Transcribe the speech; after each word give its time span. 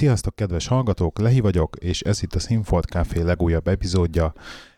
Sziasztok, 0.00 0.34
kedves 0.34 0.66
hallgatók! 0.66 1.18
Lehi 1.18 1.40
vagyok, 1.40 1.76
és 1.76 2.00
ez 2.00 2.22
itt 2.22 2.34
a 2.34 2.38
Sinfold 2.38 2.84
Café 2.84 3.20
legújabb 3.20 3.68
epizódja. 3.68 4.32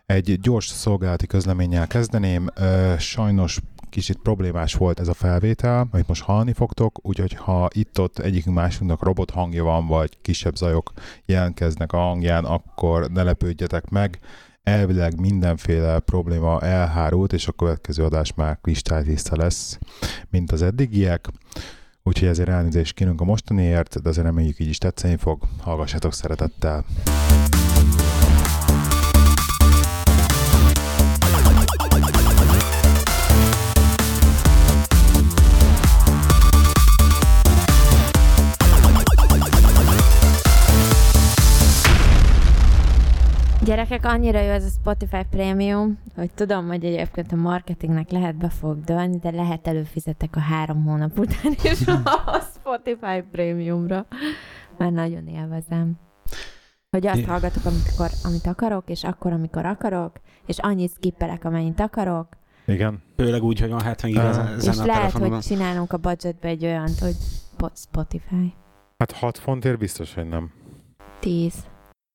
Egy 0.06 0.40
gyors 0.40 0.66
szolgálati 0.66 1.26
közleménnyel 1.26 1.86
kezdeném. 1.86 2.50
Sajnos 2.98 3.60
kicsit 3.90 4.18
problémás 4.22 4.74
volt 4.74 5.00
ez 5.00 5.08
a 5.08 5.14
felvétel, 5.14 5.88
amit 5.92 6.08
most 6.08 6.22
hallani 6.22 6.52
fogtok, 6.52 7.06
úgyhogy 7.06 7.32
ha 7.32 7.68
itt-ott 7.72 8.18
egyikünk 8.18 8.56
másunknak 8.56 9.02
robot 9.02 9.30
hangja 9.30 9.64
van, 9.64 9.86
vagy 9.86 10.18
kisebb 10.22 10.56
zajok 10.56 10.92
jelentkeznek 11.24 11.92
a 11.92 11.98
hangján, 11.98 12.44
akkor 12.44 13.10
ne 13.10 13.22
lepődjetek 13.22 13.88
meg. 13.88 14.18
Elvileg 14.62 15.20
mindenféle 15.20 15.98
probléma 15.98 16.60
elhárult, 16.60 17.32
és 17.32 17.48
a 17.48 17.52
következő 17.52 18.04
adás 18.04 18.34
már 18.34 18.58
kristálytiszta 18.62 19.36
lesz, 19.36 19.78
mint 20.30 20.52
az 20.52 20.62
eddigiek. 20.62 21.28
Úgyhogy 22.02 22.28
ezért 22.28 22.48
elnézést 22.48 22.94
kérünk 22.94 23.20
a 23.20 23.24
mostaniért, 23.24 24.02
de 24.02 24.08
azért 24.08 24.26
reméljük 24.26 24.58
így 24.58 24.68
is 24.68 24.78
tetszeni 24.78 25.16
fog. 25.16 25.42
Hallgassatok 25.60 26.12
szeretettel! 26.12 26.84
Gyerekek, 43.72 44.04
annyira 44.04 44.40
jó 44.40 44.50
ez 44.50 44.64
a 44.64 44.68
Spotify 44.68 45.22
Premium, 45.30 45.98
hogy 46.14 46.30
tudom, 46.34 46.66
hogy 46.66 46.84
egyébként 46.84 47.32
a 47.32 47.36
marketingnek 47.36 48.10
lehet 48.10 48.36
be 48.36 48.48
fog 48.48 48.80
dölni, 48.80 49.18
de 49.18 49.30
lehet 49.30 49.66
előfizetek 49.66 50.36
a 50.36 50.40
három 50.40 50.84
hónap 50.84 51.18
után 51.18 51.52
is 51.62 51.86
a 51.86 52.40
Spotify 52.54 53.22
Premiumra, 53.30 54.06
mert 54.78 54.92
nagyon 54.92 55.26
élvezem. 55.26 55.92
Hogy 56.90 57.06
azt 57.06 57.24
hallgatok, 57.24 57.64
amikor, 57.64 58.10
amit 58.24 58.46
akarok, 58.46 58.88
és 58.88 59.04
akkor, 59.04 59.32
amikor 59.32 59.66
akarok, 59.66 60.20
és 60.46 60.58
annyit 60.58 60.92
skippelek, 60.92 61.44
amennyit 61.44 61.80
akarok. 61.80 62.28
Igen. 62.66 63.02
Főleg 63.16 63.42
úgy, 63.42 63.60
hogy 63.60 63.70
van 63.70 63.82
70 63.82 64.10
giga 64.10 64.28
uh, 64.28 64.64
És 64.64 64.78
a 64.78 64.84
lehet, 64.84 65.10
hogy 65.12 65.38
csinálunk 65.38 65.92
a 65.92 65.96
budgetbe 65.96 66.48
egy 66.48 66.64
olyant, 66.64 66.98
hogy 66.98 67.16
Spotify. 67.74 68.54
Hát 68.98 69.12
6 69.12 69.38
fontért 69.38 69.78
biztos, 69.78 70.14
hogy 70.14 70.28
nem. 70.28 70.52
10. 71.20 71.70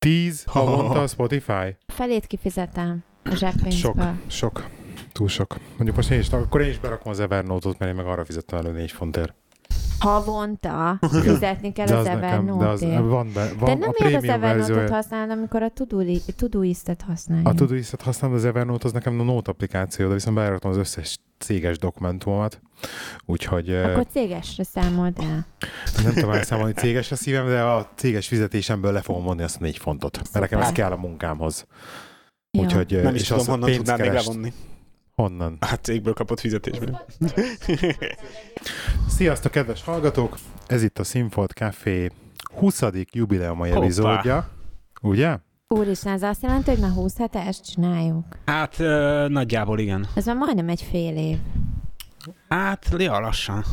10 0.07 0.43
havonta 0.47 1.01
a 1.01 1.07
Spotify? 1.15 1.75
Felét 1.87 2.25
kifizetem 2.27 3.03
a 3.23 3.35
zseppénzből. 3.35 3.71
Sok, 3.71 4.03
sok. 4.27 4.65
Túl 5.11 5.27
sok. 5.27 5.57
Mondjuk 5.75 5.95
most 5.95 6.11
én 6.11 6.19
is, 6.19 6.29
akkor 6.29 6.61
én 6.61 6.69
is 6.69 6.79
berakom 6.79 7.11
az 7.11 7.19
Evernote-ot, 7.19 7.79
mert 7.79 7.91
én 7.91 7.97
meg 7.97 8.05
arra 8.05 8.25
fizettem 8.25 8.59
elő 8.59 8.71
4 8.71 8.91
fontért. 8.91 9.33
Havonta 9.99 10.99
fizetni 11.21 11.71
kell 11.71 11.85
az, 11.85 11.91
az 11.91 12.05
Evernote-ért. 12.05 13.01
Van 13.01 13.31
be, 13.33 13.49
van 13.59 13.65
de 13.65 13.73
nem 13.73 13.89
a 13.89 14.03
miért 14.03 14.23
az 14.23 14.29
Evernote-ot 14.29 14.89
használod, 14.89 15.29
amikor 15.29 15.63
a 15.63 15.71
Todoist-et 16.35 17.01
használod? 17.01 17.45
A 17.47 17.53
Todoist-et 17.53 18.01
használom, 18.01 18.35
az 18.35 18.45
Evernote 18.45 18.85
az 18.85 18.91
nekem 18.91 19.19
a 19.19 19.23
Note 19.23 19.51
applikáció, 19.51 20.07
de 20.07 20.13
viszont 20.13 20.35
beállítom 20.35 20.71
az 20.71 20.77
összes 20.77 21.17
céges 21.37 21.77
dokumentumomat. 21.77 22.61
Úgyhogy... 23.25 23.73
Akkor 23.73 24.07
cégesre 24.07 24.63
számold 24.63 25.17
el. 25.19 25.47
Nem 26.03 26.13
tudom 26.13 26.31
elszámolni 26.31 26.73
cégesre 26.73 27.15
szívem, 27.15 27.47
de 27.47 27.61
a 27.61 27.89
céges 27.95 28.27
fizetésemből 28.27 28.91
le 28.91 29.01
fogom 29.01 29.23
vonni 29.23 29.43
azt 29.43 29.55
a 29.55 29.59
négy 29.61 29.77
fontot. 29.77 30.17
Mert 30.17 30.39
nekem 30.39 30.59
ez 30.59 30.71
kell 30.71 30.91
a 30.91 30.97
munkámhoz. 30.97 31.65
Úgyhogy, 32.51 33.01
nem 33.01 33.15
is 33.15 33.21
és 33.21 33.27
tudom, 33.27 33.45
honnan 33.45 33.71
tudnám 33.71 33.99
még 33.99 34.11
levonni. 34.11 34.53
Honnan? 35.15 35.57
Hát 35.59 35.83
cégből 35.83 36.13
kapott 36.13 36.39
fizetésből. 36.39 37.05
Sziasztok, 39.17 39.51
kedves 39.51 39.83
hallgatók! 39.83 40.37
Ez 40.67 40.83
itt 40.83 40.99
a 40.99 41.03
Sinfold 41.03 41.51
Café 41.51 42.11
20. 42.55 42.81
jubileumai 43.11 43.71
epizódja. 43.71 44.49
Ugye? 45.01 45.37
Úristen, 45.69 46.13
ez 46.13 46.23
azt 46.23 46.41
jelenti, 46.43 46.69
hogy 46.69 46.79
már 46.79 46.91
20 46.91 47.17
hetes 47.17 47.61
csináljuk? 47.61 48.25
Hát 48.45 48.79
ö, 48.79 49.25
nagyjából 49.29 49.79
igen. 49.79 50.07
Ez 50.15 50.25
már 50.25 50.35
majdnem 50.35 50.69
egy 50.69 50.81
fél 50.81 51.17
év. 51.17 51.37
Hát, 52.49 52.95
ja, 52.97 53.19
lassan. 53.19 53.63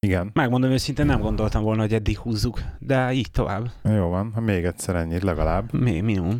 Igen. 0.00 0.30
Megmondom 0.32 0.70
őszintén, 0.70 1.06
nem 1.06 1.20
gondoltam 1.20 1.62
volna, 1.62 1.80
hogy 1.80 1.94
eddig 1.94 2.18
húzzuk, 2.18 2.60
de 2.78 3.12
így 3.12 3.30
tovább. 3.30 3.70
Jó 3.84 4.08
van, 4.08 4.32
ha 4.34 4.40
még 4.40 4.64
egyszer 4.64 4.96
ennyit 4.96 5.22
legalább. 5.22 5.72
Mi, 5.72 6.00
minimum. 6.00 6.38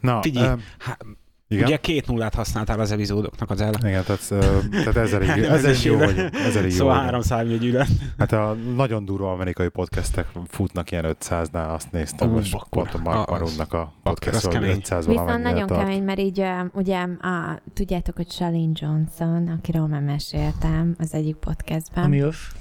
Na, 0.00 0.22
Figyelj, 0.22 0.52
um, 0.52 0.62
hát, 0.78 1.04
igen? 1.50 1.66
Ugye 1.66 1.76
két 1.76 2.06
nullát 2.06 2.34
használtál 2.34 2.80
az 2.80 2.92
epizódoknak 2.92 3.50
az 3.50 3.60
el. 3.60 3.72
Igen, 3.82 4.04
tehát, 4.04 4.28
tehát 4.70 4.96
ez 4.96 5.12
elég, 5.12 5.28
ez 5.28 5.64
elég 5.64 5.82
jó 5.82 5.96
vagy. 5.96 6.18
Ez 6.18 6.56
elég 6.56 6.70
szóval 6.70 6.94
jó 6.94 7.00
három 7.00 7.20
számjegyűre. 7.20 7.86
Hát 8.18 8.32
a 8.32 8.56
nagyon 8.74 9.04
durva 9.04 9.32
amerikai 9.32 9.68
podcastek 9.68 10.26
futnak 10.48 10.90
ilyen 10.90 11.16
500-nál, 11.20 11.74
azt 11.74 11.92
néztem, 11.92 12.28
uh, 12.28 12.34
most 12.34 12.56
pont 12.70 12.94
a 12.94 12.98
Mark 12.98 13.30
Maronnak 13.30 13.72
a 13.72 13.92
podcast 14.02 14.54
500 14.54 15.06
Viszont 15.06 15.42
nagyon 15.42 15.66
tart. 15.66 15.80
kemény, 15.80 16.02
mert 16.02 16.18
így 16.18 16.44
ugye, 16.72 16.98
a, 17.02 17.60
tudjátok, 17.74 18.16
hogy 18.16 18.30
Shalin 18.30 18.72
Johnson, 18.74 19.48
akiről 19.48 19.86
már 19.86 20.02
meséltem 20.02 20.94
az 20.98 21.14
egyik 21.14 21.36
podcastben. 21.36 22.04
A 22.04 22.08
MILF. 22.08 22.52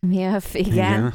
MILF, 0.00 0.54
igen. 0.54 0.72
igen 0.72 1.12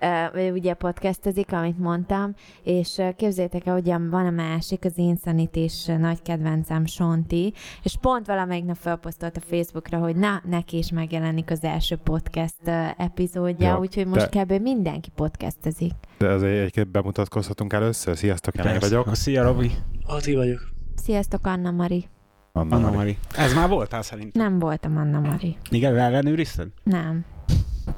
uh, 0.00 0.52
ugye 0.52 0.74
podcastezik, 0.74 1.52
amit 1.52 1.78
mondtam, 1.78 2.34
és 2.62 3.02
képzétek 3.16 3.66
el, 3.66 3.76
ugye 3.76 3.98
van 3.98 4.26
a 4.26 4.30
másik, 4.30 4.84
az 4.84 4.98
Insanit 4.98 5.56
is 5.56 5.84
nagy 5.84 6.22
kedvencem 6.22 6.86
Sonti, 6.86 7.52
és 7.82 7.96
pont 8.00 8.26
valamelyik 8.26 8.64
nap 8.64 8.76
felposztolt 8.76 9.36
a 9.36 9.40
Facebookra, 9.40 9.98
hogy 9.98 10.16
na, 10.16 10.42
neki 10.48 10.76
is 10.76 10.90
megjelenik 10.90 11.50
az 11.50 11.64
első 11.64 11.96
podcast 11.96 12.68
epizódja, 12.96 13.68
ja, 13.68 13.78
úgyhogy 13.78 14.06
most 14.06 14.28
de... 14.28 14.42
kb. 14.42 14.52
mindenki 14.62 15.10
podcastezik. 15.14 15.92
De 16.18 16.28
azért 16.28 16.58
egyébként 16.58 16.88
bemutatkozhatunk 16.88 17.72
először. 17.72 18.16
Sziasztok, 18.16 18.54
Jani 18.56 18.78
vagyok. 18.78 19.14
Szia, 19.14 19.42
Robi. 19.42 19.70
Ati 20.06 20.34
vagyok. 20.34 20.68
Sziasztok, 20.94 21.46
Anna 21.46 21.70
Mari. 21.70 22.08
Anna, 22.52 22.76
Anna 22.76 22.84
Mari. 22.86 22.96
Mari. 22.96 23.18
Ez 23.36 23.54
már 23.54 23.68
voltál 23.68 24.02
szerintem? 24.02 24.42
Nem 24.42 24.58
voltam 24.58 24.96
Anna 24.96 25.20
Mari. 25.20 25.56
Igen, 25.70 25.96
ellenőrizted? 25.98 26.68
Nem 26.82 27.24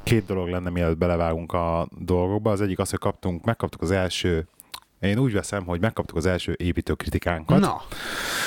két 0.03 0.27
dolog 0.27 0.49
lenne, 0.49 0.71
mielőtt 0.71 0.99
belevágunk 0.99 1.53
a 1.53 1.89
dolgokba. 1.99 2.51
Az 2.51 2.61
egyik 2.61 2.79
az, 2.79 2.91
hogy 2.91 2.99
kaptunk, 2.99 3.45
megkaptuk 3.45 3.83
az 3.83 3.91
első 3.91 4.47
én 5.03 5.19
úgy 5.19 5.33
veszem, 5.33 5.65
hogy 5.65 5.81
megkaptuk 5.81 6.17
az 6.17 6.27
első 6.27 6.55
építőkritikánkat. 6.59 7.61
Na. 7.61 7.83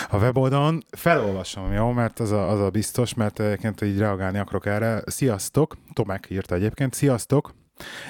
A 0.10 0.18
weboldalon 0.18 0.84
felolvasom, 0.90 1.74
jó, 1.74 1.92
mert 1.92 2.20
az 2.20 2.32
a, 2.32 2.50
az 2.50 2.60
a 2.60 2.70
biztos, 2.70 3.14
mert 3.14 3.40
egyébként 3.40 3.82
így 3.82 3.98
reagálni 3.98 4.38
akarok 4.38 4.66
erre. 4.66 5.02
Sziasztok, 5.06 5.78
Tomek 5.94 6.28
írta 6.30 6.56
egyébként, 6.56 6.94
sziasztok, 6.94 7.54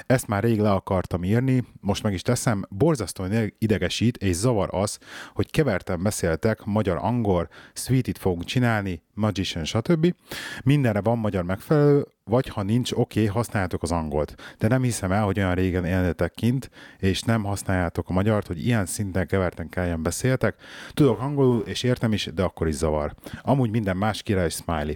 ezt 0.05 0.27
már 0.27 0.43
rég 0.43 0.59
le 0.59 0.71
akartam 0.71 1.23
írni, 1.23 1.63
most 1.81 2.03
meg 2.03 2.13
is 2.13 2.21
teszem. 2.21 2.65
Borzasztóan 2.69 3.53
idegesít 3.57 4.17
és 4.17 4.35
zavar 4.35 4.69
az, 4.71 4.99
hogy 5.33 5.51
keverten 5.51 6.03
beszéltek 6.03 6.63
magyar-angol, 6.63 7.49
sweetit 7.73 8.17
fogunk 8.17 8.43
csinálni, 8.43 9.03
magician, 9.13 9.63
stb. 9.63 10.15
Mindenre 10.63 11.01
van 11.01 11.17
magyar 11.17 11.43
megfelelő, 11.43 12.05
vagy 12.23 12.47
ha 12.47 12.63
nincs, 12.63 12.91
oké, 12.91 13.19
okay, 13.19 13.25
használjátok 13.25 13.83
az 13.83 13.91
angolt. 13.91 14.35
De 14.57 14.67
nem 14.67 14.81
hiszem 14.81 15.11
el, 15.11 15.23
hogy 15.23 15.39
olyan 15.39 15.55
régen 15.55 15.85
élnetek 15.85 16.31
kint, 16.33 16.69
és 16.97 17.21
nem 17.21 17.43
használjátok 17.43 18.09
a 18.09 18.13
magyart, 18.13 18.47
hogy 18.47 18.65
ilyen 18.65 18.85
szinten 18.85 19.27
keverten 19.27 19.69
kelljen 19.69 20.03
beszéltek. 20.03 20.55
Tudok 20.93 21.19
angolul, 21.19 21.61
és 21.61 21.83
értem 21.83 22.13
is, 22.13 22.29
de 22.33 22.43
akkor 22.43 22.67
is 22.67 22.75
zavar. 22.75 23.15
Amúgy 23.41 23.69
minden 23.69 23.97
más 23.97 24.23
király 24.23 24.49
smiley. 24.49 24.95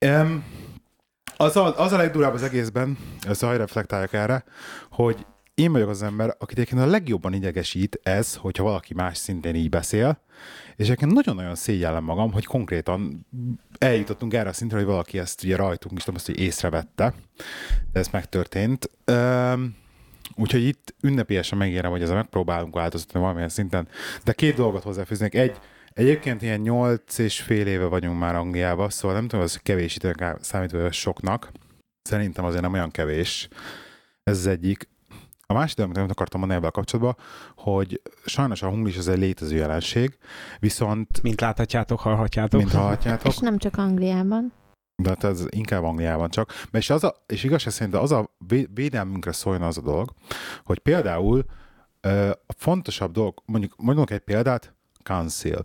Um, 0.00 0.44
az 1.36 1.56
a, 1.56 1.78
az 1.80 1.92
a 1.92 1.96
legdurább 1.96 2.34
az 2.34 2.42
egészben, 2.42 2.98
szóval 3.30 3.56
reflektálják 3.56 4.12
erre, 4.12 4.44
hogy 4.90 5.26
én 5.54 5.72
vagyok 5.72 5.88
az 5.88 6.02
ember, 6.02 6.34
akit 6.38 6.58
egyébként 6.58 6.80
a 6.80 6.86
legjobban 6.86 7.32
idegesít 7.32 8.00
ez, 8.02 8.34
hogyha 8.34 8.64
valaki 8.64 8.94
más 8.94 9.16
szintén 9.16 9.54
így 9.54 9.68
beszél, 9.68 10.20
és 10.76 10.84
egyébként 10.84 11.12
nagyon-nagyon 11.12 11.54
szégyellem 11.54 12.04
magam, 12.04 12.32
hogy 12.32 12.44
konkrétan 12.44 13.26
eljutottunk 13.78 14.34
erre 14.34 14.48
a 14.48 14.52
szintre, 14.52 14.76
hogy 14.76 14.86
valaki 14.86 15.18
ezt 15.18 15.44
ugye 15.44 15.56
rajtunk 15.56 15.96
is, 15.96 16.04
tudom 16.04 16.14
azt, 16.14 16.26
hogy 16.26 16.38
észrevette, 16.38 17.14
de 17.92 17.98
ez 17.98 18.08
megtörtént. 18.08 18.90
Üm, 19.04 19.76
úgyhogy 20.36 20.66
itt 20.66 20.94
ünnepélyesen 21.00 21.58
megérem, 21.58 21.90
hogy 21.90 22.02
ezzel 22.02 22.14
megpróbálunk 22.14 22.74
változtatni 22.74 23.20
valamilyen 23.20 23.48
szinten. 23.48 23.88
De 24.24 24.32
két 24.32 24.54
dolgot 24.54 24.82
hozzáfűznék. 24.82 25.34
Egy, 25.34 25.56
Egyébként 25.94 26.42
ilyen 26.42 26.60
nyolc 26.60 27.18
és 27.18 27.40
fél 27.40 27.66
éve 27.66 27.84
vagyunk 27.84 28.18
már 28.18 28.34
Angliában, 28.34 28.90
szóval 28.90 29.16
nem 29.16 29.28
tudom, 29.28 29.44
az 29.44 29.56
kevés 29.56 29.96
időn 29.96 30.38
számítva 30.40 30.92
soknak. 30.92 31.52
Szerintem 32.02 32.44
azért 32.44 32.62
nem 32.62 32.72
olyan 32.72 32.90
kevés. 32.90 33.48
Ez 34.22 34.38
az 34.38 34.46
egyik. 34.46 34.88
A 35.46 35.52
másik, 35.52 35.78
amit 35.78 35.96
nem 35.96 36.06
akartam 36.10 36.40
mondani 36.40 36.60
ebben 36.60 36.72
a 36.74 36.78
kapcsolatban, 36.78 37.16
hogy 37.56 38.00
sajnos 38.24 38.62
a 38.62 38.68
hunglis 38.68 38.96
az 38.96 39.08
egy 39.08 39.18
létező 39.18 39.56
jelenség, 39.56 40.18
viszont... 40.58 41.22
Mint 41.22 41.40
láthatjátok, 41.40 42.00
hallhatjátok. 42.00 42.60
Mint 42.60 42.72
hallhatjátok. 42.72 43.32
És 43.32 43.38
nem 43.38 43.58
csak 43.58 43.76
Angliában. 43.76 44.52
De 45.02 45.08
hát 45.08 45.24
ez 45.24 45.44
inkább 45.48 45.82
Angliában 45.82 46.30
csak. 46.30 46.52
És, 46.72 46.90
az 46.90 47.04
a, 47.04 47.24
és 47.26 47.44
igazság 47.44 47.72
szerint 47.72 47.96
az 47.96 48.12
a 48.12 48.34
védelmünkre 48.74 49.32
szólna 49.32 49.66
az 49.66 49.78
a 49.78 49.82
dolog, 49.82 50.10
hogy 50.64 50.78
például 50.78 51.44
a 52.46 52.52
fontosabb 52.56 53.12
dolog, 53.12 53.42
mondjuk 53.44 53.74
mondjuk 53.76 54.10
egy 54.10 54.20
példát, 54.20 54.74
council 55.02 55.64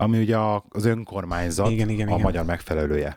ami 0.00 0.18
ugye 0.18 0.36
az 0.68 0.84
önkormányzat 0.84 1.70
igen, 1.70 1.88
igen, 1.88 2.06
a 2.06 2.10
igen. 2.10 2.22
magyar 2.22 2.44
megfelelője. 2.44 3.16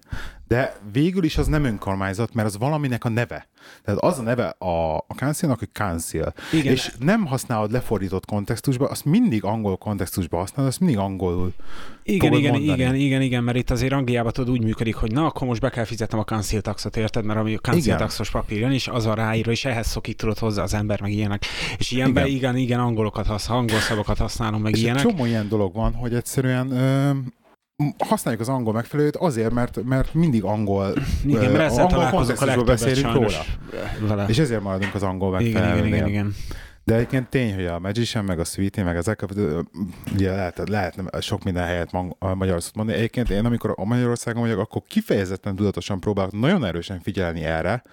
De 0.54 0.76
végül 0.92 1.24
is 1.24 1.38
az 1.38 1.48
nem 1.48 1.64
önkormányzat, 1.64 2.34
mert 2.34 2.48
az 2.48 2.58
valaminek 2.58 3.06
a 3.06 3.10
neve. 3.10 3.48
Tehát 3.84 4.00
az 4.00 4.20
a 4.20 4.22
neve 4.22 4.46
a, 4.46 4.96
a 4.96 5.14
councilnak, 5.16 5.60
hogy 5.60 5.70
council. 5.74 6.34
Igen. 6.52 6.74
És 6.74 6.92
nem 7.00 7.26
használod 7.26 7.72
lefordított 7.72 8.26
kontextusba, 8.26 8.88
azt 8.88 9.06
mindig 9.06 9.44
angol 9.44 9.78
kontextusba 9.78 10.38
használod, 10.38 10.72
azt 10.72 10.80
mindig 10.80 10.98
angolul 10.98 11.54
igen, 12.04 12.34
igen, 12.34 12.52
mondani. 12.52 12.74
igen, 12.74 12.96
igen, 12.96 13.22
igen, 13.22 13.44
mert 13.44 13.58
itt 13.58 13.70
azért 13.70 13.94
Angliában 13.94 14.32
tudod 14.32 14.50
úgy 14.50 14.64
működik, 14.64 14.96
hogy 14.96 15.12
na, 15.12 15.26
akkor 15.26 15.48
most 15.48 15.62
be 15.62 15.70
kell 15.70 15.84
fizetnem 15.84 16.20
a 16.20 16.24
council 16.24 16.62
taxot, 16.62 16.98
érted? 16.98 17.26
Mert 17.26 17.40
ami 17.40 17.56
a 17.56 17.60
council 17.60 17.96
taxos 17.96 18.30
papír 18.30 18.60
jön, 18.60 18.72
és 18.72 18.88
az 18.88 19.06
a 19.06 19.14
ráírva, 19.14 19.52
és 19.52 19.66
ehhez 19.66 19.88
szokik 19.88 20.16
tudod 20.16 20.38
hozzá 20.38 20.64
az 20.64 20.74
ember, 20.74 21.02
meg 21.02 21.12
ilyenek. 21.12 21.46
És 21.78 21.92
ilyenben 21.92 22.26
igen, 22.26 22.38
igen, 22.38 22.58
igen 22.58 22.80
angolokat 22.80 23.26
használ, 23.26 23.58
angol 23.58 23.80
szavakat 23.80 24.18
használom, 24.18 24.62
meg 24.62 24.74
és 24.74 24.82
ilyenek. 24.82 25.06
Egy 25.06 25.10
csomó 25.10 25.26
ilyen 25.26 25.48
dolog 25.48 25.74
van, 25.74 25.94
hogy 25.94 26.14
egyszerűen 26.14 26.72
ö, 26.72 27.12
használjuk 27.98 28.42
az 28.42 28.50
angol 28.50 28.74
megfelelőt 28.74 29.16
azért, 29.16 29.54
mert, 29.54 29.84
mert 29.84 30.14
mindig 30.14 30.44
angol, 30.44 30.94
igen, 31.26 31.52
mert 31.52 31.72
ezzel 31.72 31.86
angol 31.86 32.10
kontextusból 32.10 32.64
beszélünk 32.64 33.14
róla. 33.14 33.42
Vele. 34.00 34.26
És 34.28 34.38
ezért 34.38 34.62
maradunk 34.62 34.96
az 34.96 35.04
angol 35.04 35.32
megfelelőnél. 35.32 35.86
Igen, 35.86 35.88
igen, 35.88 36.08
igen, 36.08 36.08
igen. 36.08 36.36
De 36.86 36.96
egyébként 36.96 37.30
tény, 37.30 37.56
hogy 37.56 37.66
a 37.66 37.80
Magician, 37.80 38.26
meg 38.26 38.40
a 38.40 38.44
Sweetie, 38.44 38.84
meg 38.84 38.96
ezek, 38.96 39.26
ugye 40.14 40.32
lehet, 40.32 40.70
lehet 40.70 41.22
sok 41.22 41.44
minden 41.44 41.66
helyet 41.66 41.92
magyar 42.20 42.62
szót 42.64 42.76
mondani. 42.76 42.98
Egyébként 42.98 43.30
én, 43.30 43.46
amikor 43.46 43.74
a 43.76 43.86
Magyarországon 43.86 44.42
vagyok, 44.42 44.60
akkor 44.60 44.82
kifejezetten 44.88 45.56
tudatosan 45.56 46.00
próbálok 46.00 46.32
nagyon 46.32 46.66
erősen 46.66 47.00
figyelni 47.00 47.44
erre, 47.44 47.84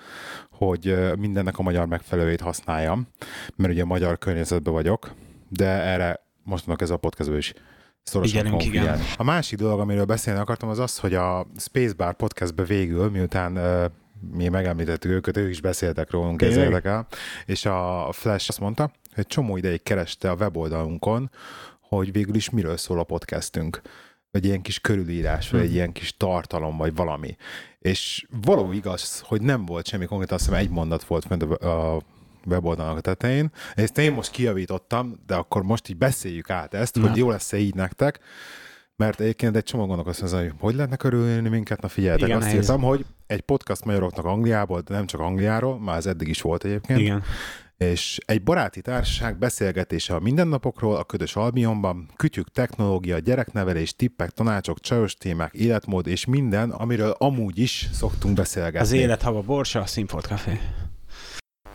hogy 0.50 0.96
mindennek 1.18 1.58
a 1.58 1.62
magyar 1.62 1.86
megfelelőjét 1.86 2.40
használjam, 2.40 3.06
mert 3.56 3.72
ugye 3.72 3.84
magyar 3.84 4.18
környezetben 4.18 4.72
vagyok, 4.72 5.14
de 5.48 5.66
erre 5.66 6.20
most 6.42 6.64
ez 6.76 6.90
a 6.90 6.96
podcastből 6.96 7.38
is 7.38 7.52
szorosan 8.02 8.46
igen, 8.46 8.60
igen. 8.60 9.00
A 9.16 9.22
másik 9.22 9.58
dolog, 9.58 9.80
amiről 9.80 10.04
beszélni 10.04 10.40
akartam, 10.40 10.68
az 10.68 10.78
az, 10.78 10.98
hogy 10.98 11.14
a 11.14 11.46
Spacebar 11.56 12.14
podcastbe 12.14 12.64
végül, 12.64 13.10
miután 13.10 13.56
uh, 13.56 13.84
mi 14.32 14.48
megemlítettük 14.48 15.10
őket, 15.10 15.36
ők 15.36 15.50
is 15.50 15.60
beszéltek 15.60 16.10
rólunk, 16.10 16.42
ezek 16.42 16.84
el, 16.84 17.06
és 17.46 17.64
a 17.66 18.08
Flash 18.12 18.48
azt 18.48 18.60
mondta, 18.60 18.90
hogy 19.14 19.26
csomó 19.26 19.56
ideig 19.56 19.82
kereste 19.82 20.30
a 20.30 20.34
weboldalunkon, 20.34 21.30
hogy 21.80 22.12
végül 22.12 22.34
is 22.34 22.50
miről 22.50 22.76
szól 22.76 22.98
a 22.98 23.04
podcastünk 23.04 23.80
vagy 24.30 24.44
ilyen 24.44 24.62
kis 24.62 24.80
körülírás, 24.80 25.50
vagy 25.50 25.60
egy 25.60 25.66
hmm. 25.66 25.74
ilyen 25.74 25.92
kis 25.92 26.16
tartalom, 26.16 26.76
vagy 26.76 26.94
valami. 26.94 27.36
És 27.78 28.26
való 28.44 28.72
igaz, 28.72 29.20
hogy 29.20 29.42
nem 29.42 29.64
volt 29.64 29.86
semmi 29.86 30.04
konkrét, 30.04 30.32
azt 30.32 30.44
hiszem 30.44 30.58
egy 30.58 30.68
mondat 30.68 31.04
volt 31.04 31.24
fent 31.24 31.42
a 31.42 32.02
weboldalnak 32.46 32.96
a 32.96 33.00
tetején. 33.00 33.50
Ezt 33.74 33.98
én 33.98 34.12
most 34.12 34.30
kijavítottam, 34.30 35.20
de 35.26 35.34
akkor 35.34 35.62
most 35.62 35.88
így 35.88 35.96
beszéljük 35.96 36.50
át 36.50 36.74
ezt, 36.74 36.96
hogy 36.96 37.16
jó 37.16 37.30
lesz-e 37.30 37.58
így 37.58 37.74
nektek, 37.74 38.20
mert 38.96 39.20
egyébként 39.20 39.56
egy 39.56 39.62
csomó 39.62 39.86
gondolkoztam, 39.86 40.38
hogy 40.38 40.52
hogy 40.58 40.74
lehetne 40.74 40.96
körülni 40.96 41.48
minket, 41.48 41.80
na 41.80 41.88
figyeljetek, 41.88 42.28
Igen, 42.28 42.40
azt 42.40 42.54
írtam, 42.54 42.82
hogy 42.82 43.04
egy 43.26 43.40
podcast 43.40 43.84
magyaroknak 43.84 44.24
Angliából, 44.24 44.80
de 44.80 44.94
nem 44.94 45.06
csak 45.06 45.20
Angliáról, 45.20 45.78
már 45.78 45.96
ez 45.96 46.06
eddig 46.06 46.28
is 46.28 46.40
volt 46.40 46.64
egyébként. 46.64 47.00
Igen. 47.00 47.22
És 47.76 48.18
egy 48.26 48.42
baráti 48.42 48.80
társaság 48.80 49.38
beszélgetése 49.38 50.14
a 50.14 50.20
mindennapokról 50.20 50.96
a 50.96 51.04
Ködös 51.04 51.36
Albionban, 51.36 52.08
kütyük, 52.16 52.48
technológia, 52.48 53.18
gyereknevelés, 53.18 53.96
tippek, 53.96 54.30
tanácsok, 54.30 54.80
csajos 54.80 55.14
témák, 55.14 55.54
életmód 55.54 56.06
és 56.06 56.24
minden, 56.24 56.70
amiről 56.70 57.14
amúgy 57.18 57.58
is 57.58 57.88
szoktunk 57.92 58.34
beszélgetni. 58.34 58.78
Az 58.78 58.92
élet, 58.92 59.22
hava, 59.22 59.40
borsa, 59.42 59.80
a 59.80 59.86
Színfolt 59.86 60.26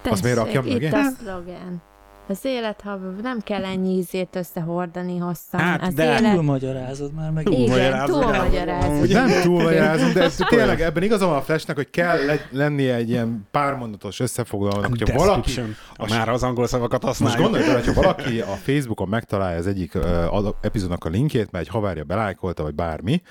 Café. 0.05 0.13
Azt 0.13 0.23
miért 0.23 0.37
rakjam 0.37 0.65
mögé? 0.65 0.85
Itt 0.85 0.93
a 0.93 1.09
szlogen. 1.21 1.81
Az 2.27 2.39
élet, 2.45 2.81
ha 2.81 2.95
nem 3.21 3.39
kell 3.39 3.65
ennyi 3.65 3.97
ízét 3.97 4.35
összehordani 4.35 5.17
hosszan. 5.17 5.59
Hát, 5.59 5.81
az 5.81 5.93
de 5.93 6.03
élet... 6.03 6.33
túlmagyarázod 6.33 7.13
már 7.13 7.31
meg. 7.31 7.49
Igen, 7.49 8.05
túlmagyarázod. 8.05 9.09
Nem 9.09 9.41
túlmagyarázom, 9.41 10.13
de 10.13 10.29
tényleg 10.49 10.81
ebben 10.81 11.03
igazam 11.03 11.29
a 11.29 11.41
Flashnek, 11.41 11.75
hogy 11.75 11.89
kell 11.89 12.17
lennie 12.51 12.95
egy 12.95 13.09
ilyen 13.09 13.47
pármondatos 13.51 14.19
összefoglalónak, 14.19 14.89
hogyha 14.89 15.17
valaki... 15.17 15.61
A 15.95 16.07
már 16.09 16.29
az 16.29 16.43
angol 16.43 16.67
szavakat 16.67 17.03
használja. 17.03 17.37
Most 17.37 17.51
gondolj 17.51 17.73
hogy 17.73 17.85
hogyha 17.85 18.01
valaki 18.01 18.41
a 18.41 18.55
Facebookon 18.55 19.07
megtalálja 19.07 19.57
az 19.57 19.67
egyik 19.67 19.95
uh, 19.95 20.47
epizódnak 20.61 21.05
a 21.05 21.09
linkjét, 21.09 21.51
mert 21.51 21.65
egy 21.65 21.71
havárja 21.71 22.03
belájkolta, 22.03 22.63
vagy 22.63 22.75
bármi, 22.75 23.21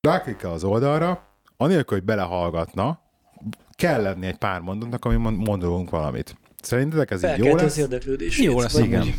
ráklikkel 0.00 0.50
az 0.50 0.64
oldalra, 0.64 1.26
anélkül, 1.56 1.96
hogy 1.96 2.06
belehallgatna, 2.06 3.02
kell 3.76 4.02
lenni 4.02 4.26
egy 4.26 4.36
pár 4.36 4.60
mondatnak, 4.60 5.04
ami 5.04 5.16
mondunk 5.16 5.90
valamit. 5.90 6.36
Szerintetek 6.62 7.10
ez 7.10 7.24
így 7.24 7.44
jó 7.44 7.54
lesz? 7.54 7.76
érdeklődés. 7.76 8.38
Jó 8.38 8.60
lesz, 8.60 8.78
igen. 8.78 9.14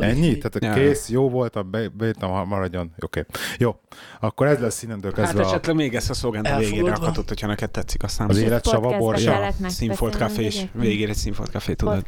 Ennyi? 0.00 0.38
Tehát 0.38 0.54
a 0.54 0.80
kész, 0.80 1.08
jó 1.08 1.28
voltam, 1.28 1.70
be, 1.70 1.88
beírtam, 1.88 2.48
maradjon. 2.48 2.92
Oké. 3.00 3.20
Okay. 3.20 3.42
Jó. 3.58 3.80
Akkor 4.20 4.46
ez 4.46 4.58
lesz 4.58 4.82
innentől 4.82 5.12
kezdve. 5.12 5.38
Hát 5.38 5.46
esetleg 5.46 5.74
a... 5.74 5.78
még 5.78 5.94
ezt 5.94 6.10
a 6.10 6.14
szolgánt 6.14 6.46
a 6.46 6.56
végére 6.56 6.92
akadott, 6.92 7.28
hogyha 7.28 7.46
neked 7.46 7.70
tetszik, 7.70 8.02
aztán 8.02 8.28
az 8.28 8.38
élet 8.38 8.66
sava 8.66 8.98
borsa. 8.98 9.52
Színfolt 9.66 10.16
kafés. 10.16 10.66
Végére 10.72 11.14
színfolt 11.14 11.50
kafé, 11.50 11.74
tudod. 11.74 12.02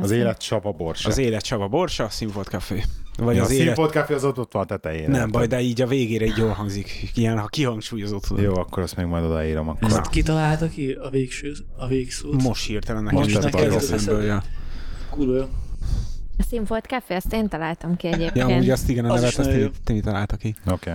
Az 0.00 0.10
élet 0.10 0.40
sava 0.40 0.72
borsa. 0.72 1.08
Az 1.08 1.18
élet 1.18 1.44
sava 1.44 1.68
borsa, 1.68 2.08
színfolt 2.08 2.48
kafé. 2.48 2.82
Vagy 3.18 3.36
ja, 3.36 3.42
az 3.42 3.48
a 3.48 3.52
élet... 3.52 3.64
Színfolt 3.64 3.92
café 3.92 4.14
az 4.14 4.24
ott, 4.24 4.38
ott 4.38 4.52
van 4.52 4.66
tetején. 4.66 5.10
Nem 5.10 5.30
baj, 5.30 5.46
de 5.46 5.60
így 5.60 5.82
a 5.82 5.86
végére 5.86 6.24
így 6.24 6.36
jól 6.36 6.50
hangzik. 6.50 7.10
Ilyen, 7.14 7.38
ha 7.38 7.46
kihangsúlyozott. 7.46 8.24
Jó, 8.36 8.54
akkor 8.54 8.82
azt 8.82 8.96
még 8.96 9.06
majd 9.06 9.24
odaírom. 9.24 9.68
Akkor. 9.68 9.90
Ezt 9.90 10.08
kitalálta 10.08 10.68
ki 10.68 10.92
a 10.92 11.10
végső, 11.10 11.52
a 11.76 11.86
végszót? 11.86 12.42
Most 12.42 12.66
hirtelen 12.66 13.02
nekem 13.02 13.18
Most 13.18 13.42
neked 13.42 13.72
eszemből. 13.72 14.42
Kurva 15.10 15.36
jó. 15.36 15.44
A 16.38 16.42
Színfolt 16.42 16.86
Café, 16.86 17.14
azt 17.14 17.32
én 17.32 17.48
találtam 17.48 17.96
ki 17.96 18.06
egyébként. 18.06 18.50
Ja, 18.50 18.56
úgy 18.56 18.70
azt 18.70 18.88
igen, 18.88 19.04
a 19.04 19.14
nevet, 19.14 19.38
azt 19.38 19.50
ti, 19.50 19.70
ti 19.84 20.00
találta 20.00 20.36
ki. 20.36 20.54
Oké. 20.66 20.72
Okay. 20.72 20.94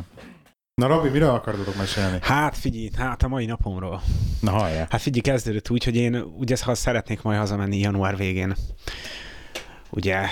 Na 0.74 0.88
Robi, 0.88 1.09
miről 1.09 1.30
akartatok 1.30 1.75
mesélni? 1.75 2.18
Hát 2.21 2.57
figyelj, 2.57 2.89
hát 2.97 3.24
a 3.24 3.27
mai 3.27 3.45
napomról. 3.45 4.01
Na 4.41 4.51
hallja. 4.51 4.88
Hát 4.89 5.01
figyelj, 5.01 5.21
kezdődött 5.21 5.69
úgy, 5.69 5.83
hogy 5.83 5.95
én 5.95 6.15
ugye 6.15 6.56
ha 6.62 6.75
szeretnék 6.75 7.21
majd 7.21 7.39
hazamenni 7.39 7.77
január 7.77 8.18
végén, 8.18 8.56
ugye 9.89 10.25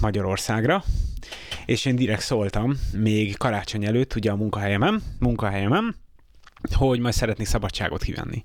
Magyarországra, 0.00 0.84
és 1.66 1.84
én 1.84 1.96
direkt 1.96 2.22
szóltam, 2.22 2.76
még 2.92 3.36
karácsony 3.36 3.84
előtt, 3.84 4.14
ugye 4.14 4.30
a 4.30 4.36
munkahelyemen, 4.36 5.02
munkahelyemen, 5.18 5.96
hogy 6.72 7.00
majd 7.00 7.14
szeretnék 7.14 7.46
szabadságot 7.46 8.02
kivenni. 8.02 8.44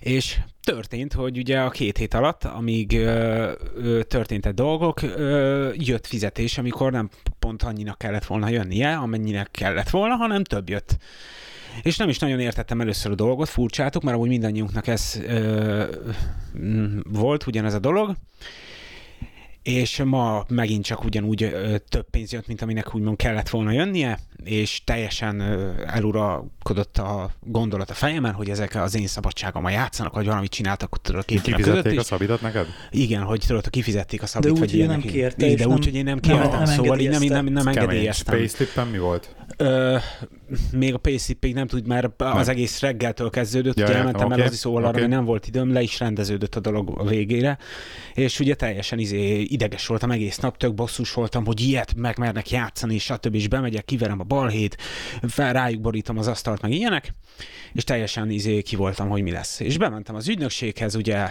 És 0.00 0.38
történt, 0.64 1.12
hogy 1.12 1.38
ugye 1.38 1.60
a 1.60 1.70
két 1.70 1.98
hét 1.98 2.14
alatt, 2.14 2.44
amíg 2.44 2.98
ö, 2.98 3.52
ö, 3.76 4.02
történtek 4.02 4.54
dolgok, 4.54 5.02
ö, 5.02 5.70
jött 5.74 6.06
fizetés, 6.06 6.58
amikor 6.58 6.92
nem 6.92 7.08
pont 7.38 7.62
annyinak 7.62 7.98
kellett 7.98 8.24
volna 8.24 8.48
jönnie, 8.48 8.96
amennyinek 8.96 9.50
kellett 9.50 9.90
volna, 9.90 10.14
hanem 10.14 10.44
több 10.44 10.68
jött. 10.68 10.96
És 11.82 11.96
nem 11.96 12.08
is 12.08 12.18
nagyon 12.18 12.40
értettem 12.40 12.80
először 12.80 13.12
a 13.12 13.14
dolgot, 13.14 13.48
furcsátok, 13.48 14.02
mert 14.02 14.16
amúgy 14.16 14.28
mindannyiunknak 14.28 14.86
ez 14.86 15.20
ö, 15.26 15.84
volt 17.12 17.46
ugyanez 17.46 17.74
a 17.74 17.78
dolog, 17.78 18.14
és 19.64 20.02
ma 20.04 20.44
megint 20.48 20.84
csak 20.84 21.04
ugyanúgy 21.04 21.42
ö, 21.42 21.76
több 21.88 22.10
pénz 22.10 22.32
jött, 22.32 22.46
mint 22.46 22.62
aminek 22.62 22.94
úgymond 22.94 23.16
kellett 23.16 23.48
volna 23.48 23.70
jönnie, 23.70 24.18
és 24.44 24.82
teljesen 24.84 25.40
ö, 25.40 25.70
eluralkodott 25.86 26.98
a 26.98 27.30
gondolat 27.40 27.90
a 27.90 27.94
fejemen, 27.94 28.32
hogy 28.32 28.50
ezek 28.50 28.74
az 28.74 28.96
én 28.96 29.06
szabadságommal 29.06 29.70
játszanak, 29.70 30.14
vagy 30.14 30.26
valamit 30.26 30.50
csináltak 30.50 31.00
tudod, 31.02 31.20
a 31.20 31.24
két 31.24 31.54
között. 31.54 31.86
is. 31.86 31.98
a 31.98 32.02
szabidat 32.02 32.40
neked? 32.40 32.66
Igen, 32.90 33.22
hogy 33.22 33.44
tudod, 33.46 33.70
kifizették 33.70 34.22
a 34.22 34.26
szabit, 34.26 34.52
de 34.52 34.60
úgy, 34.60 34.70
hogy 34.70 34.86
nem 34.86 35.00
kérte, 35.00 35.54
de 35.54 35.66
úgy, 35.66 35.84
hogy 35.84 35.94
én 35.94 36.04
nem 36.04 36.20
kértem, 36.20 36.48
nem, 36.48 36.62
nem 36.62 36.74
szóval 36.74 36.98
így 36.98 37.08
nem, 37.08 37.22
nem, 37.22 37.44
nem 37.46 37.66
engedélyeztem. 37.66 38.34
Payslippen 38.34 38.86
mi 38.86 38.98
volt? 38.98 39.34
Ö, 39.56 39.96
még 40.72 40.94
a 40.94 40.98
payslip 40.98 41.52
nem 41.54 41.66
tud, 41.66 41.86
mert 41.86 42.22
az 42.22 42.48
egész 42.48 42.80
reggeltől 42.80 43.30
kezdődött, 43.30 43.78
ja, 43.78 43.84
ugye 43.84 43.94
elmentem 43.94 44.26
okay, 44.26 44.40
el 44.40 44.46
az 44.46 44.56
szóval 44.56 44.84
okay. 44.84 45.00
arra, 45.00 45.08
nem 45.08 45.24
volt 45.24 45.46
időm, 45.46 45.72
le 45.72 45.82
is 45.82 45.98
rendeződött 45.98 46.54
a 46.54 46.60
dolog 46.60 46.98
a 46.98 47.04
végére, 47.04 47.58
és 48.14 48.40
ugye 48.40 48.54
teljesen 48.54 48.98
izé, 48.98 49.40
ideges 49.54 49.86
voltam 49.86 50.10
egész 50.10 50.38
nap, 50.38 50.56
tök 50.56 50.74
bosszus 50.74 51.12
voltam, 51.12 51.44
hogy 51.44 51.60
ilyet 51.60 51.94
megmernek 51.94 52.50
játszani, 52.50 52.94
és 52.94 53.02
stb. 53.02 53.34
és 53.34 53.48
bemegyek, 53.48 53.84
kiverem 53.84 54.20
a 54.20 54.24
balhét, 54.24 54.76
fel, 55.28 55.52
rájuk 55.52 55.80
borítom 55.80 56.18
az 56.18 56.26
asztalt, 56.26 56.62
meg 56.62 56.70
ilyenek, 56.70 57.14
és 57.72 57.84
teljesen 57.84 58.30
izé 58.30 58.62
ki 58.62 58.76
voltam, 58.76 59.08
hogy 59.08 59.22
mi 59.22 59.30
lesz. 59.30 59.60
És 59.60 59.78
bementem 59.78 60.14
az 60.14 60.28
ügynökséghez, 60.28 60.94
ugye 60.94 61.28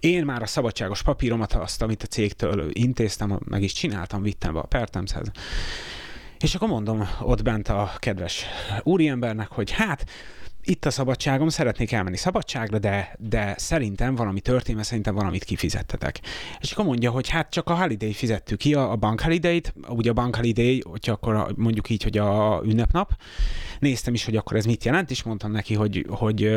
én 0.00 0.24
már 0.24 0.42
a 0.42 0.46
szabadságos 0.46 1.02
papíromat, 1.02 1.52
azt, 1.52 1.82
amit 1.82 2.02
a 2.02 2.06
cégtől 2.06 2.70
intéztem, 2.72 3.38
meg 3.44 3.62
is 3.62 3.72
csináltam, 3.72 4.22
vittem 4.22 4.52
be 4.52 4.58
a 4.58 4.66
pertemshez. 4.66 5.30
És 6.38 6.54
akkor 6.54 6.68
mondom 6.68 7.08
ott 7.20 7.42
bent 7.42 7.68
a 7.68 7.92
kedves 7.98 8.44
úriembernek, 8.82 9.48
hogy 9.48 9.70
hát 9.70 10.04
itt 10.66 10.84
a 10.84 10.90
szabadságom, 10.90 11.48
szeretnék 11.48 11.92
elmenni 11.92 12.16
szabadságra, 12.16 12.78
de, 12.78 13.16
de 13.18 13.54
szerintem 13.58 14.14
valami 14.14 14.40
történt, 14.40 14.76
mert 14.76 14.88
szerintem 14.88 15.14
valamit 15.14 15.44
kifizettetek. 15.44 16.20
És 16.60 16.72
akkor 16.72 16.84
mondja, 16.84 17.10
hogy 17.10 17.28
hát 17.28 17.50
csak 17.50 17.68
a 17.68 17.74
holiday 17.74 18.12
fizettük 18.12 18.58
ki, 18.58 18.74
a, 18.74 18.90
a 18.90 18.96
bank 18.96 19.20
holiday-t, 19.20 19.74
ugye 19.88 20.10
a 20.10 20.12
bank 20.12 20.36
holiday, 20.36 20.82
hogyha 20.88 21.12
akkor 21.12 21.54
mondjuk 21.56 21.90
így, 21.90 22.02
hogy 22.02 22.18
a 22.18 22.60
ünnepnap. 22.64 23.16
Néztem 23.78 24.14
is, 24.14 24.24
hogy 24.24 24.36
akkor 24.36 24.56
ez 24.56 24.64
mit 24.64 24.84
jelent, 24.84 25.10
és 25.10 25.22
mondtam 25.22 25.50
neki, 25.50 25.74
hogy, 25.74 26.06
hogy 26.08 26.50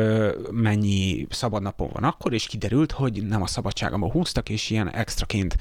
mennyi 0.50 1.26
szabadnapom 1.30 1.88
van 1.92 2.04
akkor, 2.04 2.32
és 2.32 2.46
kiderült, 2.46 2.92
hogy 2.92 3.26
nem 3.26 3.42
a 3.42 3.46
szabadságomból 3.46 4.10
húztak, 4.10 4.48
és 4.48 4.70
ilyen 4.70 4.90
extraként 4.90 5.56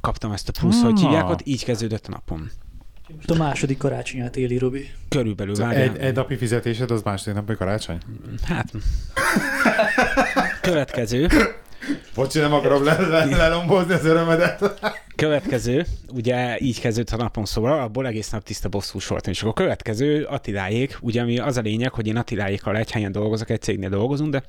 kaptam 0.00 0.32
ezt 0.32 0.48
a 0.48 0.52
plusz, 0.60 0.82
hogy 0.82 1.00
hívják, 1.00 1.28
ott 1.28 1.46
így 1.46 1.64
kezdődött 1.64 2.06
a 2.06 2.10
napom. 2.10 2.50
Most 3.16 3.30
a 3.30 3.34
második 3.34 3.78
karácsonyát 3.78 4.36
éli, 4.36 4.58
Robi. 4.58 4.90
Körülbelül, 5.08 5.54
Szóval 5.54 5.74
egy, 5.74 5.96
egy 5.98 6.14
napi 6.14 6.36
fizetésed, 6.36 6.90
az 6.90 7.02
második 7.02 7.34
napi 7.34 7.54
karácsony? 7.54 7.98
Hát... 8.44 8.72
Következő. 10.60 11.28
Bocsi, 12.14 12.38
nem 12.38 12.52
akarom 12.52 12.84
le- 12.84 13.08
le- 13.08 13.36
lelombozni 13.36 13.92
az 13.92 14.04
örömedet. 14.04 14.80
Következő, 15.16 15.86
ugye 16.12 16.58
így 16.58 16.80
kezdődött 16.80 17.20
a 17.20 17.22
napon 17.22 17.44
szóval, 17.44 17.80
abból 17.80 18.06
egész 18.06 18.30
nap 18.30 18.42
tiszta 18.42 18.68
bosszús 18.68 19.06
voltam. 19.06 19.32
És 19.32 19.40
akkor 19.40 19.52
a 19.52 19.62
következő 19.62 20.24
Attiláék, 20.24 20.98
ugye 21.00 21.20
ami 21.20 21.38
az 21.38 21.56
a 21.56 21.60
lényeg, 21.60 21.92
hogy 21.92 22.06
én 22.06 22.16
Attiláékkal 22.16 22.76
egy 22.76 22.90
helyen 22.90 23.12
dolgozok, 23.12 23.50
egy 23.50 23.60
cégnél 23.60 23.88
dolgozunk, 23.88 24.30
de 24.30 24.44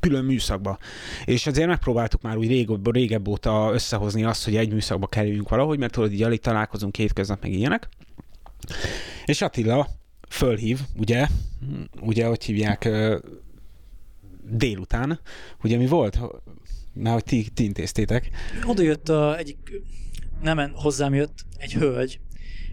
külön 0.00 0.24
műszakba. 0.24 0.78
És 1.24 1.46
azért 1.46 1.68
megpróbáltuk 1.68 2.22
már 2.22 2.36
úgy 2.36 2.48
régebb, 2.48 2.92
régebb 2.92 3.28
óta 3.28 3.70
összehozni 3.72 4.24
azt, 4.24 4.44
hogy 4.44 4.56
egy 4.56 4.72
műszakba 4.72 5.06
kerüljünk 5.06 5.48
valahogy, 5.48 5.78
mert 5.78 5.92
tudod, 5.92 6.12
így 6.12 6.22
alig 6.22 6.40
találkozunk 6.40 6.92
két 6.92 7.12
köznap, 7.12 7.42
meg 7.42 7.52
ilyenek. 7.52 7.88
És 9.24 9.42
Attila 9.42 9.88
fölhív, 10.28 10.80
ugye, 10.96 11.26
ugye, 12.00 12.26
hogy 12.26 12.44
hívják, 12.44 12.88
délután, 14.50 15.20
ugye 15.62 15.76
mi 15.76 15.86
volt? 15.86 16.18
Már 16.94 17.12
hogy 17.12 17.24
ti, 17.24 17.48
ti 17.54 17.64
intéztétek. 17.64 18.30
Oda 18.66 18.82
jött 18.82 19.08
a 19.08 19.38
egyik, 19.38 19.82
nem 20.42 20.70
hozzám 20.74 21.14
jött 21.14 21.44
egy 21.56 21.72
hölgy, 21.72 22.20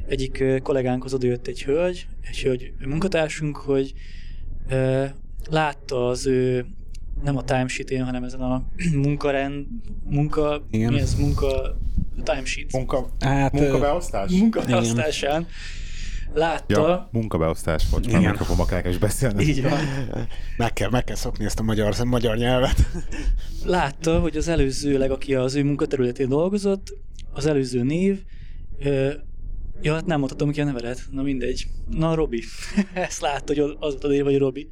egyik 0.07 0.43
kollégánkhoz 0.63 1.13
oda 1.13 1.27
jött 1.27 1.47
egy 1.47 1.63
hölgy, 1.63 2.07
egy 2.21 2.41
hölgy 2.41 2.73
munkatársunk, 2.85 3.57
hogy 3.57 3.93
ö, 4.69 5.05
látta 5.49 6.07
az 6.07 6.25
ő, 6.25 6.65
nem 7.23 7.37
a 7.37 7.43
timesheet 7.43 8.03
hanem 8.03 8.23
ezen 8.23 8.41
a 8.41 8.65
munkarend, 9.03 9.65
munka, 10.03 10.67
Igen. 10.71 10.93
mi 10.93 10.99
ez, 10.99 11.15
munka, 11.15 11.77
timesheet, 12.23 12.71
Munka, 12.71 13.09
Hát, 13.19 13.51
munkabeosztás? 13.51 14.31
munkabeosztásán 14.31 15.47
látta, 16.33 16.87
Ja, 16.87 17.09
munkabeosztás, 17.11 17.89
bocs, 17.89 18.11
már 18.11 18.21
mikrofonba 18.21 18.65
kell 18.65 18.89
is 18.89 18.97
beszélni. 18.97 19.43
így 19.43 19.61
van, 19.61 19.79
meg, 20.57 20.73
kell, 20.73 20.89
meg 20.89 21.03
kell 21.03 21.15
szokni 21.15 21.45
ezt 21.45 21.59
a 21.59 21.63
magyar, 21.63 21.95
magyar 22.05 22.37
nyelvet. 22.37 22.85
látta, 23.65 24.19
hogy 24.19 24.37
az 24.37 24.47
előzőleg, 24.47 25.11
aki 25.11 25.35
az 25.35 25.55
ő 25.55 25.63
munkaterületén 25.63 26.29
dolgozott, 26.29 26.97
az 27.33 27.45
előző 27.45 27.83
név, 27.83 28.23
ö, 28.79 29.11
ja, 29.81 29.93
hát 29.93 30.05
nem 30.05 30.19
mondhatom 30.19 30.51
ki 30.51 30.61
a 30.61 30.63
nevedet, 30.63 31.01
na 31.11 31.21
mindegy. 31.21 31.67
Na, 31.89 32.13
Robi. 32.15 32.43
Ezt 32.93 33.21
látta, 33.21 33.53
hogy 33.53 33.59
az 33.79 33.91
volt 33.91 34.03
a 34.03 34.07
név, 34.07 34.23
hogy 34.23 34.37
Robi. 34.37 34.69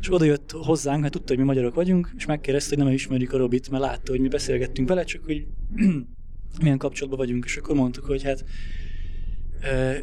És 0.00 0.12
oda 0.12 0.24
jött 0.24 0.50
hozzánk, 0.50 1.00
mert 1.00 1.12
tudta, 1.12 1.28
hogy 1.28 1.38
mi 1.38 1.44
magyarok 1.44 1.74
vagyunk, 1.74 2.10
és 2.16 2.26
megkérdezte, 2.26 2.74
hogy 2.74 2.84
nem 2.84 2.92
ismerjük 2.92 3.32
a 3.32 3.36
Robit, 3.36 3.70
mert 3.70 3.82
látta, 3.82 4.10
hogy 4.10 4.20
mi 4.20 4.28
beszélgettünk 4.28 4.88
vele, 4.88 5.04
csak 5.04 5.24
hogy 5.24 5.46
milyen 6.62 6.78
kapcsolatban 6.78 7.18
vagyunk, 7.18 7.44
és 7.44 7.56
akkor 7.56 7.74
mondtuk, 7.74 8.04
hogy 8.04 8.22
hát 8.22 8.44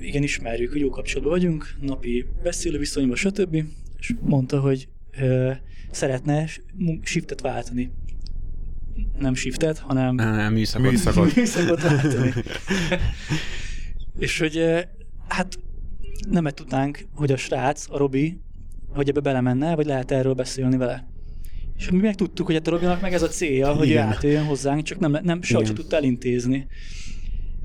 igen, 0.02 0.24
ismerjük, 0.24 0.72
hogy 0.72 0.82
jó 0.82 0.90
kapcsolatban 0.90 1.34
vagyunk, 1.34 1.76
napi 1.82 2.26
beszélő 2.44 2.78
viszonyban, 2.78 3.16
stb. 3.16 3.64
És 4.00 4.14
mondta, 4.22 4.60
hogy 4.60 4.88
ö, 5.20 5.52
szeretne 5.92 6.46
shiftet 7.02 7.42
váltani. 7.42 7.92
Nem 9.20 9.36
shiftet, 9.36 9.78
hanem 9.78 10.16
Nem, 10.16 10.54
műszakot. 10.54 10.92
Műszakot. 10.92 11.36
műszakot 11.36 11.82
váltani. 11.82 12.34
És 14.20 14.40
hogy 14.40 14.86
hát 15.28 15.60
nem 16.30 16.46
tudnánk, 16.46 17.06
hogy 17.16 17.32
a 17.32 17.38
srác, 17.38 17.86
a 17.90 17.98
Robi, 17.98 18.38
hogy 18.90 19.10
ebbe 19.10 19.20
belemenne, 19.20 19.76
vagy 19.76 19.86
lehet 19.86 20.12
erről 20.12 20.34
beszélni 20.34 20.78
vele. 20.78 21.08
És 21.78 21.90
mi 21.90 21.98
meg 21.98 22.16
tudtuk, 22.16 22.46
hogy 22.46 22.56
hát 22.56 22.68
a 22.68 22.72
Robinak 22.72 23.02
meg 23.02 23.14
ez 23.14 23.22
a 23.22 23.28
célja, 23.28 23.74
hogy 23.74 23.88
ő 23.88 23.92
Igen. 23.92 24.08
átjöjjön 24.08 24.46
hozzánk, 24.46 24.84
csak 24.84 25.00
nem, 25.00 25.12
nem 25.12 25.22
Igen. 25.22 25.42
sem 25.42 25.76
tudta 25.76 25.96
elintézni. 25.96 26.68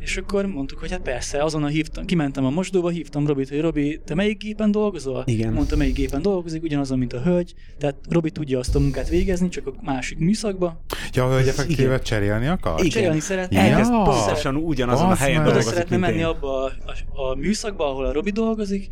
És 0.08 0.16
akkor 0.16 0.46
mondtuk, 0.46 0.78
hogy 0.78 0.90
hát 0.90 1.00
persze, 1.00 1.42
azonnal 1.42 1.68
hívtam, 1.68 2.04
kimentem 2.04 2.44
a 2.44 2.50
mosdóba, 2.50 2.88
hívtam 2.88 3.26
Robit, 3.26 3.48
hogy 3.48 3.60
Robi, 3.60 4.00
te 4.04 4.14
melyik 4.14 4.38
gépen 4.38 4.70
dolgozol? 4.70 5.22
Igen. 5.26 5.52
Mondta, 5.52 5.76
melyik 5.76 5.94
gépen 5.94 6.22
dolgozik, 6.22 6.62
ugyanazon, 6.62 6.98
mint 6.98 7.12
a 7.12 7.22
hölgy. 7.22 7.54
Tehát 7.78 7.96
Robi 8.10 8.30
tudja 8.30 8.58
azt 8.58 8.74
a 8.74 8.78
munkát 8.78 9.08
végezni, 9.08 9.48
csak 9.48 9.66
a 9.66 9.72
másik 9.82 10.18
műszakba. 10.18 10.80
Ja, 11.12 11.34
hogy 11.34 11.48
effektíve 11.48 11.98
cserélni 12.00 12.46
akar? 12.46 12.78
Igen. 12.78 12.90
Cserélni 12.90 13.20
szeretne. 13.20 13.56
Ja. 13.66 13.72
Elkezd 13.72 13.90
pontosan 13.90 14.56
ugyanazon 14.56 15.06
a 15.06 15.08
Basz 15.08 15.18
helyen 15.18 15.44
dolgozik, 15.44 15.68
szeretne 15.68 15.96
mint 15.96 16.08
menni 16.08 16.18
én. 16.22 16.24
abba 16.24 16.62
a, 16.64 16.72
a, 17.14 17.30
a 17.30 17.34
műszakba, 17.34 17.90
ahol 17.90 18.04
a 18.06 18.12
Robi 18.12 18.30
dolgozik, 18.30 18.88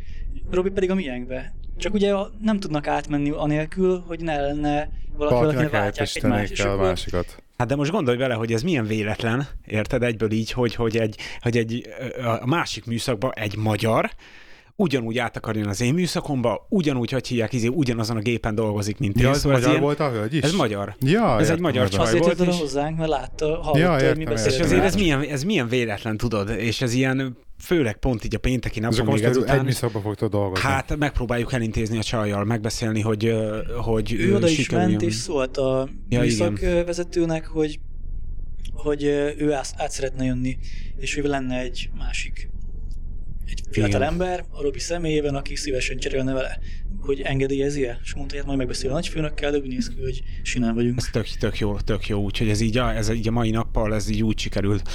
Robi 0.50 0.70
pedig 0.70 0.90
a 0.90 0.94
miénkbe. 0.94 1.54
Csak 1.76 1.94
ugye 1.94 2.14
a- 2.14 2.30
nem 2.42 2.60
tudnak 2.60 2.86
átmenni 2.86 3.30
anélkül, 3.30 4.04
hogy 4.06 4.20
ne 4.20 4.40
lenne 4.40 4.88
valaki, 5.16 5.34
valakinek 5.34 5.70
váltják 5.70 6.08
egymást. 6.14 6.50
És 6.52 6.60
a 6.60 6.72
akkor 6.72 6.84
másikat. 6.86 7.42
Hát 7.58 7.68
de 7.68 7.76
most 7.76 7.90
gondolj 7.90 8.16
vele, 8.16 8.34
hogy 8.34 8.52
ez 8.52 8.62
milyen 8.62 8.86
véletlen, 8.86 9.46
érted 9.66 10.02
egyből 10.02 10.30
így, 10.32 10.50
hogy, 10.50 10.74
hogy, 10.74 10.96
egy, 10.96 11.16
hogy 11.40 11.56
egy, 11.56 11.86
a 12.40 12.46
másik 12.46 12.84
műszakba 12.86 13.30
egy 13.32 13.56
magyar 13.56 14.10
ugyanúgy 14.78 15.18
át 15.18 15.36
akar 15.36 15.56
jönni 15.56 15.68
az 15.68 15.80
én 15.80 15.94
műszakomba, 15.94 16.66
ugyanúgy, 16.68 17.10
hogy 17.10 17.26
hívják, 17.26 17.52
izé, 17.52 17.66
ugyanazon 17.66 18.16
a 18.16 18.20
gépen 18.20 18.54
dolgozik, 18.54 18.98
mint 18.98 19.20
Ja, 19.20 19.26
én. 19.26 19.32
ez 19.32 19.38
Szóval 19.40 19.52
magyar 19.56 19.70
ilyen- 19.70 19.82
volt 19.82 20.00
a 20.00 20.10
hölgy 20.10 20.34
is? 20.34 20.42
Ez 20.42 20.52
magyar. 20.52 20.94
Ja, 21.00 21.24
Ez 21.34 21.34
egy 21.34 21.40
értem, 21.48 21.60
magyar 21.62 21.82
értem. 21.82 21.98
csaj 21.98 22.06
Azért 22.08 22.24
volt, 22.24 22.40
oda 22.40 22.50
és- 22.50 22.58
hozzánk, 22.58 22.96
mert 22.98 23.10
látta, 23.10 23.46
hallotta, 23.46 23.78
Ja, 23.78 23.92
hogy 23.92 24.00
mi 24.00 24.06
értem, 24.06 24.20
értem. 24.20 24.34
És 24.36 24.42
beszélünk. 24.42 24.64
azért 24.64 24.84
ez 24.84 24.94
Értem. 24.96 25.18
milyen, 25.18 25.34
ez 25.34 25.42
milyen 25.44 25.68
véletlen, 25.68 26.16
tudod, 26.16 26.48
és 26.48 26.80
ez 26.82 26.92
ilyen, 26.92 27.36
főleg 27.58 27.96
pont 27.96 28.24
így 28.24 28.34
a 28.34 28.38
pénteki 28.38 28.80
napon 28.80 28.98
akkor 28.98 29.12
még 29.12 29.22
most 29.22 29.30
ez 29.30 29.36
egy 29.36 29.42
ezután. 29.42 29.64
műszakba 29.64 30.00
fogtok 30.00 30.30
dolgozni. 30.30 30.68
Hát 30.68 30.96
megpróbáljuk 30.96 31.52
elintézni 31.52 31.98
a 31.98 32.02
csajjal, 32.02 32.44
megbeszélni, 32.44 33.00
hogy, 33.00 33.34
hogy 33.82 34.12
Ő 34.12 34.34
oda 34.34 34.48
is 34.48 34.54
sikerüljön. 34.54 34.90
ment, 34.90 35.02
és 35.02 35.14
szólt 35.14 35.56
a 35.56 35.88
Ja, 36.08 36.20
műszakvezetőnek, 36.20 37.46
hogy, 37.46 37.80
hogy 38.72 39.02
ő 39.38 39.52
át, 39.52 39.74
át 39.76 39.90
szeretne 39.90 40.24
jönni, 40.24 40.58
és 40.96 41.16
ő 41.16 41.22
lenne 41.22 41.58
egy 41.60 41.90
másik 41.98 42.50
egy 43.46 43.60
fiatal 43.70 44.00
Igen. 44.00 44.12
ember 44.12 44.44
a 44.50 44.62
Robi 44.62 44.78
személyében, 44.78 45.34
aki 45.34 45.56
szívesen 45.56 45.96
cserélne 45.96 46.32
vele, 46.32 46.58
hogy 47.00 47.20
engedélyezi-e, 47.20 48.00
és 48.02 48.14
mondta, 48.14 48.30
hogy 48.30 48.38
hát 48.38 48.46
majd 48.46 48.58
megbeszél 48.58 48.90
a 48.90 48.92
nagyfőnökkel, 48.92 49.50
de 49.50 49.58
úgy 49.58 49.68
néz 49.68 49.88
ki, 49.88 50.00
hogy 50.02 50.22
sinán 50.42 50.74
vagyunk. 50.74 50.96
Ez 50.98 51.08
tök, 51.12 51.26
tök 51.26 51.58
jó, 51.58 51.76
tök 51.80 52.08
jó, 52.08 52.22
úgyhogy 52.22 52.48
ez 52.48 52.60
így, 52.60 52.76
a, 52.78 52.96
ez 52.96 53.10
így 53.10 53.28
a 53.28 53.30
mai 53.30 53.50
nappal, 53.50 53.94
ez 53.94 54.08
így 54.08 54.22
úgy 54.22 54.38
sikerült 54.38 54.90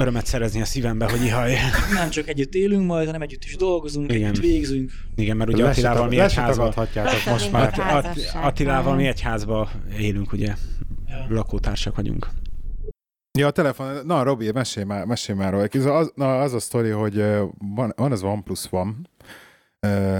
örömet 0.00 0.26
szerezni 0.26 0.60
a 0.60 0.64
szívembe, 0.64 1.10
hogy 1.10 1.24
ihaj. 1.24 1.54
Nem 1.94 2.10
csak 2.10 2.28
együtt 2.28 2.54
élünk 2.54 2.86
majd, 2.86 3.06
hanem 3.06 3.22
együtt 3.22 3.44
is 3.44 3.56
dolgozunk, 3.56 4.12
Igen. 4.12 4.28
együtt 4.30 4.42
végzünk. 4.42 4.90
Igen, 5.14 5.36
mert 5.36 5.50
ugye 5.52 5.62
Le 5.62 5.72
se 5.72 5.78
Attilával 5.80 6.08
mi 6.08 6.18
egy 6.18 6.34
házba, 6.34 6.72
most 7.30 7.52
már. 7.52 7.72
házasság 7.72 8.44
Attilával 8.44 8.94
mi 8.96 9.06
egy 9.06 9.20
házba 9.20 9.70
élünk, 9.98 10.32
ugye, 10.32 10.54
Ja. 11.08 11.26
lakótársak 11.28 11.96
vagyunk. 11.96 12.28
Ja, 13.38 13.46
a 13.46 13.50
telefon, 13.50 14.06
na 14.06 14.22
Robi, 14.22 14.50
mesélj 14.52 14.86
már, 14.86 15.04
mesélj 15.04 15.38
már 15.38 15.52
róla. 15.52 15.66
Ez 15.70 15.84
Az, 15.84 16.12
na, 16.14 16.40
az 16.40 16.54
a 16.54 16.58
sztori, 16.60 16.90
hogy 16.90 17.24
van, 17.58 17.92
van 17.96 18.12
az 18.12 18.22
OnePlus 18.22 18.64
One 18.70 18.92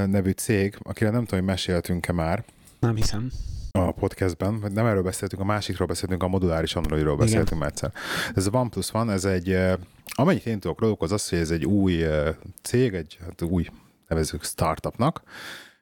nevű 0.07 0.31
cég, 0.31 0.77
akire 0.83 1.11
nem 1.11 1.25
tudom, 1.25 1.39
hogy 1.41 1.49
meséltünk-e 1.49 2.13
már 2.13 2.45
Nem 2.81 2.95
hiszem. 2.95 3.31
A 3.73 3.93
podcastben, 3.93 4.63
nem 4.73 4.87
erről 4.87 5.03
beszéltünk, 5.03 5.43
a 5.43 5.45
másikról 5.45 5.87
beszéltünk, 5.87 6.23
a 6.23 6.29
moduláris 6.29 6.75
Androidról 6.75 7.15
Igen. 7.15 7.27
beszéltünk 7.27 7.61
már 7.61 7.71
egyszer. 7.71 7.93
Ez 8.35 8.47
a 8.47 8.51
OnePlus 8.51 8.95
One, 8.95 9.13
ez 9.13 9.25
egy, 9.25 9.51
ö, 9.51 9.73
amennyit 10.15 10.47
én 10.47 10.61
tudok 10.61 10.81
róluk, 10.81 11.03
az 11.03 11.13
az, 11.13 11.29
hogy 11.29 11.39
ez 11.39 11.51
egy 11.51 11.65
új 11.65 12.03
ö, 12.03 12.31
cég, 12.63 12.95
egy 12.95 13.19
hát 13.23 13.43
új 13.43 13.67
nevezük 14.09 14.45
startupnak, 14.45 15.23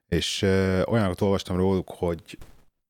és 0.09 0.43
ö, 0.43 0.83
olyanokat 0.83 1.21
olvastam 1.21 1.57
róluk, 1.57 1.91
hogy 1.91 2.39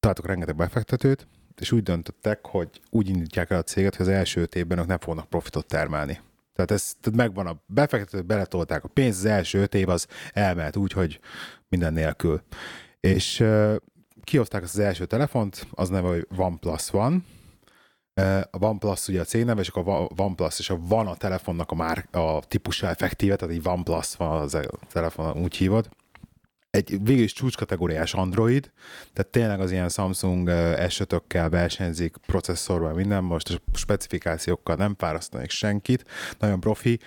találtak 0.01 0.27
rengeteg 0.27 0.57
befektetőt, 0.57 1.27
és 1.61 1.73
úgy 1.73 1.83
döntöttek, 1.83 2.47
hogy 2.47 2.69
úgy 2.91 3.09
indítják 3.09 3.51
el 3.51 3.59
a 3.59 3.63
céget, 3.63 3.97
hogy 3.97 4.07
az 4.07 4.13
első 4.13 4.41
öt 4.41 4.55
évben 4.55 4.79
ők 4.79 4.87
nem 4.87 4.99
fognak 4.99 5.29
profitot 5.29 5.67
termelni. 5.67 6.21
Tehát 6.55 6.71
ez 6.71 6.95
tehát 7.01 7.19
megvan 7.19 7.47
a 7.47 7.63
befektetők, 7.67 8.27
beletolták 8.27 8.85
a 8.85 8.89
pénzt, 8.89 9.19
az 9.19 9.25
első 9.25 9.61
öt 9.61 9.75
év 9.75 9.89
az 9.89 10.07
elment 10.33 10.77
úgy, 10.77 10.93
hogy 10.93 11.21
minden 11.69 11.93
nélkül. 11.93 12.43
És 13.01 13.45
kihozták 14.29 14.63
az 14.63 14.79
első 14.79 15.07
telefont, 15.07 15.67
az 15.71 15.89
neve, 15.89 16.09
hogy 16.09 16.27
OnePlus 16.37 16.93
One. 16.93 17.17
Uh, 18.21 18.41
a 18.51 18.59
OnePlus 18.67 19.09
ugye 19.09 19.21
a 19.21 19.25
cégneve, 19.25 19.61
és 19.61 19.69
akkor 19.69 19.89
a 19.89 20.23
OnePlus 20.23 20.59
és 20.59 20.71
a 20.71 20.79
Van 20.81 21.07
a 21.07 21.17
telefonnak 21.17 21.71
a, 21.71 21.75
már, 21.75 22.09
a 22.11 22.41
típusa 22.47 22.89
effektíve, 22.89 23.37
tehát 23.37 23.55
egy 23.55 23.69
OnePlus 23.69 24.17
van 24.17 24.41
az 24.41 24.55
a 24.55 24.63
telefon, 24.93 25.39
úgy 25.43 25.57
hívod. 25.57 25.89
Egy 26.71 26.99
végül 27.03 27.23
is 27.23 27.33
csúcskategóriás 27.33 28.15
Android, 28.15 28.73
tehát 29.13 29.31
tényleg 29.31 29.61
az 29.61 29.71
ilyen 29.71 29.89
Samsung 29.89 30.49
S5-ökkel 30.77 31.47
versenyzik, 31.51 32.17
processzorban 32.27 32.95
minden, 32.95 33.25
most 33.25 33.51
a 33.51 33.77
specifikációkkal 33.77 34.77
nem 34.77 34.95
fárasztanék 34.99 35.51
senkit, 35.51 36.05
nagyon 36.39 36.61
profi, 36.61 36.99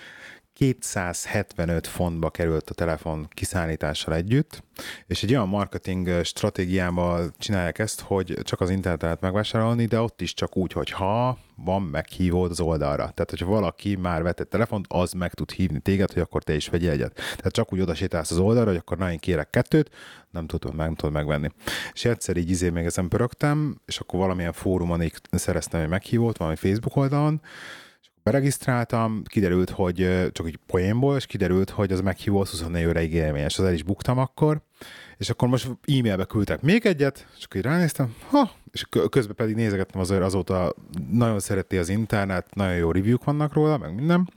275 0.52 1.86
fontba 1.86 2.30
került 2.30 2.70
a 2.70 2.74
telefon 2.74 3.28
kiszállítással 3.30 4.14
együtt, 4.14 4.62
és 5.06 5.22
egy 5.22 5.30
olyan 5.30 5.48
marketing 5.48 6.24
stratégiával 6.24 7.32
csinálják 7.38 7.78
ezt, 7.78 8.00
hogy 8.00 8.38
csak 8.42 8.60
az 8.60 8.70
interneten 8.70 9.08
lehet 9.08 9.20
megvásárolni, 9.20 9.86
de 9.86 10.00
ott 10.00 10.20
is 10.20 10.34
csak 10.34 10.56
úgy, 10.56 10.72
hogy 10.72 10.90
ha 10.90 11.38
van 11.56 11.82
meghívód 11.82 12.50
az 12.50 12.60
oldalra. 12.60 13.10
Tehát, 13.10 13.30
hogyha 13.30 13.46
valaki 13.46 13.96
már 13.96 14.22
vett 14.22 14.40
egy 14.40 14.48
telefont, 14.48 14.86
az 14.88 15.12
meg 15.12 15.34
tud 15.34 15.50
hívni 15.50 15.80
téged, 15.80 16.12
hogy 16.12 16.22
akkor 16.22 16.42
te 16.42 16.54
is 16.54 16.68
vegyél 16.68 16.90
egyet. 16.90 17.14
Tehát 17.14 17.52
csak 17.52 17.72
úgy 17.72 17.80
oda 17.80 17.94
sétálsz 17.94 18.30
az 18.30 18.38
oldalra, 18.38 18.70
hogy 18.70 18.78
akkor 18.78 18.98
na, 18.98 19.12
én 19.12 19.18
kérek 19.18 19.50
kettőt, 19.50 19.90
nem 20.30 20.46
tudod, 20.46 20.74
meg, 20.74 20.86
nem 20.86 20.94
tudod 20.94 21.14
megvenni. 21.14 21.48
És 21.92 22.04
egyszer 22.04 22.36
így 22.36 22.50
izé 22.50 22.68
még 22.68 22.84
ezen 22.84 23.08
pörögtem, 23.08 23.80
és 23.86 23.98
akkor 23.98 24.18
valamilyen 24.18 24.52
fórumon 24.52 25.02
így 25.02 25.20
szereztem 25.30 25.80
egy 25.80 25.88
meghívót, 25.88 26.36
valami 26.36 26.56
Facebook 26.56 26.96
oldalon, 26.96 27.40
beregisztráltam, 28.22 29.22
kiderült, 29.24 29.70
hogy 29.70 30.28
csak 30.32 30.46
egy 30.46 30.58
poénból, 30.66 31.16
és 31.16 31.26
kiderült, 31.26 31.70
hogy 31.70 31.92
az 31.92 32.00
meghívó 32.00 32.40
az 32.40 32.50
24 32.50 32.86
óráig 32.86 33.12
élményes, 33.12 33.58
az 33.58 33.64
el 33.64 33.72
is 33.72 33.82
buktam 33.82 34.18
akkor, 34.18 34.62
és 35.16 35.30
akkor 35.30 35.48
most 35.48 35.66
e-mailbe 35.66 36.24
küldtek 36.24 36.60
még 36.60 36.86
egyet, 36.86 37.26
és 37.38 37.44
akkor 37.44 37.56
így 37.56 37.66
ránéztem, 37.66 38.14
ha, 38.28 38.50
és 38.72 38.84
közben 39.10 39.36
pedig 39.36 39.54
nézegettem 39.54 40.00
azért 40.00 40.22
azóta, 40.22 40.74
nagyon 41.10 41.40
szereti 41.40 41.78
az 41.78 41.88
internet, 41.88 42.54
nagyon 42.54 42.76
jó 42.76 42.90
review 42.90 43.16
vannak 43.24 43.52
róla, 43.52 43.78
meg 43.78 43.94
minden, 43.94 44.32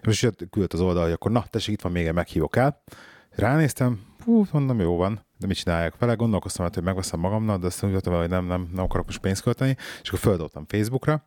és 0.00 0.06
most 0.06 0.36
küldött 0.50 0.72
az 0.72 0.80
oldal, 0.80 1.02
hogy 1.02 1.12
akkor 1.12 1.30
na, 1.30 1.44
tessék, 1.50 1.74
itt 1.74 1.82
van 1.82 1.92
még 1.92 2.06
egy 2.06 2.14
meghívok 2.14 2.56
el. 2.56 2.82
Ránéztem, 3.30 4.00
hú, 4.24 4.44
mondom, 4.52 4.80
jó 4.80 4.96
van, 4.96 5.24
de 5.42 5.48
mit 5.48 5.56
csinálják 5.56 5.98
vele? 5.98 6.14
Gondolkoztam, 6.14 6.68
hogy 6.72 6.82
megveszem 6.82 7.20
magamnak, 7.20 7.60
de 7.60 7.66
azt 7.66 7.82
mondtam, 7.82 8.14
hogy 8.14 8.28
nem, 8.28 8.46
nem, 8.46 8.68
nem 8.74 8.84
akarok 8.84 9.06
most 9.06 9.20
pénzt 9.20 9.42
költeni, 9.42 9.76
és 10.02 10.08
akkor 10.08 10.20
földoltam 10.20 10.64
Facebookra, 10.68 11.24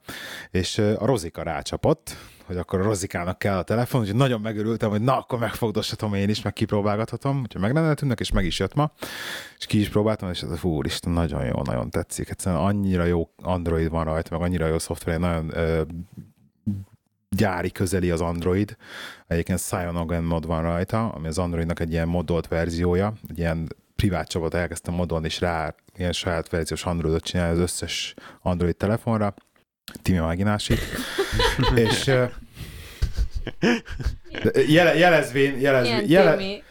és 0.52 0.78
a 0.78 1.06
Rozika 1.06 1.44
rácsapott, 1.44 2.18
hogy 2.46 2.58
akkor 2.58 2.80
a 2.80 2.84
Rozikának 2.84 3.38
kell 3.38 3.58
a 3.58 3.64
telefon, 3.64 4.02
úgyhogy 4.02 4.16
nagyon 4.16 4.42
megörültem, 4.42 4.90
hogy 4.90 5.02
na, 5.02 5.18
akkor 5.18 5.40
megfogdoshatom 5.40 6.14
én 6.14 6.30
is, 6.30 6.42
meg 6.42 6.54
kipróbálgathatom, 6.54 7.42
úgyhogy 7.42 7.62
megrendeltünk, 7.62 8.20
és 8.20 8.32
meg 8.32 8.46
is 8.46 8.60
jött 8.60 8.74
ma, 8.74 8.92
és 9.58 9.66
ki 9.66 9.80
is 9.80 9.90
próbáltam, 9.90 10.30
és 10.30 10.42
ez 10.42 10.50
a 10.50 10.80
Isten, 10.82 11.12
nagyon 11.12 11.46
jó, 11.46 11.62
nagyon 11.64 11.90
tetszik. 11.90 12.30
Egyszerűen 12.30 12.62
annyira 12.62 13.04
jó 13.04 13.30
Android 13.42 13.90
van 13.90 14.04
rajta, 14.04 14.38
meg 14.38 14.48
annyira 14.48 14.68
jó 14.68 14.80
szoftver, 14.80 15.20
nagyon 15.20 15.58
ö, 15.58 15.82
gyári 17.30 17.72
közeli 17.72 18.12
az 18.12 18.22
Android. 18.22 18.76
Egyébként 19.28 19.60
Cyanogen 19.60 20.24
mod 20.24 20.46
van 20.46 20.62
rajta, 20.62 21.10
ami 21.10 21.28
az 21.28 21.38
Androidnak 21.38 21.80
egy 21.80 21.92
ilyen 21.92 22.08
modolt 22.08 22.48
verziója, 22.48 23.14
egy 23.30 23.38
ilyen 23.38 23.68
privát 23.96 24.28
csapat 24.28 24.54
elkezdtem 24.54 24.94
modolni, 24.94 25.26
és 25.26 25.40
rá 25.40 25.76
ilyen 25.96 26.12
saját 26.12 26.50
verziós 26.50 26.86
Androidot 26.86 27.24
csinálni 27.24 27.54
az 27.54 27.60
összes 27.60 28.14
Android 28.42 28.76
telefonra. 28.76 29.34
Timi 30.02 30.18
Máginásik. 30.18 30.80
és 31.76 32.06
jele, 34.68 34.98
jelezvén, 34.98 35.60
jelezvén, 35.60 36.10
jele, 36.10 36.64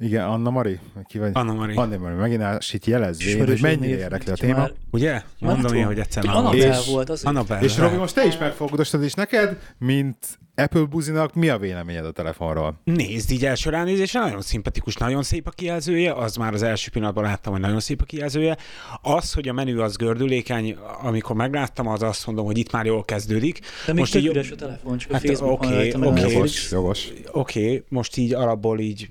igen, 0.00 0.28
Anna 0.28 0.50
Mari? 0.50 0.78
Ki 1.04 1.18
vagy? 1.18 1.30
Anna 1.32 1.52
Mari. 1.52 1.74
Anna 1.74 1.98
Mari, 1.98 2.14
megint 2.14 2.42
itt 2.72 2.84
jelezvén, 2.84 3.46
hogy 3.46 3.60
mennyire 3.60 3.98
érdekli 3.98 4.32
a 4.32 4.34
téma. 4.34 4.56
Már... 4.56 4.72
Ugye? 4.90 5.22
Mondom 5.38 5.74
én, 5.74 5.84
hogy 5.84 5.98
egyszer 5.98 6.24
Annabelle 6.26 6.78
volt 6.86 7.10
az. 7.10 7.24
Annabelle. 7.24 7.60
És 7.60 7.78
Robi, 7.78 7.96
most 7.96 8.14
te 8.14 8.24
is 8.24 8.38
megfogdostad, 8.38 9.02
és 9.02 9.14
neked, 9.14 9.58
mint 9.78 10.16
Apple 10.58 10.84
buzinak 10.84 11.34
mi 11.34 11.48
a 11.48 11.58
véleményed 11.58 12.04
a 12.04 12.10
telefonról? 12.10 12.80
Nézd, 12.84 13.30
így 13.30 13.44
első 13.44 13.70
ránézésre 13.70 14.20
nagyon 14.20 14.40
szimpatikus, 14.40 14.94
nagyon 14.94 15.22
szép 15.22 15.46
a 15.46 15.50
kijelzője, 15.50 16.12
az 16.12 16.36
már 16.36 16.52
az 16.52 16.62
első 16.62 16.90
pillanatban 16.90 17.24
láttam, 17.24 17.52
hogy 17.52 17.60
nagyon 17.60 17.80
szép 17.80 18.00
a 18.00 18.04
kijelzője. 18.04 18.56
Az, 19.02 19.32
hogy 19.32 19.48
a 19.48 19.52
menü 19.52 19.78
az 19.78 19.96
gördülékeny, 19.96 20.76
amikor 21.02 21.36
megláttam, 21.36 21.86
az 21.86 22.02
azt 22.02 22.26
mondom, 22.26 22.46
hogy 22.46 22.58
itt 22.58 22.72
már 22.72 22.86
jól 22.86 23.04
kezdődik. 23.04 23.60
De 23.86 23.92
most 23.92 24.14
így, 24.14 24.26
üres 24.26 24.50
a 24.50 24.54
telefon, 24.54 24.98
csak 24.98 25.12
hát, 25.12 25.24
a 25.24 25.26
Facebook 25.26 25.62
okay, 25.62 25.92
okay, 25.94 26.32
jogos, 26.32 26.70
jogos. 26.70 27.08
Oké, 27.30 27.64
okay, 27.64 27.84
most 27.88 28.16
így 28.16 28.34
alapból 28.34 28.80
így 28.80 29.10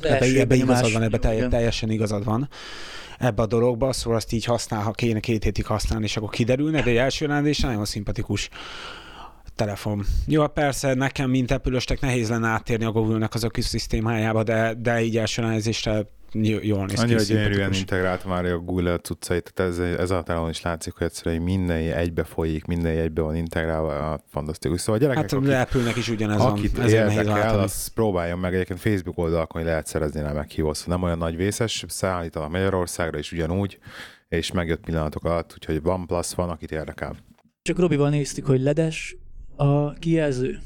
ebben 0.00 0.36
ebbe 0.36 0.54
igazad 0.54 0.92
van, 0.92 1.02
ebbe 1.02 1.18
telj, 1.18 1.48
teljesen 1.48 1.90
igazad 1.90 2.24
van 2.24 2.48
ebbe 3.18 3.42
a 3.42 3.46
dologba, 3.46 3.92
szóval 3.92 4.18
azt 4.18 4.32
így 4.32 4.44
használ, 4.44 4.82
ha 4.82 4.90
kéne 4.90 5.20
két 5.20 5.44
hétig 5.44 5.66
használni, 5.66 6.04
és 6.04 6.16
akkor 6.16 6.30
kiderülne, 6.30 6.82
de 6.82 6.90
egy 6.90 6.96
első 6.96 7.26
rándés 7.26 7.60
nagyon 7.60 7.84
szimpatikus 7.84 8.48
telefon. 9.58 10.04
Jó, 10.26 10.46
persze 10.46 10.94
nekem, 10.94 11.30
mint 11.30 11.50
epülöstek 11.50 12.00
nehéz 12.00 12.28
lenne 12.28 12.48
áttérni 12.48 12.84
a 12.84 12.90
Google-nek 12.90 13.34
az 13.34 13.42
ökoszisztémájába, 13.42 14.42
de, 14.42 14.74
de 14.74 15.02
így 15.02 15.16
első 15.16 15.42
ránézésre 15.42 16.06
jól 16.62 16.86
néz 16.86 17.00
Annyira 17.00 17.22
gyönyörűen 17.22 17.72
integrált 17.72 18.24
már 18.24 18.44
a 18.44 18.58
Google 18.58 18.98
cuccait, 18.98 19.52
tehát 19.54 19.72
ez, 19.72 19.78
ez 19.78 20.10
a 20.10 20.48
is 20.48 20.62
látszik, 20.62 20.94
hogy 20.94 21.06
egyszerűen 21.06 21.42
minden 21.42 21.92
egybe 21.92 22.24
folyik, 22.24 22.64
minden 22.64 22.98
egybe 22.98 23.22
van 23.22 23.36
integrálva, 23.36 24.20
fantasztikus. 24.30 24.80
Szóval 24.80 24.94
a 24.94 24.98
gyerekek, 24.98 25.22
hát 25.22 25.32
akik, 25.32 25.52
Apple-nek 25.52 25.96
is 25.96 26.08
ugyanez 26.08 26.40
akit 26.40 26.76
van, 26.76 26.88
érdekel, 26.88 27.58
az 27.58 27.86
próbáljon 27.86 28.38
meg 28.38 28.54
egyébként 28.54 28.80
Facebook 28.80 29.18
oldalakon, 29.18 29.60
hogy 29.60 29.70
lehet 29.70 29.86
szerezni 29.86 30.20
rá 30.20 30.32
meghívót. 30.32 30.74
Szóval 30.76 30.94
nem 30.94 31.04
olyan 31.04 31.18
nagy 31.18 31.36
vészes, 31.36 31.84
szállítanak 31.88 32.50
Magyarországra 32.50 33.18
is 33.18 33.32
ugyanúgy, 33.32 33.78
és 34.28 34.52
megjött 34.52 34.84
pillanatok 34.84 35.24
alatt, 35.24 35.52
úgyhogy 35.54 35.80
OnePlus 35.84 36.34
van, 36.34 36.50
akit 36.50 36.72
érdekel. 36.72 37.16
Csak 37.62 37.78
Robival 37.78 38.10
néztük, 38.10 38.46
hogy 38.46 38.60
ledes 38.60 39.16
a 39.58 39.92
kijelző. 39.92 40.58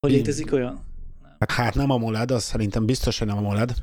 Hogy 0.00 0.10
létezik 0.10 0.52
olyan? 0.52 0.84
Hát, 1.38 1.50
hát 1.50 1.74
nem 1.74 1.90
a 1.90 1.96
MOLED, 1.96 2.30
az 2.30 2.42
szerintem 2.42 2.86
biztos, 2.86 3.18
hogy 3.18 3.26
nem 3.26 3.36
a 3.36 3.40
MOLED. 3.40 3.74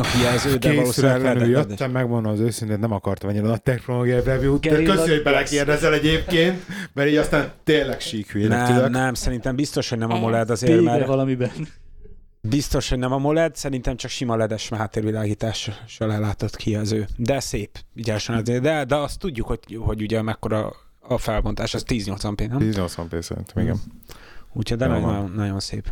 A 0.00 0.08
kijelző, 0.16 0.56
de 0.56 0.74
valószínűleg 0.74 1.48
jöttem, 1.48 1.90
megmondom 1.90 2.32
az 2.32 2.40
őszintén, 2.40 2.78
nem 2.78 2.92
akartam 2.92 3.28
ennyire 3.28 3.46
nagy 3.46 3.62
technológiai 3.62 4.22
review-t. 4.24 4.66
Köszönjük, 4.66 4.96
hogy 4.96 5.22
belekérdezel 5.22 5.94
egyébként, 5.94 6.62
mert 6.92 7.08
így 7.08 7.16
aztán 7.16 7.52
tényleg 7.64 8.00
sík 8.00 8.48
Nem, 8.48 8.90
nem, 8.90 9.14
szerintem 9.14 9.56
biztos, 9.56 9.88
hogy 9.88 9.98
nem 9.98 10.10
a 10.10 10.18
MOLED 10.18 10.50
azért, 10.50 10.82
mert... 10.82 11.06
valamiben. 11.06 11.50
Biztos, 12.40 12.88
hogy 12.88 12.98
nem 12.98 13.12
a 13.12 13.18
MOLED, 13.18 13.56
szerintem 13.56 13.96
csak 13.96 14.10
sima 14.10 14.36
ledes 14.36 14.68
háttérvilágítással 14.68 16.12
ellátott 16.12 16.56
kijelző. 16.56 17.06
De 17.16 17.40
szép, 17.40 17.78
ügyesen 17.94 18.44
de, 18.44 18.84
de 18.84 18.96
azt 18.96 19.18
tudjuk, 19.18 19.46
hogy, 19.46 19.78
hogy 19.80 20.02
ugye 20.02 20.22
mekkora 20.22 20.72
a 21.02 21.18
felbontás, 21.18 21.74
az 21.74 21.84
1080p, 21.88 22.48
nem? 22.48 22.58
1080p 22.60 23.20
szerintem, 23.20 23.62
igen. 23.62 23.76
Úgyhogy 24.52 24.78
de 24.78 24.86
nagyon, 24.86 25.30
nagyon 25.30 25.60
szép. 25.60 25.88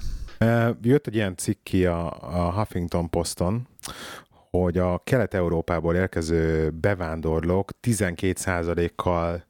Jött 0.83 1.07
egy 1.07 1.14
ilyen 1.14 1.37
cikk 1.37 1.59
ki 1.62 1.87
a, 1.87 2.07
a 2.20 2.53
Huffington 2.53 3.11
Poston, 3.11 3.68
hogy 4.51 4.79
a 4.79 4.99
Kelet-Európából 5.05 5.94
érkező 5.94 6.70
bevándorlók 6.70 7.70
12%-kal 7.83 9.44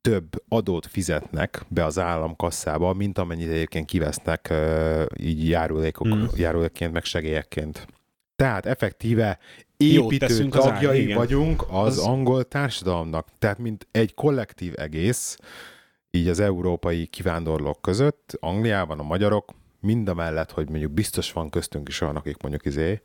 több 0.00 0.42
adót 0.48 0.86
fizetnek 0.86 1.64
be 1.68 1.84
az 1.84 1.98
államkasszába, 1.98 2.92
mint 2.92 3.18
amennyit 3.18 3.48
egyébként 3.48 3.86
kivesznek 3.86 4.54
így 5.16 5.48
járulékok, 5.48 6.06
mm. 6.06 6.24
járulékként, 6.36 6.92
meg 6.92 7.04
segélyekként. 7.04 7.86
Tehát 8.36 8.66
effektíve 8.66 9.38
építő 9.76 10.48
tagjai 10.48 11.12
az 11.12 11.16
vagyunk 11.16 11.64
az, 11.70 11.98
az 11.98 11.98
angol 11.98 12.44
társadalomnak. 12.44 13.28
Tehát 13.38 13.58
mint 13.58 13.86
egy 13.90 14.14
kollektív 14.14 14.72
egész, 14.76 15.36
így 16.10 16.28
az 16.28 16.40
európai 16.40 17.06
kivándorlók 17.06 17.80
között, 17.80 18.36
Angliában 18.40 18.98
a 18.98 19.02
magyarok, 19.02 19.52
mind 19.80 20.08
a 20.08 20.14
mellett, 20.14 20.50
hogy 20.50 20.68
mondjuk 20.68 20.92
biztos 20.92 21.32
van 21.32 21.50
köztünk 21.50 21.88
is 21.88 22.00
olyan, 22.00 22.16
akik 22.16 22.42
mondjuk 22.42 22.64
izé, 22.64 23.00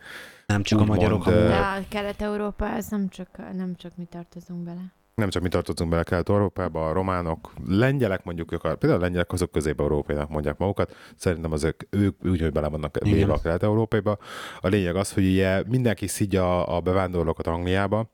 nem 0.45 0.63
csak 0.63 0.79
a 0.79 0.86
magyarok. 0.86 1.25
Mond, 1.25 1.38
de 1.38 1.55
a 1.55 1.84
Kelet-Európa, 1.89 2.65
ez 2.69 2.88
nem 2.88 3.10
csak, 3.10 3.27
nem 3.53 3.75
csak 3.75 3.91
mi 3.95 4.05
tartozunk 4.10 4.63
bele 4.63 4.93
nem 5.21 5.29
csak 5.29 5.41
mi 5.41 5.49
tartozunk 5.49 5.89
bele 5.89 6.03
Kelet-Európába, 6.03 6.89
a 6.89 6.93
románok, 6.93 7.53
lengyelek 7.67 8.23
mondjuk, 8.23 8.51
akar, 8.51 8.77
például 8.77 9.01
a 9.01 9.03
lengyelek 9.03 9.31
azok 9.31 9.51
közép-európainak 9.51 10.29
mondják 10.29 10.57
magukat, 10.57 10.95
szerintem 11.15 11.51
azok 11.51 11.75
ők 11.89 12.25
úgy, 12.25 12.41
hogy 12.41 12.51
bele 12.51 12.67
vannak 12.67 12.97
véve 13.03 13.34
a 13.34 13.41
Kelet-Európába. 13.41 14.17
A 14.60 14.67
lényeg 14.67 14.95
az, 14.95 15.13
hogy 15.13 15.25
ugye 15.25 15.63
mindenki 15.67 16.07
szidja 16.07 16.65
a 16.65 16.79
bevándorlókat 16.79 17.47
Angliába, 17.47 18.10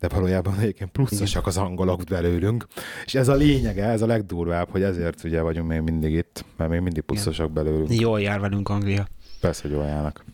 de 0.00 0.08
valójában 0.08 0.58
egyébként 0.58 0.90
pluszosak 0.90 1.46
az 1.46 1.56
angolok 1.56 2.02
belőlünk, 2.04 2.66
és 3.04 3.14
ez 3.14 3.28
a 3.28 3.34
lényege, 3.34 3.84
ez 3.84 4.02
a 4.02 4.06
legdurvább, 4.06 4.68
hogy 4.70 4.82
ezért 4.82 5.24
ugye 5.24 5.40
vagyunk 5.40 5.68
még 5.68 5.80
mindig 5.80 6.12
itt, 6.12 6.44
mert 6.56 6.70
még 6.70 6.80
mindig 6.80 7.02
pluszosak 7.02 7.52
belőlünk. 7.52 8.00
Jól 8.00 8.20
jár 8.20 8.40
velünk 8.40 8.68
Anglia. 8.68 9.06
Persze, 9.40 9.62
hogy 9.62 9.70
jól 9.70 9.84
járnak. 9.84 10.24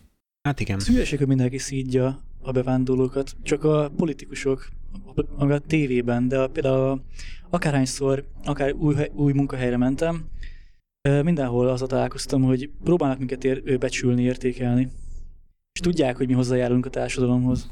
Hát 0.42 0.60
igen. 0.60 0.78
Szülyeség, 0.78 1.18
hogy 1.18 1.26
mindenki 1.26 1.58
szídja 1.58 2.18
a 2.42 2.52
bevándorlókat, 2.52 3.36
csak 3.42 3.64
a 3.64 3.90
politikusok 3.96 4.68
a 5.38 5.58
tévében, 5.58 6.28
de 6.28 6.38
a, 6.38 6.48
például 6.48 7.02
akárhányszor, 7.50 8.24
akár 8.44 8.72
új, 8.72 8.94
új 9.12 9.32
munkahelyre 9.32 9.76
mentem, 9.76 10.24
mindenhol 11.22 11.68
azzal 11.68 11.88
találkoztam, 11.88 12.42
hogy 12.42 12.70
próbálnak 12.84 13.18
minket 13.18 13.44
ér, 13.44 13.78
becsülni, 13.78 14.22
értékelni. 14.22 14.90
És 15.72 15.80
tudják, 15.80 16.16
hogy 16.16 16.26
mi 16.26 16.32
hozzájárulunk 16.32 16.86
a 16.86 16.90
társadalomhoz. 16.90 17.70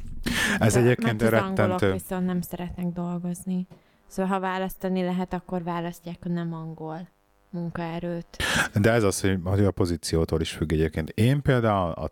Ez 0.58 0.72
de, 0.72 0.80
egyébként 0.80 1.20
mert 1.20 1.32
az 1.32 1.42
angolok 1.42 1.92
viszont 1.92 2.26
nem 2.26 2.40
szeretnek 2.40 2.86
dolgozni. 2.86 3.66
Szóval 4.06 4.32
ha 4.32 4.40
választani 4.40 5.02
lehet, 5.02 5.32
akkor 5.32 5.62
választják 5.62 6.18
a 6.24 6.28
nem 6.28 6.54
angol 6.54 7.08
munkaerőt. 7.50 8.36
De 8.80 8.90
ez 8.90 9.02
az, 9.02 9.20
hogy 9.44 9.64
a 9.64 9.70
pozíciótól 9.70 10.40
is 10.40 10.50
függ 10.50 10.72
egyébként. 10.72 11.10
Én 11.10 11.42
például, 11.42 12.10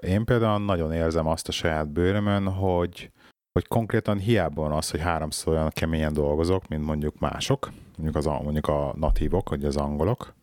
én 0.00 0.24
például 0.24 0.64
nagyon 0.64 0.92
érzem 0.92 1.26
azt 1.26 1.48
a 1.48 1.52
saját 1.52 1.88
bőrömön, 1.88 2.48
hogy 2.48 3.10
hogy 3.56 3.68
konkrétan 3.68 4.18
hiába 4.18 4.62
van 4.62 4.72
az, 4.72 4.90
hogy 4.90 5.00
háromszor 5.00 5.52
olyan 5.52 5.70
keményen 5.70 6.12
dolgozok, 6.12 6.68
mint 6.68 6.84
mondjuk 6.84 7.18
mások, 7.18 7.72
mondjuk, 7.96 8.16
az, 8.16 8.24
mondjuk 8.24 8.68
a 8.68 8.94
natívok, 8.96 9.48
vagy 9.48 9.64
az 9.64 9.76
angolok. 9.76 10.34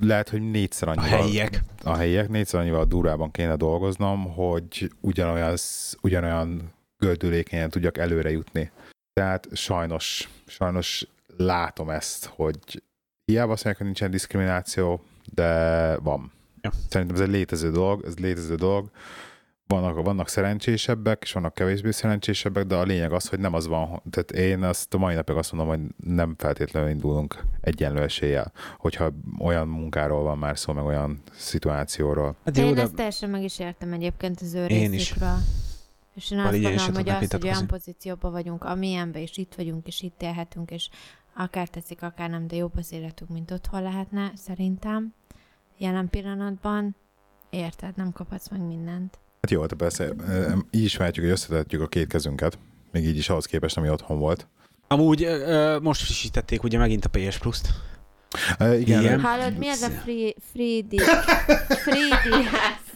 Lehet, 0.00 0.28
hogy 0.28 0.50
négyszer 0.50 0.88
annyival... 0.88 1.18
A 1.18 1.22
helyiek. 1.22 1.62
A 1.82 1.94
helyiek 1.94 2.28
négyszer 2.28 2.60
annyival 2.60 2.84
durvában 2.84 3.30
kéne 3.30 3.56
dolgoznom, 3.56 4.32
hogy 4.32 4.90
ugyanolyan, 5.00 5.56
ugyanolyan 6.00 6.72
gördülékenyen 6.96 7.70
tudjak 7.70 7.98
előre 7.98 8.30
jutni. 8.30 8.70
Tehát 9.12 9.48
sajnos, 9.52 10.28
sajnos 10.46 11.06
látom 11.36 11.90
ezt, 11.90 12.24
hogy 12.24 12.82
hiába 13.24 13.52
azt 13.52 13.64
mondják, 13.64 13.76
hogy 13.76 13.86
nincsen 13.86 14.10
diszkrimináció, 14.10 15.00
de 15.34 15.96
van. 15.96 16.32
Ja. 16.60 16.70
Szerintem 16.88 17.16
ez 17.16 17.22
egy 17.22 17.34
létező 17.34 17.70
dolog, 17.70 18.04
ez 18.04 18.18
létező 18.18 18.54
dolog 18.54 18.90
vannak, 19.70 20.04
vannak 20.04 20.28
szerencsésebbek, 20.28 21.22
és 21.22 21.32
vannak 21.32 21.54
kevésbé 21.54 21.90
szerencsésebbek, 21.90 22.66
de 22.66 22.74
a 22.74 22.82
lényeg 22.82 23.12
az, 23.12 23.28
hogy 23.28 23.38
nem 23.38 23.54
az 23.54 23.66
van. 23.66 24.02
Tehát 24.10 24.30
én 24.30 24.62
azt 24.62 24.94
a 24.94 24.98
mai 24.98 25.14
napig 25.14 25.36
azt 25.36 25.52
mondom, 25.52 25.70
hogy 25.76 25.80
nem 25.96 26.34
feltétlenül 26.38 26.88
indulunk 26.88 27.44
egyenlő 27.60 28.02
eséllyel, 28.02 28.52
hogyha 28.78 29.12
olyan 29.38 29.68
munkáról 29.68 30.22
van 30.22 30.38
már 30.38 30.58
szó, 30.58 30.72
meg 30.72 30.84
olyan 30.84 31.22
szituációról. 31.32 32.36
Hát 32.44 32.56
én 32.56 32.74
de... 32.74 32.80
ezt 32.80 32.94
teljesen 32.94 33.30
meg 33.30 33.42
is 33.42 33.58
értem 33.58 33.92
egyébként 33.92 34.40
az 34.40 34.54
ő 34.54 34.66
én 34.66 34.90
részükről. 34.90 35.36
Is. 35.38 35.68
És 36.14 36.30
én 36.30 36.38
azt 36.38 36.50
gondolom, 36.50 36.94
hogy 36.94 37.08
az, 37.08 37.30
hogy 37.30 37.44
olyan 37.44 37.66
pozícióban 37.66 38.32
vagyunk, 38.32 38.64
amilyenben, 38.64 39.22
és 39.22 39.36
itt 39.36 39.54
vagyunk, 39.54 39.86
és 39.86 40.02
itt 40.02 40.22
élhetünk, 40.22 40.70
és 40.70 40.88
akár 41.34 41.68
teszik, 41.68 42.02
akár 42.02 42.30
nem, 42.30 42.46
de 42.46 42.56
jobb 42.56 42.76
az 42.76 42.92
életünk, 42.92 43.30
mint 43.30 43.50
otthon 43.50 43.82
lehetne, 43.82 44.32
szerintem. 44.34 45.14
Jelen 45.78 46.08
pillanatban, 46.08 46.96
érted, 47.50 47.96
nem 47.96 48.12
kaphatsz 48.12 48.48
meg 48.48 48.60
mindent. 48.60 49.18
Hát 49.40 49.50
jó, 49.50 49.66
de 49.66 49.74
persze, 49.74 50.12
így 50.70 50.84
is 50.84 50.96
mehetjük, 50.96 51.24
hogy 51.24 51.34
összetetjük 51.34 51.82
a 51.82 51.86
két 51.86 52.06
kezünket, 52.06 52.58
még 52.92 53.04
így 53.04 53.16
is 53.16 53.28
ahhoz 53.28 53.46
képest, 53.46 53.76
ami 53.76 53.88
otthon 53.88 54.18
volt. 54.18 54.46
Amúgy 54.88 55.26
most 55.82 56.02
frissítették 56.02 56.62
ugye 56.62 56.78
megint 56.78 57.04
a 57.04 57.08
PS 57.08 57.38
Plus-t. 57.38 57.68
Uh, 58.60 58.80
igen. 58.80 59.00
igen. 59.00 59.20
Hallod, 59.20 59.58
mi 59.58 59.68
ez 59.68 59.82
a 59.82 59.88
free, 59.90 60.32
free, 60.52 60.80
di- 60.88 61.00
free 61.84 62.18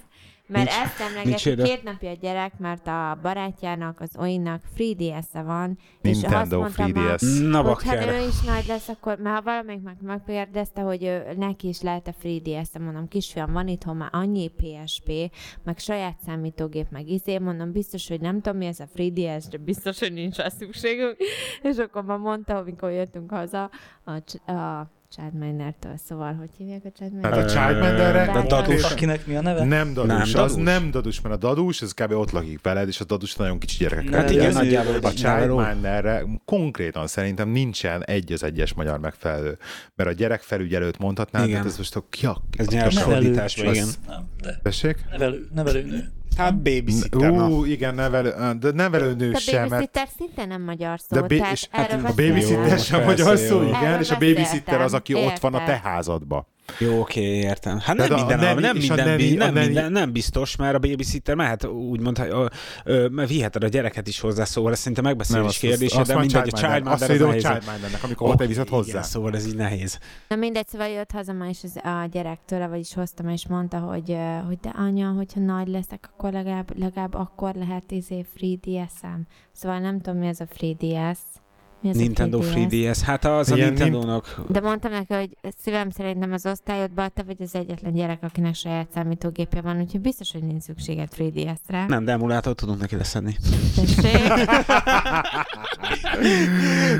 mert 0.46 0.70
Nincs. 0.70 0.84
ezt 0.84 1.00
emlegeti 1.00 1.62
két 1.62 1.82
napja 1.82 2.10
a 2.10 2.16
gyerek, 2.20 2.58
mert 2.58 2.86
a 2.86 3.18
barátjának, 3.22 4.00
az 4.00 4.10
Oinnak 4.16 4.62
free 4.74 4.94
DS-e 4.94 5.42
van, 5.42 5.78
Nintendo 6.00 6.58
és 6.58 6.64
azt 6.64 6.74
free 6.74 6.92
DS. 6.92 7.40
Ma, 7.50 7.62
hogy 7.62 7.84
ha 7.84 8.12
ő 8.12 8.26
is 8.26 8.40
nagy 8.40 8.66
lesz, 8.66 8.88
akkor 8.88 9.18
már 9.18 9.42
valamelyik 9.42 9.82
meg 9.82 9.96
megkérdezte, 10.00 10.80
hogy 10.80 11.04
ő, 11.04 11.32
neki 11.36 11.68
is 11.68 11.80
lehet 11.80 12.08
a 12.08 12.12
free 12.12 12.38
DS-e, 12.38 12.78
mondom, 12.78 13.08
kisfiam, 13.08 13.52
van 13.52 13.68
itthon 13.68 13.96
már 13.96 14.10
annyi 14.12 14.48
PSP, 14.48 15.10
meg 15.64 15.78
saját 15.78 16.18
számítógép, 16.26 16.86
meg 16.90 17.08
izé, 17.08 17.38
mondom, 17.38 17.72
biztos, 17.72 18.08
hogy 18.08 18.20
nem 18.20 18.40
tudom, 18.40 18.58
mi 18.58 18.66
ez 18.66 18.80
a 18.80 18.86
free 18.94 19.10
DS, 19.10 19.48
de 19.48 19.58
biztos, 19.58 19.98
hogy 19.98 20.12
nincs 20.12 20.36
rá 20.36 20.48
szükségünk. 20.48 21.16
És 21.62 21.76
akkor 21.76 22.04
már 22.04 22.18
mondta, 22.18 22.56
amikor 22.56 22.90
jöttünk 22.90 23.30
haza, 23.30 23.70
a, 24.04 24.52
a 24.52 24.90
Childmindertől, 25.16 25.96
szóval 26.06 26.34
hogy 26.34 26.48
hívják 26.56 26.84
a 26.84 26.90
Childminder? 26.90 27.32
Hát 27.32 27.44
a 27.44 27.48
Childminderre... 27.48 28.22
A 28.22 28.46
dadus. 28.46 28.82
Akinek 28.82 29.26
mi 29.26 29.36
a 29.36 29.40
neve? 29.40 29.64
Nem 29.64 29.94
dadus, 29.94 30.08
nem, 30.08 30.18
dadus. 30.18 30.34
az 30.34 30.54
nem 30.54 30.90
dadus, 30.90 31.20
mert 31.20 31.34
a 31.34 31.38
dadus, 31.38 31.82
ez 31.82 31.92
kb. 31.92 32.12
ott 32.12 32.30
lakik 32.30 32.62
veled, 32.62 32.88
és 32.88 33.00
a 33.00 33.04
dadus 33.04 33.34
nagyon 33.34 33.58
kicsi 33.58 33.76
gyerekek. 33.78 34.14
Hát 34.14 34.30
igen, 34.30 34.52
nagyjából. 34.52 34.94
A 35.02 35.12
Childminderre 35.12 36.24
konkrétan 36.44 37.06
szerintem 37.06 37.48
nincsen 37.48 38.04
egy 38.04 38.32
az 38.32 38.42
egyes 38.42 38.74
magyar 38.74 38.98
megfelelő, 38.98 39.58
mert 39.94 40.10
a 40.10 40.12
gyerekfelügyelőt 40.12 40.98
mondhatnám, 40.98 41.48
igen. 41.48 41.66
ez 41.66 41.76
most 41.76 41.96
a 41.96 42.04
kiak. 42.10 42.42
Ez 42.56 42.66
nyers 42.66 43.56
igen. 43.56 43.88
Tessék? 44.62 45.04
Nevelő, 45.10 45.48
nevelőnő. 45.54 46.12
Hát 46.36 46.54
babysitter. 46.56 47.30
Ú, 47.30 47.64
igen, 47.64 47.94
nevelő, 47.94 48.34
de 48.60 48.70
nevelőnő 48.70 49.30
de 49.30 49.38
sem. 49.38 49.64
A 49.64 49.68
babysitter 49.68 50.08
szinte 50.18 50.44
nem 50.44 50.62
magyar 50.62 51.00
szó. 51.00 51.16
De 51.16 51.36
ba- 51.36 51.52
és 51.52 51.68
hát 51.70 51.92
a 51.92 52.12
babysitter 52.16 52.78
sem 52.78 53.04
magyar 53.04 53.38
szó, 53.38 53.62
igen, 53.62 54.00
és 54.00 54.10
a 54.10 54.18
babysitter 54.18 54.80
az, 54.80 54.94
aki 54.94 55.14
ott 55.14 55.38
van 55.38 55.54
a 55.54 55.64
te 55.64 55.80
házadba. 55.84 56.46
Jó, 56.78 57.00
oké, 57.00 57.20
értem. 57.20 57.78
Hát 57.78 57.96
nem, 57.96 58.14
minden, 58.14 58.38
nem, 58.38 58.58
nem, 58.58 58.76
minden, 58.76 59.06
neni, 59.06 59.34
nem, 59.34 59.54
minden, 59.54 59.92
nem 59.92 60.12
biztos, 60.12 60.56
mert 60.56 60.74
a 60.74 60.78
babysitter 60.78 61.34
mehet 61.34 61.64
úgymond, 61.64 62.28
mert 63.10 63.28
viheted 63.28 63.64
a 63.64 63.68
gyereket 63.68 64.08
is 64.08 64.20
hozzá, 64.20 64.44
szóval 64.44 64.72
ez 64.72 64.78
szerintem 64.78 65.04
megbeszélés 65.04 65.58
kérdése, 65.58 66.02
de 66.02 66.18
mindegy, 66.18 66.48
a 66.52 66.56
childminder 66.56 66.92
Azt 66.92 67.08
mondom, 67.08 67.28
hogy 67.28 67.40
childmindernek, 67.40 68.04
amikor 68.04 68.34
te 68.34 68.46
viszed 68.46 68.68
hozzá. 68.68 68.88
Igen, 68.88 69.02
szóval 69.02 69.34
ez 69.34 69.46
így 69.46 69.56
nehéz. 69.56 69.98
Na 70.28 70.36
mindegy, 70.36 70.68
szóval 70.68 70.88
jött 70.88 71.10
haza 71.10 71.32
ma 71.32 71.46
is 71.46 71.58
az, 71.62 71.76
a 71.76 72.06
gyerektől, 72.10 72.68
vagyis 72.68 72.94
hoztam, 72.94 73.28
és 73.28 73.46
mondta, 73.46 73.78
hogy, 73.78 74.16
hogy 74.46 74.58
de 74.62 74.72
anya, 74.76 75.08
hogyha 75.08 75.40
nagy 75.40 75.68
leszek, 75.68 76.10
akkor 76.12 76.32
legalább, 76.32 76.78
legalább 76.78 77.14
akkor 77.14 77.54
lehet 77.54 77.90
izé 77.90 78.24
free 78.34 78.56
DS-em. 78.56 79.26
Szóval 79.52 79.78
nem 79.78 80.00
tudom, 80.00 80.18
mi 80.18 80.26
ez 80.26 80.40
a 80.40 80.46
free 80.46 80.74
DS. 80.78 81.18
Mi 81.84 81.90
az 81.90 81.96
Nintendo 81.96 82.40
3DS? 82.42 82.98
Hát 83.04 83.24
az 83.24 83.50
a 83.50 83.54
Nintendo-nak. 83.54 84.40
De 84.48 84.60
mondtam 84.60 84.90
neki, 84.90 85.14
hogy 85.14 85.36
szívem 85.62 85.90
szerintem 85.90 86.32
az 86.32 86.46
osztályodban 86.46 87.10
te 87.14 87.22
vagy 87.22 87.36
az 87.38 87.54
egyetlen 87.54 87.94
gyerek, 87.94 88.18
akinek 88.22 88.54
saját 88.54 88.88
számítógépje 88.94 89.60
van, 89.60 89.80
úgyhogy 89.80 90.00
biztos, 90.00 90.32
hogy 90.32 90.42
nincs 90.42 90.62
szükséged 90.62 91.08
3DS-re. 91.18 91.84
Nem, 91.88 92.04
de 92.04 92.12
emulátort 92.12 92.56
tudunk 92.56 92.80
neki 92.80 92.96
leszedni. 92.96 93.36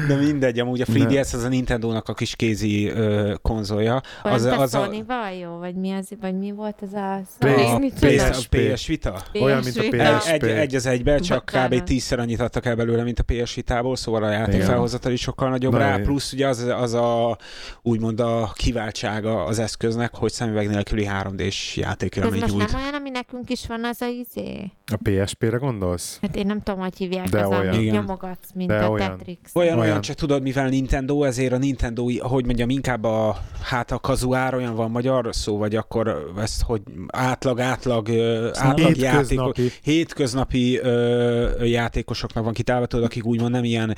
de 0.09 0.16
mindegy, 0.16 0.59
amúgy 0.59 0.81
a 0.81 0.85
3DS 0.85 1.35
az 1.35 1.42
a 1.42 1.49
Nintendo-nak 1.49 2.09
a 2.09 2.14
kis 2.14 2.37
kézi 2.37 2.88
ö, 2.88 3.35
konzolja. 3.42 4.03
Olyan 4.25 4.37
az, 4.37 4.44
az 4.44 4.75
a 4.75 4.85
sony 4.85 5.05
jó? 5.40 5.59
Vagy 5.59 5.75
mi, 5.75 5.92
az, 5.92 6.09
vagy 6.20 6.38
mi 6.38 6.53
volt 6.53 6.77
az 6.81 6.92
a 6.92 7.20
Sony? 7.40 7.92
PS, 8.01 8.49
PS 8.49 8.87
Vita? 8.87 9.23
Olyan, 9.40 9.62
mint 9.64 9.77
a 9.77 9.81
PSP. 9.81 10.33
Egy, 10.33 10.44
egy 10.44 10.75
az 10.75 10.87
egybe, 10.87 11.18
csak 11.18 11.44
kb. 11.44 11.83
tízszer 11.83 12.18
annyit 12.18 12.40
adtak 12.40 12.66
el 12.66 12.77
belőle, 12.77 13.03
mint 13.03 13.18
a 13.18 13.23
PS 13.23 13.55
Vitából, 13.55 13.97
szóval 13.97 14.23
a 14.23 14.31
játék 14.31 14.62
felhozatal 14.75 15.13
is 15.13 15.21
sokkal 15.21 15.49
nagyobb 15.49 15.73
Na, 15.73 15.79
rá, 15.79 15.97
plusz 15.97 16.33
ugye 16.33 16.49
az, 16.49 16.59
az 16.59 16.93
a 16.95 17.39
úgymond 17.83 18.21
a 18.21 18.53
kiváltsága 18.55 19.45
az 19.45 19.59
eszköznek, 19.59 20.15
hogy 20.15 20.33
szemüveg 20.33 20.69
nélküli 20.69 21.09
3D-s 21.11 21.77
játékélmény 21.77 22.33
nyújt. 22.33 22.45
Ez 22.45 22.53
most 22.53 22.73
nem 22.73 22.81
olyan, 22.83 22.95
ami 22.95 23.11
nekünk 23.11 23.51
is 23.51 23.67
van 23.67 23.85
az 23.85 24.01
a 24.01 24.07
izé? 24.07 24.71
A 24.92 24.99
PSP-re 25.03 25.57
gondolsz? 25.57 26.18
Hát 26.23 26.37
én 26.37 26.47
nem 26.47 26.62
tudom, 26.62 26.81
hogy 26.81 26.97
hívják, 26.97 27.29
De 27.29 27.40
az, 27.40 27.59
olyan. 27.59 27.75
amit 27.75 27.90
nyomogatsz, 27.90 28.49
mint 28.55 28.70
De 28.70 28.79
a 28.79 28.90
olyan. 28.90 29.16
Tetrix. 29.16 29.38
Olyan, 29.55 29.79
olyan, 29.79 29.88
olyan, 29.88 30.01
csak 30.01 30.16
tudod, 30.16 30.42
mivel 30.42 30.68
Nintendo, 30.68 31.23
ezért 31.23 31.53
a 31.53 31.57
Nintendo, 31.57 32.11
hogy 32.18 32.44
mondjam, 32.44 32.70
inkább 32.70 33.05
a, 33.05 33.37
hát 33.62 33.90
a 33.90 33.99
kazuár 33.99 34.55
olyan 34.55 34.75
van 34.75 34.90
magyar 34.90 35.29
szó, 35.31 35.59
vagy 35.59 35.77
akkor 35.77 36.33
ezt, 36.38 36.62
hogy 36.62 36.83
átlag, 37.07 37.61
átlag, 37.61 38.11
átlag 38.53 38.97
játékos, 38.97 39.57
hétköznapi 39.83 40.79
ö, 40.79 41.64
játékosoknak 41.64 42.44
van 42.44 42.53
kitálva, 42.53 42.87
tudod, 42.87 43.05
akik 43.05 43.25
úgymond 43.25 43.51
nem 43.51 43.64
ilyen 43.64 43.94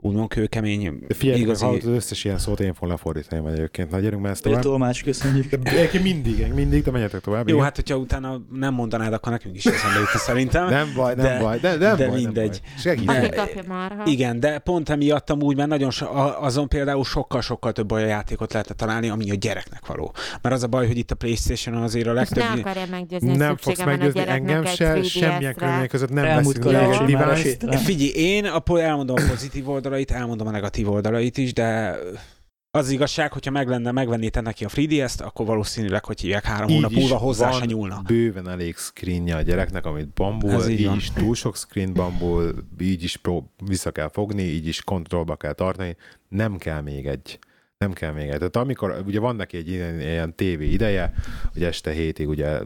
úgymond 0.00 0.28
kőkemény. 0.28 0.98
Figyelj, 1.08 1.40
igazi... 1.40 1.64
az 1.64 1.86
összes 1.86 2.24
ilyen 2.24 2.38
szót 2.38 2.60
én 2.60 2.74
fogom 2.74 2.88
lefordítani 2.88 3.42
majd 3.42 3.54
egyébként. 3.54 3.90
Na, 3.90 3.98
gyerünk 3.98 4.22
már 4.22 4.32
ezt 4.32 4.42
tovább. 4.42 4.62
Tolmács, 4.62 5.04
köszönjük. 5.04 5.52
Egyébként 5.62 6.02
mindig, 6.02 6.52
mindig, 6.54 6.82
de 6.82 6.90
menjetek 6.90 7.20
tovább. 7.20 7.48
Jó, 7.48 7.54
igen. 7.54 7.64
hát 7.64 7.76
hogyha 7.76 7.96
utána 7.96 8.40
nem 8.52 8.74
mondanád, 8.74 9.12
akkor 9.12 9.32
nekünk 9.32 9.56
is 9.56 9.66
eszembe 9.66 9.98
jut 9.98 10.08
szerintem. 10.26 10.68
Nem 10.68 10.92
baj, 10.94 11.14
nem 11.14 11.24
de, 11.24 11.38
baj, 11.38 11.58
de, 11.58 11.76
nem 11.76 11.96
de 11.96 12.08
baj, 12.08 12.16
mindegy. 12.16 12.60
Nem 12.84 12.94
baj. 13.06 13.16
Segít. 13.46 13.66
Már, 13.66 14.02
igen, 14.04 14.40
de 14.40 14.58
pont 14.58 14.88
emiatt 14.88 15.30
amúgy, 15.30 15.56
mert 15.56 15.68
nagyon 15.68 15.90
so, 15.90 16.06
azon 16.40 16.68
például 16.68 17.04
sokkal-sokkal 17.04 17.72
több 17.72 17.92
olyan 17.92 18.08
játékot 18.08 18.52
lehetett 18.52 18.76
találni, 18.76 19.08
ami 19.08 19.30
a 19.30 19.34
gyereknek 19.34 19.86
való. 19.86 20.12
Mert 20.42 20.54
az 20.54 20.62
a 20.62 20.66
baj, 20.66 20.86
hogy 20.86 20.98
itt 20.98 21.10
a 21.10 21.14
Playstation 21.14 21.82
azért 21.82 22.06
a 22.06 22.12
legtöbb... 22.12 22.44
Nem 22.44 22.58
akarja 22.58 22.84
meggyőzni, 22.90 23.36
nem 23.36 23.56
fogsz 23.56 23.84
meggyőzni 23.84 24.24
engem 24.26 24.64
se, 24.64 25.02
semmilyen 25.02 25.54
körülmények 25.54 25.88
között 25.88 26.10
nem 26.10 26.24
veszünk 26.24 26.64
Figyelj, 27.84 28.10
én 28.14 28.50
elmondom 28.74 29.16
a 29.18 29.30
pozitív 29.30 29.68
oldalait, 29.68 30.10
elmondom 30.10 30.46
a 30.46 30.50
negatív 30.50 30.90
oldalait 30.90 31.38
is, 31.38 31.52
de 31.52 31.98
az 32.76 32.90
igazság, 32.90 33.32
hogyha 33.32 33.50
meg 33.50 33.68
lenne, 33.68 33.90
megvennéte 33.90 34.40
neki 34.40 34.64
a 34.64 34.68
3DS-t, 34.68 35.24
akkor 35.24 35.46
valószínűleg, 35.46 36.04
hogy 36.04 36.20
hívják 36.20 36.44
három 36.44 36.68
hónap 36.68 36.90
múlva 36.90 37.16
hozzá 37.16 37.50
se 37.50 37.64
nyúlna. 37.64 38.02
bőven 38.06 38.48
elég 38.48 38.76
screenje 38.76 39.36
a 39.36 39.42
gyereknek, 39.42 39.86
amit 39.86 40.08
bambul, 40.08 40.68
így, 40.68 40.80
így 40.80 40.96
is 40.96 41.10
túl 41.10 41.34
sok 41.34 41.56
screen 41.56 41.92
bambul, 41.92 42.54
így 42.80 43.02
is 43.02 43.16
prób- 43.16 43.50
vissza 43.66 43.90
kell 43.90 44.08
fogni, 44.08 44.42
így 44.42 44.66
is 44.66 44.82
kontrollba 44.82 45.36
kell 45.36 45.52
tartani, 45.52 45.96
nem 46.28 46.56
kell 46.56 46.80
még 46.80 47.06
egy 47.06 47.38
nem 47.78 47.92
kell 47.92 48.12
még 48.12 48.28
egy. 48.28 48.36
Tehát 48.38 48.56
amikor, 48.56 49.02
ugye 49.06 49.20
van 49.20 49.36
neki 49.36 49.56
egy 49.56 49.68
ilyen, 49.68 50.00
ilyen 50.00 50.34
tévé 50.34 50.68
ideje, 50.68 51.12
hogy 51.52 51.64
este 51.64 51.90
hétig 51.90 52.28
ugye 52.28 52.58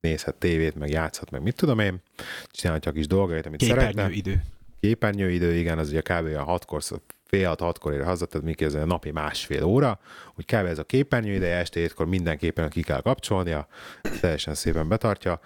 nézhet 0.00 0.34
tévét, 0.34 0.74
meg 0.74 0.90
játszhat, 0.90 1.30
meg 1.30 1.42
mit 1.42 1.54
tudom 1.56 1.78
én, 1.78 2.02
csinálhatja 2.50 2.90
a 2.90 2.94
kis 2.94 3.06
dolgait, 3.06 3.46
amit 3.46 3.60
Képernyő 3.60 3.80
szeretne. 3.80 4.10
idő. 4.10 4.42
Képernyő 4.80 5.30
idő, 5.30 5.54
igen, 5.54 5.78
az 5.78 5.88
ugye 5.88 6.00
kb. 6.00 6.36
a 6.36 6.42
hatkor 6.42 6.82
fél 7.30 7.48
hat, 7.48 7.60
hatkor 7.60 7.92
ér 7.92 8.04
haza, 8.04 8.26
tehát 8.26 8.46
még 8.46 8.62
ez 8.62 8.74
a 8.74 8.84
napi 8.84 9.10
másfél 9.10 9.64
óra, 9.64 9.98
hogy 10.34 10.44
kb. 10.44 10.66
ez 10.66 10.78
a 10.78 10.84
képernyő 10.84 11.34
ideje, 11.34 11.56
este 11.56 11.80
hétkor 11.80 12.06
mindenképpen 12.06 12.68
ki 12.68 12.82
kell 12.82 13.00
kapcsolnia, 13.00 13.66
teljesen 14.20 14.54
szépen 14.54 14.88
betartja, 14.88 15.40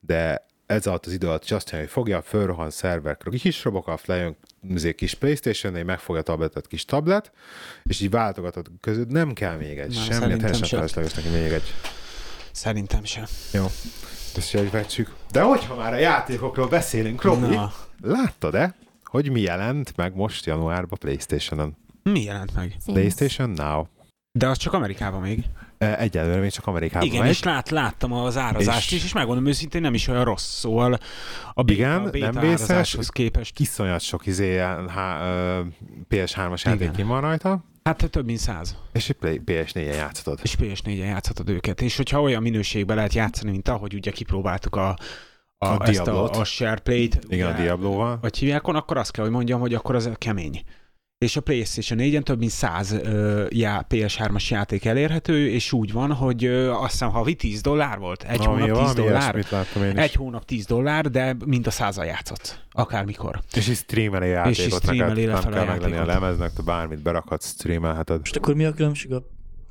de 0.00 0.46
ez 0.66 0.86
alatt 0.86 1.06
az 1.06 1.12
idő 1.12 1.26
alatt 1.26 1.44
is 1.44 1.52
azt 1.52 1.72
mondja, 1.72 1.88
hogy 1.88 2.02
fogja, 2.02 2.22
fölrohan 2.22 2.70
szerverkről, 2.70 3.38
kis 3.38 3.64
robokaf, 3.64 4.06
lejön 4.06 4.36
egy 4.74 4.94
kis 4.94 5.14
Playstation, 5.14 5.74
egy 5.74 5.84
megfogja 5.84 6.20
a 6.20 6.24
tabletet, 6.24 6.66
kis 6.66 6.84
tablet, 6.84 7.32
és 7.84 8.00
így 8.00 8.10
váltogatod 8.10 8.66
között, 8.80 9.08
nem 9.08 9.32
kell 9.32 9.56
még 9.56 9.78
egy, 9.78 9.94
Nem, 9.94 10.02
semmi, 10.02 10.36
teljesen 10.36 10.68
felesleges 10.68 11.14
neki 11.14 11.28
még 11.28 11.52
egy. 11.52 11.74
Szerintem 12.52 13.04
sem. 13.04 13.24
Jó, 13.52 13.64
ezt 13.64 14.36
is 14.36 14.70
vegyük. 14.70 15.14
De 15.32 15.42
hogyha 15.42 15.74
már 15.74 15.92
a 15.92 15.98
játékokról 15.98 16.68
beszélünk, 16.68 17.22
Robi, 17.22 17.58
láttad-e, 18.02 18.74
hogy 19.10 19.30
mi 19.30 19.40
jelent 19.40 19.96
meg 19.96 20.14
most 20.14 20.46
januárban 20.46 20.98
PlayStation-on. 20.98 21.76
Mi 22.02 22.22
jelent 22.22 22.54
meg? 22.54 22.76
PlayStation 22.84 23.50
Now. 23.50 23.84
De 24.32 24.48
az 24.48 24.56
csak 24.56 24.72
Amerikában 24.72 25.20
még. 25.20 25.44
Egyelőre 25.78 26.40
még 26.40 26.50
csak 26.50 26.66
Amerikában 26.66 27.08
Igen, 27.08 27.20
megy. 27.20 27.30
és 27.30 27.42
lát, 27.42 27.70
láttam 27.70 28.12
az 28.12 28.36
árazást 28.36 28.90
és... 28.90 28.96
is, 28.96 29.04
és 29.04 29.12
megmondom 29.12 29.46
őszintén, 29.46 29.80
nem 29.80 29.94
is 29.94 30.08
olyan 30.08 30.24
rossz. 30.24 30.58
Szóval 30.58 30.98
a 31.54 31.62
beta, 31.62 31.72
Igen, 31.72 32.06
a 32.06 32.10
beta 32.10 32.30
nem 32.30 32.48
vészes, 32.48 32.96
képest. 33.08 33.60
Iszonyat 33.60 34.00
sok 34.00 34.26
izé, 34.26 34.56
há, 34.88 35.20
PS3-as 36.10 36.62
játék 36.64 37.06
van 37.06 37.20
rajta. 37.20 37.64
Hát 37.82 38.10
több 38.10 38.24
mint 38.24 38.38
száz. 38.38 38.76
És 38.92 39.12
PS4-en 39.20 39.94
játszhatod. 39.94 40.38
És 40.42 40.56
PS4-en 40.60 41.06
játszhatod 41.06 41.48
őket. 41.48 41.80
És 41.80 41.96
hogyha 41.96 42.20
olyan 42.20 42.42
minőségben 42.42 42.96
lehet 42.96 43.14
játszani, 43.14 43.50
mint 43.50 43.68
ahogy 43.68 43.94
ugye 43.94 44.10
kipróbáltuk 44.10 44.76
a 44.76 44.96
a, 45.64 45.66
a, 45.66 45.88
ezt 45.88 46.06
a, 46.06 46.30
a 46.30 46.44
SharePlay-t. 46.44 47.18
Igen, 47.28 47.52
a 47.54 47.56
Diablo-val. 47.56 48.18
Vagy 48.20 48.38
hívják, 48.38 48.66
akkor 48.66 48.96
azt 48.96 49.10
kell, 49.10 49.24
hogy 49.24 49.32
mondjam, 49.32 49.60
hogy 49.60 49.74
akkor 49.74 49.94
az 49.94 50.10
kemény 50.18 50.62
és 51.24 51.36
a 51.36 51.40
PlayStation 51.40 51.98
4-en 52.02 52.22
több 52.22 52.38
mint 52.38 52.50
100 52.50 52.92
uh, 52.92 53.46
já, 53.48 53.86
PS3-as 53.88 54.48
játék 54.48 54.84
elérhető, 54.84 55.48
és 55.48 55.72
úgy 55.72 55.92
van, 55.92 56.12
hogy 56.12 56.46
uh, 56.46 56.82
azt 56.82 56.90
hiszem 56.90 57.10
havi 57.10 57.34
10 57.34 57.60
dollár 57.60 57.98
volt, 57.98 58.22
egy 58.22 58.46
Ami 58.46 58.60
hónap 58.60 58.84
10 58.84 58.94
dollár, 58.94 59.44
egy 59.94 60.14
hónap 60.14 60.44
10 60.44 60.66
dollár, 60.66 61.10
de 61.10 61.36
mind 61.44 61.66
a 61.66 61.70
százal 61.70 62.04
játszott, 62.04 62.66
akármikor. 62.70 63.40
És 63.54 63.68
is 63.68 63.76
streameli 63.76 64.28
játékot, 64.28 64.58
és 64.58 64.66
is 64.66 64.74
streameli 64.74 65.24
neked, 65.24 65.42
nem 65.42 65.52
kell 65.52 65.64
meglenni 65.64 65.96
a 65.96 66.04
lemeznek, 66.04 66.52
te 66.52 66.62
bármit 66.62 67.02
berakhatsz, 67.02 67.50
streamelheted. 67.50 68.18
Most 68.18 68.36
akkor 68.36 68.54
mi 68.54 68.64
a 68.64 68.72
különbség 68.72 69.12
a, 69.12 69.22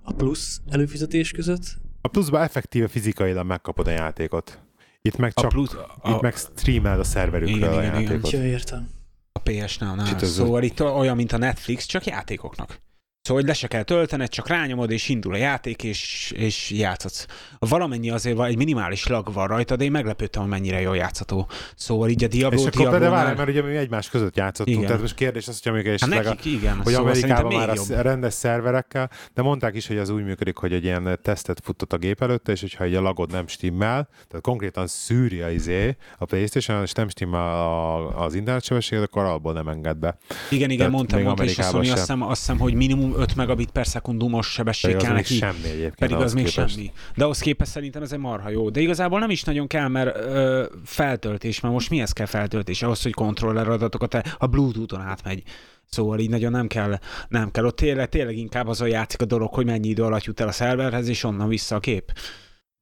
a 0.04 0.14
plusz 0.14 0.62
előfizetés 0.70 1.32
között? 1.32 1.78
A 2.02 2.08
pluszban 2.08 2.42
effektíve 2.42 2.88
fizikailag 2.88 3.46
megkapod 3.46 3.88
a 3.88 3.92
játékot. 3.92 4.60
Itt 5.02 5.18
meg 5.18 5.34
csak, 5.34 5.46
a 5.46 5.48
plusz, 5.48 5.74
a, 6.02 6.10
itt 6.10 6.22
meg 6.22 6.36
streamel 6.36 7.00
a 7.00 7.04
szerverükről 7.04 7.58
igen, 7.58 7.70
a 7.70 7.82
igen, 7.82 8.02
játékot. 8.02 8.32
Igen, 8.32 8.46
értem. 8.46 8.90
A 9.32 9.40
PS-nál, 9.40 10.20
szóval 10.20 10.64
itt 10.64 10.82
olyan, 10.82 11.16
mint 11.16 11.32
a 11.32 11.38
Netflix, 11.38 11.86
csak 11.86 12.06
játékoknak. 12.06 12.80
Szóval, 13.22 13.42
hogy 13.42 13.52
le 13.52 13.58
se 13.58 13.68
kell 13.68 13.84
töltened, 13.84 14.30
csak 14.30 14.48
rányomod, 14.48 14.92
és 14.92 15.10
indul 15.10 15.34
a 15.34 15.38
játék, 15.38 15.84
és, 15.84 16.34
és 16.36 16.72
játszhatsz. 16.72 17.26
Valamennyi 17.60 18.10
azért 18.10 18.36
van, 18.36 18.48
egy 18.48 18.58
minimális 18.58 19.08
lag 19.08 19.34
van 19.34 19.48
rajta, 19.48 19.76
de 19.76 19.84
én 19.84 19.92
meglepődtem, 19.92 20.42
hogy 20.42 20.52
mennyire 20.52 20.82
jól 20.82 20.96
játszható. 20.96 21.48
Szóval 21.76 22.10
így 22.10 22.24
a 22.24 22.28
Diablo, 22.28 22.60
És 22.60 22.66
akkor 22.66 22.82
Diablo 22.82 23.00
de 23.00 23.10
várj, 23.10 23.38
mert 23.38 23.50
ugye 23.50 23.62
mi 23.62 23.76
egymás 23.76 24.10
között 24.10 24.36
játszottunk, 24.36 24.78
igen. 24.78 24.88
tehát 24.88 25.02
most 25.02 25.16
kérdés 25.16 25.48
az, 25.48 25.60
hogy 25.64 25.72
amikor 25.72 25.96
hát 26.00 26.10
nekik, 26.10 26.54
a, 26.54 26.58
igen, 26.58 26.76
hogy 26.76 26.94
szóval 26.94 27.10
Amerikában 27.10 27.54
már 27.54 27.76
jobb. 27.76 27.90
a 27.90 28.02
rendes 28.02 28.34
szerverekkel, 28.34 29.10
de 29.34 29.42
mondták 29.42 29.76
is, 29.76 29.88
hogy 29.88 29.98
az 29.98 30.10
úgy 30.10 30.24
működik, 30.24 30.58
hogy 30.58 30.74
egy 30.74 30.84
ilyen 30.84 31.20
tesztet 31.24 31.60
futott 31.64 31.94
a 31.94 31.98
gép 31.98 32.22
előtte, 32.22 32.52
és 32.52 32.62
hogyha 32.62 32.84
egy 32.84 32.96
a 32.96 33.02
lagod 33.02 33.32
nem 33.32 33.48
stimmel, 33.48 34.10
tehát 34.28 34.42
konkrétan 34.42 34.88
szűri 34.88 35.42
a 35.42 35.50
izé 35.50 35.96
a 36.18 36.26
Playstation, 36.26 36.82
és 36.82 36.92
nem 36.92 37.10
stimmel 37.10 38.08
az 38.08 38.34
internetsebesség, 38.34 39.00
akkor 39.00 39.24
abból 39.24 39.54
nem 39.54 39.68
enged 39.68 39.98
be. 39.98 40.18
Igen, 40.50 40.70
igen, 40.70 40.78
tehát 40.78 40.92
mondtam, 40.92 41.22
mondta, 41.22 41.44
és 41.44 41.58
azt, 41.58 41.74
azt, 41.74 41.90
hiszem, 41.90 42.22
azt 42.22 42.40
hiszem, 42.40 42.60
hogy 42.60 42.74
minimum 42.74 43.09
5 43.18 43.36
megabit 43.36 43.72
per 43.72 43.88
szekundumos 43.88 44.48
sebesség 44.48 44.96
kell 44.96 45.14
neki. 45.14 45.34
semmi 45.34 45.64
egyébként. 45.64 45.96
Pedig 45.96 46.16
az 46.16 46.34
még 46.34 46.46
képest. 46.46 46.76
semmi. 46.76 46.92
De 47.16 47.24
ahhoz 47.24 47.40
képest 47.40 47.72
szerintem 47.72 48.02
ez 48.02 48.12
egy 48.12 48.20
marha 48.20 48.50
jó. 48.50 48.70
De 48.70 48.80
igazából 48.80 49.20
nem 49.20 49.30
is 49.30 49.44
nagyon 49.44 49.68
kell, 49.68 49.88
mert 49.88 50.16
ö, 50.16 50.66
feltöltés, 50.86 51.60
mert 51.60 51.74
most 51.74 51.90
mihez 51.90 52.12
kell 52.12 52.26
feltöltés? 52.26 52.82
Ahhoz, 52.82 53.02
hogy 53.02 53.14
kontroller 53.14 53.70
adatokat 53.70 54.14
a 54.38 54.48
Bluetooth-on 54.48 55.02
átmegy. 55.02 55.44
Szóval 55.86 56.20
így 56.20 56.30
nagyon 56.30 56.52
nem 56.52 56.68
kell, 56.68 57.00
nem 57.28 57.52
kell. 57.52 57.66
Ott 57.66 57.76
tényleg, 57.76 58.10
tényleg 58.10 58.38
inkább 58.38 58.68
azon 58.68 58.88
játszik 58.88 59.22
a 59.22 59.26
dolog, 59.26 59.54
hogy 59.54 59.66
mennyi 59.66 59.88
idő 59.88 60.04
alatt 60.04 60.24
jut 60.24 60.40
el 60.40 60.48
a 60.48 60.52
szerverhez, 60.52 61.08
és 61.08 61.24
onnan 61.24 61.48
vissza 61.48 61.76
a 61.76 61.80
kép. 61.80 62.12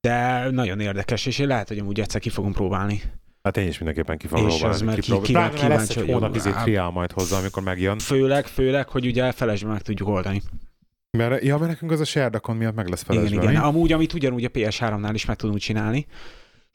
De 0.01 0.49
nagyon 0.51 0.79
érdekes, 0.79 1.25
és 1.25 1.39
én 1.39 1.47
lehet, 1.47 1.67
hogy 1.67 1.79
amúgy 1.79 1.99
egyszer 1.99 2.21
ki 2.21 2.29
fogom 2.29 2.53
próbálni. 2.53 3.01
Hát 3.47 3.57
én 3.57 3.67
is 3.67 3.77
mindenképpen 3.77 4.17
ki 4.17 4.27
fogom 4.27 4.47
próbálni. 4.47 4.75
És 4.75 4.81
az 4.81 5.05
ki, 5.05 5.11
ki, 5.11 5.21
kíváncsi, 5.21 5.67
lesz 5.67 5.89
egy 5.89 6.11
hónap 6.11 6.35
izé 6.35 6.51
triál 6.63 6.89
majd 6.89 7.11
hozzá, 7.11 7.37
amikor 7.37 7.63
megjön. 7.63 7.99
Főleg, 7.99 8.45
főleg, 8.45 8.89
hogy 8.89 9.05
ugye 9.05 9.31
felesbe 9.31 9.69
meg 9.69 9.81
tudjuk 9.81 10.07
oldani. 10.07 10.41
Mert, 11.17 11.43
ja, 11.43 11.57
mert 11.57 11.71
nekünk 11.71 11.91
az 11.91 11.99
a 11.99 12.05
Sherdakon 12.05 12.55
miatt 12.55 12.75
meg 12.75 12.87
lesz 12.87 13.03
felesbe. 13.03 13.35
Igen, 13.35 13.49
igen. 13.49 13.61
Amúgy, 13.61 13.91
amit 13.91 14.13
ugyanúgy 14.13 14.43
a 14.43 14.49
PS3-nál 14.49 15.11
is 15.13 15.25
meg 15.25 15.35
tudunk 15.35 15.59
csinálni, 15.59 16.05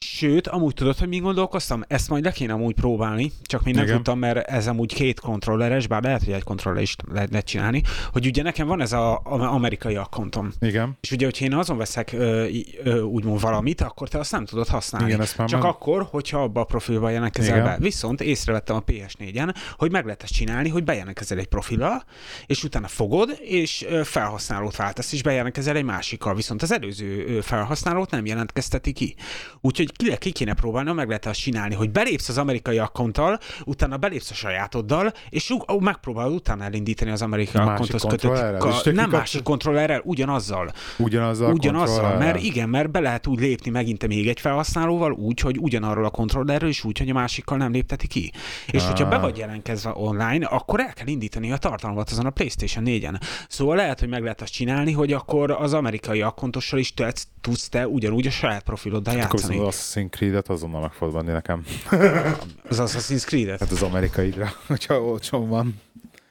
Sőt, 0.03 0.47
amúgy 0.47 0.73
tudod, 0.73 0.97
hogy 0.97 1.07
mi 1.07 1.17
gondolkoztam? 1.17 1.83
Ezt 1.87 2.09
majd 2.09 2.23
le 2.23 2.31
kéne 2.31 2.53
amúgy 2.53 2.73
próbálni, 2.73 3.31
csak 3.43 3.63
még 3.63 3.73
nem 3.73 3.83
Igen. 3.83 3.95
tudtam, 3.95 4.19
mert 4.19 4.37
ez 4.37 4.67
amúgy 4.67 4.93
két 4.93 5.19
kontrolleres, 5.19 5.87
bár 5.87 6.03
lehet, 6.03 6.23
hogy 6.23 6.33
egy 6.33 6.43
kontroller 6.43 6.81
is 6.81 6.95
lehet, 7.11 7.29
lehet 7.29 7.45
csinálni, 7.45 7.81
hogy 8.11 8.25
ugye 8.25 8.43
nekem 8.43 8.67
van 8.67 8.81
ez 8.81 8.91
az 8.91 9.17
amerikai 9.23 9.95
akkontom. 9.95 10.51
Igen. 10.59 10.97
És 11.01 11.11
ugye, 11.11 11.25
hogyha 11.25 11.45
én 11.45 11.53
azon 11.53 11.77
veszek 11.77 12.11
ö, 12.11 12.47
ö, 12.83 13.01
úgymond 13.01 13.41
valamit, 13.41 13.81
akkor 13.81 14.09
te 14.09 14.17
azt 14.17 14.31
nem 14.31 14.45
tudod 14.45 14.67
használni. 14.67 15.07
Igen, 15.07 15.21
ezt 15.21 15.37
már 15.37 15.47
csak 15.47 15.61
meg... 15.61 15.69
akkor, 15.69 16.07
hogyha 16.09 16.41
abba 16.43 16.61
a 16.61 16.63
profilba 16.63 17.09
jelentkezel 17.09 17.63
be. 17.63 17.77
Viszont 17.79 18.21
észrevettem 18.21 18.75
a 18.75 18.83
PS4-en, 18.83 19.55
hogy 19.77 19.91
meg 19.91 20.03
lehet 20.03 20.23
ezt 20.23 20.33
csinálni, 20.33 20.69
hogy 20.69 20.83
bejelentkezel 20.83 21.37
egy 21.37 21.47
profillal, 21.47 22.03
és 22.45 22.63
utána 22.63 22.87
fogod, 22.87 23.37
és 23.41 23.85
felhasználót 24.03 24.75
váltasz, 24.75 25.13
és 25.13 25.23
bejelentkezel 25.23 25.75
egy 25.75 25.83
másikkal. 25.83 26.35
Viszont 26.35 26.61
az 26.61 26.71
előző 26.71 27.41
felhasználót 27.41 28.11
nem 28.11 28.25
jelentkezteti 28.25 28.91
ki. 28.91 29.15
Úgyhogy 29.61 29.91
ki, 29.95 30.17
ki 30.17 30.31
kéne 30.31 30.53
próbálni, 30.53 30.91
meg 30.91 31.07
lehet 31.07 31.25
azt 31.25 31.39
csinálni, 31.39 31.75
hogy 31.75 31.91
belépsz 31.91 32.29
az 32.29 32.37
amerikai 32.37 32.77
akkonttal, 32.77 33.39
utána 33.65 33.97
belépsz 33.97 34.31
a 34.31 34.33
sajátoddal, 34.33 35.13
és 35.29 35.49
ú, 35.49 35.79
megpróbálod 35.79 36.33
utána 36.33 36.63
elindítani 36.63 37.11
az 37.11 37.21
amerikai 37.21 37.61
akkonthoz 37.61 38.01
kötött. 38.01 38.57
Ka, 38.57 38.91
nem 38.91 39.09
másik 39.09 39.43
kontrollerrel, 39.43 40.01
ugyanazzal. 40.03 40.71
Ugyanazzal, 40.97 41.53
ugyanazzal 41.53 42.17
mert 42.17 42.43
igen, 42.43 42.69
mert 42.69 42.91
be 42.91 42.99
lehet 42.99 43.27
úgy 43.27 43.39
lépni 43.39 43.71
megint 43.71 44.07
még 44.07 44.27
egy 44.27 44.39
felhasználóval, 44.39 45.11
úgy, 45.11 45.39
hogy 45.39 45.57
ugyanarról 45.59 46.05
a 46.05 46.09
kontrollerről, 46.09 46.69
és 46.69 46.83
úgy, 46.83 46.97
hogy 46.97 47.09
a 47.09 47.13
másikkal 47.13 47.57
nem 47.57 47.71
lépteti 47.71 48.07
ki. 48.07 48.31
És 48.67 48.81
ah. 48.81 48.87
hogyha 48.87 49.07
be 49.07 49.17
vagy 49.17 49.37
jelentkezve 49.37 49.91
online, 49.95 50.45
akkor 50.45 50.79
el 50.79 50.93
kell 50.93 51.07
indítani 51.07 51.51
a 51.51 51.57
tartalmat 51.57 52.09
azon 52.09 52.25
a 52.25 52.29
PlayStation 52.29 52.83
4-en. 52.87 53.21
Szóval 53.47 53.75
lehet, 53.75 53.99
hogy 53.99 54.09
meg 54.09 54.21
lehet 54.21 54.41
azt 54.41 54.51
csinálni, 54.51 54.91
hogy 54.91 55.13
akkor 55.13 55.51
az 55.51 55.73
amerikai 55.73 56.21
akkontossal 56.21 56.79
is 56.79 56.93
tudsz 57.41 57.69
te 57.69 57.87
ugyanúgy 57.87 58.27
a 58.27 58.31
saját 58.31 58.63
profiloddal 58.63 59.15
játszani. 59.15 59.55
Akkor 59.55 59.73
Assassin's 59.83 60.09
Creed-et 60.09 60.49
azonnal 60.49 60.81
meg 60.81 60.91
fogod 60.91 61.13
venni 61.13 61.31
nekem. 61.31 61.65
az 62.69 62.79
Assassin's 62.79 63.25
Creed-et? 63.25 63.59
Hát 63.59 63.71
az 63.71 63.81
amerikaidra, 63.81 64.49
hogyha 64.67 65.01
olcsón 65.01 65.49
van. 65.49 65.81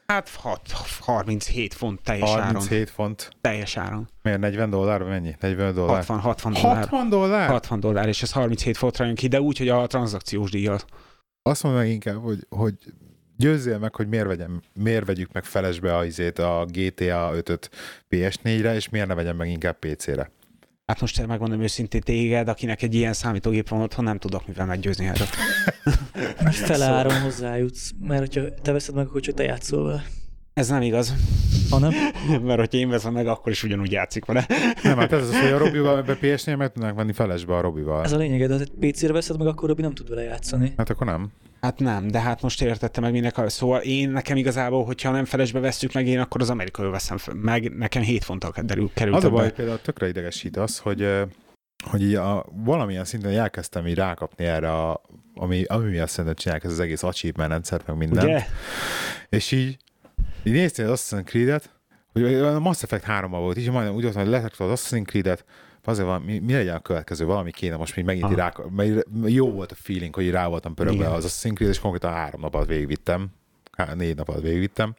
Hát 0.07 0.29
6, 0.29 0.61
37 1.01 1.75
font 1.75 2.01
teljes 2.03 2.31
37 2.31 2.73
áron. 2.73 2.87
font. 2.87 3.31
Teljes 3.41 3.77
áron. 3.77 4.09
Miért 4.23 4.39
40 4.39 4.71
dollár, 4.71 5.03
mennyi? 5.03 5.37
40 5.41 5.75
dollár? 5.75 5.97
60, 5.97 6.19
60 6.19 6.53
dollár. 6.53 6.77
60 6.77 7.09
dollár? 7.09 7.49
60 7.49 7.81
dollár, 7.81 8.09
és 8.09 8.23
ez 8.23 8.33
37 8.33 8.77
fontra 8.77 9.05
jön 9.05 9.15
ki, 9.15 9.29
de 9.29 9.41
úgy, 9.41 9.59
hogy 9.59 9.69
a 9.69 9.87
tranzakciós 9.87 10.51
díjjal. 10.51 10.79
Azt 11.43 11.63
mondom 11.63 11.83
inkább, 11.83 12.23
hogy, 12.23 12.47
hogy 12.49 12.75
győzzél 13.37 13.79
meg, 13.79 13.95
hogy 13.95 14.09
miért, 14.09 14.27
vegyem, 14.27 14.63
miért 14.75 15.07
vegyük 15.07 15.33
meg 15.33 15.45
felesbe 15.45 15.97
a, 15.97 16.01
a 16.61 16.65
GTA 16.65 17.31
5-öt 17.35 17.71
PS4-re, 18.11 18.75
és 18.75 18.89
miért 18.89 19.07
ne 19.07 19.15
vegyem 19.15 19.37
meg 19.37 19.49
inkább 19.49 19.79
PC-re. 19.79 20.31
Hát 20.87 21.01
most 21.01 21.27
megmondom 21.27 21.61
őszintén 21.61 22.01
téged, 22.01 22.49
akinek 22.49 22.83
egy 22.83 22.95
ilyen 22.95 23.13
számítógép 23.13 23.69
van 23.69 23.81
otthon, 23.81 24.05
nem 24.05 24.19
tudok 24.19 24.47
mivel 24.47 24.67
meggyőzni 24.67 25.07
erről. 25.07 25.27
Most 26.45 26.59
fele 26.71 26.85
szóval... 26.85 26.99
áron 26.99 27.21
hozzájutsz, 27.21 27.91
mert 28.01 28.21
hogyha 28.21 28.55
te 28.63 28.73
veszed 28.73 28.95
meg, 28.95 29.07
akkor 29.07 29.21
csak 29.21 29.35
te 29.35 29.43
játszol 29.43 29.85
vele. 29.85 30.05
Ez 30.55 30.69
nem 30.69 30.83
igaz. 30.83 31.15
Ha 31.71 31.79
nem? 31.79 31.93
Mert 32.47 32.59
hogyha 32.59 32.79
én 32.79 32.89
veszem 32.89 33.13
meg, 33.13 33.27
akkor 33.27 33.53
is 33.53 33.63
ugyanúgy 33.63 33.93
játszik 33.93 34.25
vele. 34.25 34.47
nem, 34.83 34.99
hát 34.99 35.13
ez 35.13 35.29
az, 35.29 35.41
hogy 35.41 35.51
a 35.51 35.59
Robival 35.65 36.03
be 36.03 36.15
PS-nél 36.15 36.57
meg 36.57 36.73
tudnánk 36.73 36.97
venni 36.97 37.13
felesbe 37.13 37.57
a 37.57 37.61
Robival. 37.61 38.05
Ez 38.05 38.13
a 38.13 38.17
lényeg, 38.17 38.49
de 38.49 38.65
PC-re 38.81 39.13
veszed 39.13 39.39
meg, 39.39 39.47
akkor 39.47 39.69
Robi 39.69 39.83
nem 39.83 39.95
tud 39.95 40.09
vele 40.09 40.23
játszani. 40.23 40.73
Hát 40.77 40.91
akkor 40.91 41.07
nem. 41.07 41.33
Hát 41.61 41.79
nem, 41.79 42.09
de 42.09 42.21
hát 42.21 42.43
most 42.43 42.63
értette 42.63 43.01
meg 43.01 43.13
minek. 43.13 43.39
A... 43.39 43.49
Szóval 43.49 43.81
én 43.81 44.11
nekem 44.11 44.37
igazából, 44.37 44.85
hogyha 44.85 45.11
nem 45.11 45.25
felesbe 45.25 45.61
veszük 45.61 45.93
meg, 45.93 46.07
én 46.07 46.19
akkor 46.19 46.41
az 46.41 46.51
amerikai 46.51 46.91
veszem 46.91 47.19
meg. 47.33 47.77
Nekem 47.77 48.03
7 48.03 48.25
fonttal 48.25 48.51
kerül, 48.51 48.91
került. 48.95 49.17
Az 49.17 49.25
a 49.25 49.31
baj, 49.31 49.53
például 49.53 49.81
tökre 49.81 50.09
idegesít 50.09 50.57
az, 50.57 50.79
hogy 50.79 51.09
hogy 51.91 52.03
így 52.03 52.15
a, 52.15 52.45
valamilyen 52.65 53.05
szinten 53.05 53.33
elkezdtem 53.33 53.87
így 53.87 53.95
rákapni 53.95 54.45
erre, 54.45 54.73
a, 54.73 55.03
ami, 55.35 55.65
ami 55.65 55.91
miatt 55.91 56.09
szerintem 56.09 56.35
csinálják 56.35 56.65
ez 56.65 56.73
az 56.73 56.81
egész 56.81 57.03
achievement 57.03 57.51
rendszert, 57.51 57.87
meg 57.87 57.97
minden. 57.97 58.25
Ugye? 58.25 58.45
És 59.29 59.53
így, 59.53 59.77
így 60.45 60.53
néztél 60.53 60.91
az 60.91 61.01
Assassin's 61.01 61.25
Creed-et, 61.25 61.71
hogy 62.13 62.35
a 62.35 62.61
Mass 62.61 62.83
Effect 62.83 63.05
3 63.05 63.31
volt, 63.31 63.59
így 63.59 63.71
majdnem 63.71 63.95
úgy 63.95 64.03
volt, 64.03 64.15
hogy 64.15 64.27
letetted 64.27 64.71
az 64.71 64.81
Assassin's 64.81 65.07
Creed-et, 65.07 65.45
azért 65.85 66.07
van, 66.07 66.23
mi, 66.23 66.39
mi 66.39 66.53
legyen 66.53 66.75
a 66.75 66.81
következő, 66.81 67.25
valami 67.25 67.51
kéne 67.51 67.77
most 67.77 67.97
még 67.97 68.05
megint 68.05 68.35
rá, 68.35 68.53
mert 68.71 69.07
jó 69.27 69.51
volt 69.51 69.73
a 69.73 69.75
feeling, 69.75 70.15
hogy 70.15 70.31
rá 70.31 70.47
voltam 70.47 70.75
pörögve 70.75 71.11
az 71.11 71.25
a 71.25 71.29
szinkréz, 71.29 71.69
és 71.69 71.79
konkrétan 71.79 72.13
három 72.13 72.41
napot 72.41 72.67
végigvittem, 72.67 73.29
há, 73.73 73.95
négy 73.95 74.17
napot 74.17 74.41
végigvittem. 74.41 74.95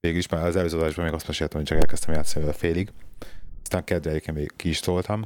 Végül 0.00 0.18
is 0.18 0.28
már 0.28 0.46
az 0.46 0.56
előző 0.56 0.78
adásban 0.78 1.04
még 1.04 1.14
azt 1.14 1.26
meséltem, 1.26 1.58
hogy 1.58 1.68
csak 1.68 1.78
elkezdtem 1.78 2.14
játszani 2.14 2.44
vele 2.44 2.56
félig. 2.56 2.92
Aztán 3.62 3.84
kedre 3.84 4.32
még 4.32 4.52
ki 4.56 4.68
is 4.68 4.80
toltam 4.80 5.24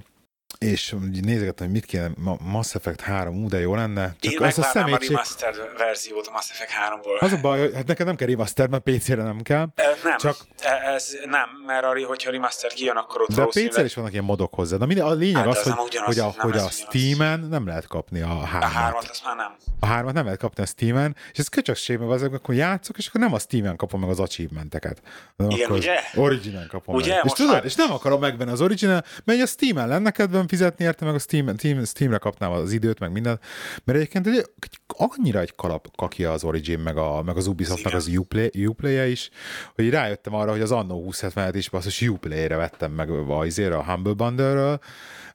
és 0.58 0.94
nézegettem, 1.22 1.66
hogy 1.66 1.74
mit 1.74 1.84
kéne, 1.84 2.10
Mass 2.38 2.74
Effect 2.74 3.00
3, 3.00 3.42
ú, 3.42 3.48
de 3.48 3.58
jó 3.60 3.74
lenne. 3.74 4.14
Csak 4.20 4.32
Én 4.32 4.42
az 4.42 4.58
a 4.58 4.62
szemétség... 4.62 5.08
a 5.08 5.12
remastered 5.12 5.56
verziót 5.76 6.26
a 6.26 6.30
Mass 6.30 6.50
Effect 6.50 6.70
3-ból. 6.70 7.20
Az 7.20 7.32
a 7.32 7.40
baj, 7.40 7.72
hát 7.72 7.86
neked 7.86 8.06
nem 8.06 8.16
kell 8.16 8.28
remaster, 8.28 8.68
mert 8.68 8.82
PC-re 8.82 9.22
nem 9.22 9.42
kell. 9.42 9.66
E, 9.74 9.84
nem, 10.04 10.16
csak... 10.16 10.36
E, 10.60 10.92
ez 10.94 11.16
nem, 11.24 11.48
mert 11.66 11.84
arra, 11.84 12.06
hogyha 12.06 12.30
remaster 12.30 12.72
kijön, 12.72 12.96
akkor 12.96 13.20
ott 13.20 13.28
De 13.28 13.42
a 13.42 13.46
PC-re 13.46 13.84
is 13.84 13.94
vannak 13.94 14.12
ilyen 14.12 14.24
modok 14.24 14.54
hozzá. 14.54 14.76
De 14.76 14.86
minden, 14.86 15.06
a 15.06 15.12
lényeg 15.12 15.36
hát 15.36 15.46
az, 15.46 15.62
hogy, 15.62 15.72
ugyanaz, 15.86 16.06
hogy 16.06 16.18
a, 16.18 16.34
hogy 16.38 16.56
a 16.56 16.68
Steam-en 16.68 17.40
nem 17.40 17.66
lehet 17.66 17.86
kapni 17.86 18.20
a 18.20 18.44
3 18.44 18.62
A 18.62 18.72
3 18.72 18.98
azt 18.98 19.24
már 19.24 19.36
nem. 19.36 19.56
A 19.80 19.86
3 19.86 20.12
nem 20.12 20.24
lehet 20.24 20.38
kapni 20.38 20.62
a 20.62 20.66
Steam-en, 20.66 21.16
és 21.32 21.38
ez 21.38 21.48
köcsökség, 21.48 21.98
mert 21.98 22.10
azok, 22.10 22.34
akkor 22.34 22.54
játszok, 22.54 22.98
és 22.98 23.06
akkor 23.06 23.20
nem 23.20 23.32
a 23.32 23.38
Steam-en 23.38 23.76
kapom 23.76 24.00
meg 24.00 24.10
az 24.10 24.20
achievementeket. 24.20 25.02
Igen, 25.48 25.70
ugye? 25.70 26.00
Original 26.14 26.66
kapom 26.68 26.94
ugye? 26.94 27.14
meg. 27.14 27.24
És 27.24 27.32
tudod, 27.32 27.64
és 27.64 27.74
nem 27.74 27.92
akarom 27.92 28.20
megvenni 28.20 28.50
az 28.50 28.60
original, 28.60 29.04
mert 29.24 29.42
a 29.42 29.46
Steam-en 29.46 29.88
lenne 29.88 30.10
kedve, 30.10 30.37
külön 30.38 30.58
fizetni 30.58 30.84
érte, 30.84 31.04
meg 31.04 31.14
a 31.14 31.18
Steam, 31.18 31.56
Steam, 31.56 31.84
Steamre 31.84 32.18
kapnám 32.18 32.50
az 32.50 32.72
időt, 32.72 32.98
meg 32.98 33.12
minden. 33.12 33.40
Mert 33.84 33.98
egyébként 33.98 34.26
egy, 34.26 34.50
annyira 34.86 35.40
egy 35.40 35.54
kalap 35.54 35.96
kakia 35.96 36.32
az 36.32 36.44
Origin, 36.44 36.78
meg, 36.78 36.96
a, 36.96 37.22
meg 37.22 37.36
az 37.36 37.46
Ubisoftnak 37.46 37.94
az 37.94 38.06
Uplay, 38.16 38.66
Uplay-je 38.66 39.08
is, 39.08 39.30
hogy 39.74 39.90
rájöttem 39.90 40.34
arra, 40.34 40.50
hogy 40.50 40.60
az 40.60 40.72
Anno 40.72 41.02
2070-et 41.10 41.52
is 41.54 41.68
basszus 41.68 42.02
Uplay-re 42.02 42.56
vettem 42.56 42.92
meg 42.92 43.10
a, 43.10 43.40
a 43.40 43.84
Humble 43.84 44.12
Bundle-ről, 44.12 44.80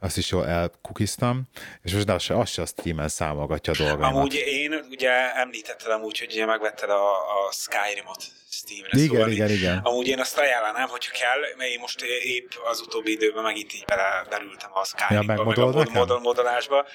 azt 0.03 0.17
is 0.17 0.29
jól 0.29 0.47
elkukiztam, 0.47 1.43
és 1.81 1.93
most 1.93 2.09
az 2.09 2.23
se, 2.23 2.37
az 2.37 2.49
se 2.49 2.61
a 2.61 2.65
Steam-en 2.65 3.07
számolgatja 3.07 3.73
a 3.73 3.75
dolgaimat. 3.75 4.15
Amúgy 4.15 4.33
én 4.33 4.85
ugye 4.89 5.35
említettem 5.35 6.01
úgy, 6.01 6.19
hogy 6.19 6.31
ugye 6.31 6.45
megvetted 6.45 6.89
a, 6.89 7.11
a 7.11 7.51
Skyrim-ot 7.51 8.23
Steamre. 8.49 8.89
Igen, 8.91 9.07
szóval 9.07 9.31
igen, 9.31 9.49
igen. 9.49 9.77
Amúgy 9.77 10.07
én 10.07 10.19
azt 10.19 10.37
ajánlanám, 10.37 10.87
hogyha 10.87 11.11
kell, 11.11 11.39
mert 11.57 11.69
én 11.69 11.79
most 11.79 12.01
épp 12.01 12.51
az 12.71 12.81
utóbbi 12.81 13.11
időben 13.11 13.43
megint 13.43 13.73
így 13.73 13.85
bele, 13.85 14.25
belültem 14.29 14.69
a 14.73 14.85
Skyrimba, 14.85 15.33
ja, 15.33 15.43
meg 15.43 15.57
a 15.57 15.65
mod, 15.91 16.21
modolásba, 16.21 16.85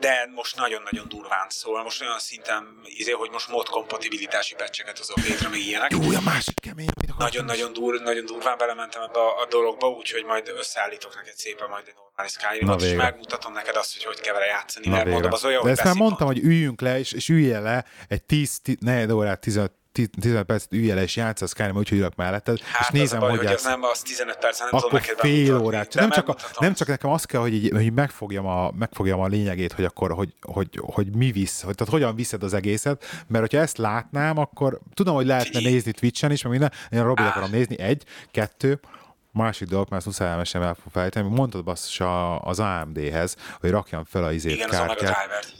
de 0.00 0.30
most 0.34 0.56
nagyon-nagyon 0.56 1.08
durván 1.08 1.46
szól. 1.48 1.82
Most 1.82 2.02
olyan 2.02 2.18
szinten, 2.18 2.80
izé, 2.84 3.10
hogy 3.10 3.30
most 3.30 3.48
mod 3.48 3.68
kompatibilitási 3.68 4.54
pecseket 4.54 4.98
hozok 4.98 5.16
létre, 5.16 5.48
még 5.48 5.66
ilyenek. 5.66 5.90
Jó, 5.90 6.16
a 6.16 6.20
másik 6.20 6.60
kemény, 6.60 6.88
Nagyon-nagyon 7.18 7.72
dur, 7.72 8.00
nagyon 8.00 8.24
durván 8.24 8.58
belementem 8.58 9.02
ebbe 9.02 9.18
a, 9.18 9.40
a 9.40 9.46
dologba, 9.46 9.88
úgyhogy 9.88 10.24
majd 10.24 10.48
összeállítok 10.48 11.14
neked 11.14 11.36
szépen 11.36 11.68
majd 11.68 11.84
egy 11.86 11.94
normális 11.94 12.36
Skyrimot, 12.56 12.82
és 12.82 12.94
megmutatom 12.94 13.52
neked 13.52 13.76
azt, 13.76 13.92
hogy 13.92 14.04
hogy 14.04 14.20
kell 14.20 14.32
vele 14.32 14.46
játszani, 14.46 14.88
Na 14.88 14.96
mert 14.96 15.08
mondom, 15.08 15.32
az 15.32 15.44
olyan, 15.44 15.62
De 15.64 15.70
ezt 15.70 15.84
már 15.84 15.94
mondtam, 15.94 16.26
hogy 16.26 16.38
üljünk 16.38 16.80
le, 16.80 16.98
és, 16.98 17.12
és 17.12 17.28
üljél 17.28 17.60
le 17.62 17.84
egy 18.08 18.22
10, 18.22 18.60
10 18.80 19.10
órát, 19.10 19.40
15 19.40 19.72
15 19.92 20.42
percet 20.42 20.72
ülj 20.72 20.90
el 20.90 20.98
és 20.98 21.16
játsz 21.16 21.42
a 21.42 21.46
Skyrim, 21.46 21.76
úgyhogy 21.76 21.98
ülök 21.98 22.14
melletted, 22.14 22.60
hát 22.60 22.92
és 22.92 22.98
nézem, 22.98 23.20
baj, 23.20 23.30
hogy, 23.30 23.38
hogy 23.38 23.46
az 23.46 23.64
nem 23.64 23.82
az 23.82 24.00
15 24.00 24.36
perc, 24.38 24.58
nem 24.58 24.68
akkor 24.72 25.00
tudom 25.00 25.16
fél 25.16 25.56
órát. 25.56 25.94
Nem 25.94 26.10
csak, 26.10 26.28
a, 26.28 26.36
nem 26.58 26.74
csak 26.74 26.88
nekem 26.88 27.10
az 27.10 27.24
kell, 27.24 27.40
hogy, 27.40 27.54
így, 27.54 27.70
hogy 27.70 27.92
megfogjam, 27.92 28.46
a, 28.46 28.70
megfogjam 28.78 29.20
a 29.20 29.26
lényegét, 29.26 29.72
hogy 29.72 29.84
akkor, 29.84 30.12
hogy, 30.12 30.34
hogy, 30.40 30.80
hogy 30.82 31.16
mi 31.16 31.32
visz, 31.32 31.62
hogy 31.62 31.74
tehát 31.74 31.92
hogyan 31.92 32.14
viszed 32.14 32.42
az 32.42 32.54
egészet, 32.54 33.04
mert 33.26 33.40
hogyha 33.40 33.58
ezt 33.58 33.78
látnám, 33.78 34.38
akkor 34.38 34.80
tudom, 34.94 35.14
hogy 35.14 35.26
lehetne 35.26 35.60
nézni 35.60 35.92
Twitch-en 35.92 36.32
is, 36.32 36.42
meg 36.42 36.52
minden, 36.52 36.72
én 36.90 37.00
a 37.00 37.02
Robit 37.02 37.26
akarom 37.26 37.50
nézni, 37.50 37.78
egy, 37.78 38.04
kettő, 38.30 38.80
másik 39.36 39.68
dolog, 39.68 39.86
mert 39.90 39.96
ezt 39.96 40.06
muszáj 40.06 40.28
elmesem 40.28 40.62
el 40.62 40.74
fog 40.74 40.92
fejteni, 40.92 41.28
mondtad 41.28 41.64
basszus 41.64 42.00
az 42.40 42.60
AMD-hez, 42.60 43.36
hogy 43.60 43.70
rakjam 43.70 44.04
fel 44.04 44.24
a 44.24 44.32
izét 44.32 44.54
Igen, 44.54 44.68
kártyát, 44.68 45.16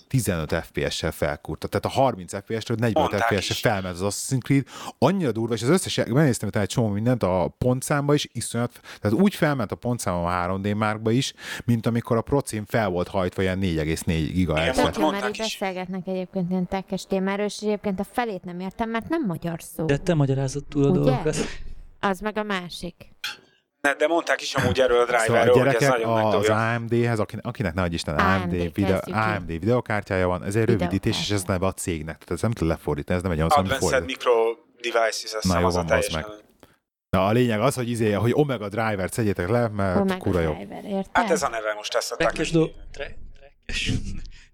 15 0.08 0.54
FPS-sel 0.54 1.12
felkurta. 1.12 1.68
Tehát 1.68 1.84
a 1.84 2.00
30 2.00 2.36
FPS-ről 2.36 2.76
45 2.80 3.22
FPS-sel 3.22 3.56
felment 3.72 4.00
az 4.00 4.14
Assassin's 4.14 4.42
Creed. 4.42 4.66
Annyira 4.98 5.32
durva, 5.32 5.54
és 5.54 5.62
az 5.62 5.68
összes, 5.68 5.96
megnéztem 5.96 6.48
utána 6.48 6.64
egy 6.64 6.70
csomó 6.70 6.88
mindent 6.88 7.22
a 7.22 7.54
pontszámba 7.58 8.14
is, 8.14 8.28
iszonyat, 8.32 8.80
tehát 9.00 9.18
úgy 9.18 9.34
felment 9.34 9.72
a 9.72 9.76
pontszám 9.76 10.14
a 10.14 10.30
3D 10.30 10.76
márkba 10.76 11.10
is, 11.10 11.32
mint 11.64 11.86
amikor 11.86 12.16
a 12.16 12.22
procim 12.22 12.64
fel 12.66 12.88
volt 12.88 13.08
hajtva 13.08 13.42
ilyen 13.42 13.58
4,4 13.60 14.30
GHz. 14.34 14.82
Tök 14.82 14.96
jó, 14.98 15.10
mert 15.10 15.28
így 15.28 15.38
beszélgetnek 15.38 16.06
egyébként 16.06 16.50
ilyen 16.50 16.68
tekkes 16.68 17.04
témáról, 17.06 17.46
és 17.46 17.58
egyébként 17.60 18.00
a 18.00 18.04
felét 18.04 18.44
nem 18.44 18.60
értem, 18.60 18.90
mert 18.90 19.08
nem 19.08 19.24
magyar 19.26 19.62
szó. 19.62 19.84
De 19.84 19.96
te 19.96 20.14
magyarázod 20.14 20.64
túl 20.64 20.84
a 20.84 20.90
dolgokat. 20.90 21.36
Az 22.00 22.20
meg 22.20 22.38
a 22.38 22.42
másik. 22.42 22.94
De 23.94 24.06
mondták 24.06 24.42
is 24.42 24.54
amúgy 24.54 24.80
erről 24.80 25.00
a 25.00 25.04
driverről, 25.04 25.54
szóval 25.54 25.68
a 25.68 25.72
hogy 25.72 25.82
ez 25.82 25.88
nagyon 25.88 26.34
az 26.34 26.48
AMD-hez, 26.48 27.18
akinek, 27.18 27.46
akinek 27.46 27.74
nagy 27.74 27.92
Isten 27.92 28.14
AMD, 28.14 28.52
AMD, 28.52 28.74
video, 28.74 28.96
AMD 29.04 29.46
videokártyája 29.46 30.26
van, 30.26 30.44
ez 30.44 30.56
egy 30.56 30.64
rövidítés, 30.64 31.20
és 31.20 31.30
ez 31.30 31.42
neve 31.42 31.66
a 31.66 31.72
cégnek. 31.72 32.14
Tehát 32.16 32.30
ez 32.30 32.40
nem 32.40 32.50
tud 32.50 32.68
lefordítani, 32.68 33.16
ez 33.16 33.22
nem 33.22 33.32
egy 33.32 33.38
olyan 33.38 33.50
Advanced 33.50 34.04
Micro 34.04 34.32
Devices, 34.80 35.34
azt 35.34 35.44
Na 35.44 35.60
jó, 35.60 35.68
van, 35.68 35.90
az 35.90 36.08
meg. 36.12 36.26
Na 37.10 37.26
a 37.26 37.32
lényeg 37.32 37.60
az, 37.60 37.74
hogy 37.74 37.88
izé, 37.88 38.12
hogy 38.12 38.32
Omega 38.34 38.68
Driver-t 38.68 39.12
szedjétek 39.12 39.48
le, 39.48 39.68
mert 39.68 40.00
Omega 40.00 40.16
kura 40.16 40.40
jó. 40.40 40.56
Hát 41.12 41.30
ez 41.30 41.42
a 41.42 41.48
neve 41.48 41.74
most 41.74 41.94
ezt 41.94 42.12
a 42.12 42.16
Trekkes, 42.16 42.50
do... 42.50 42.68
Tre... 42.92 43.16
Trekkes 43.34 43.92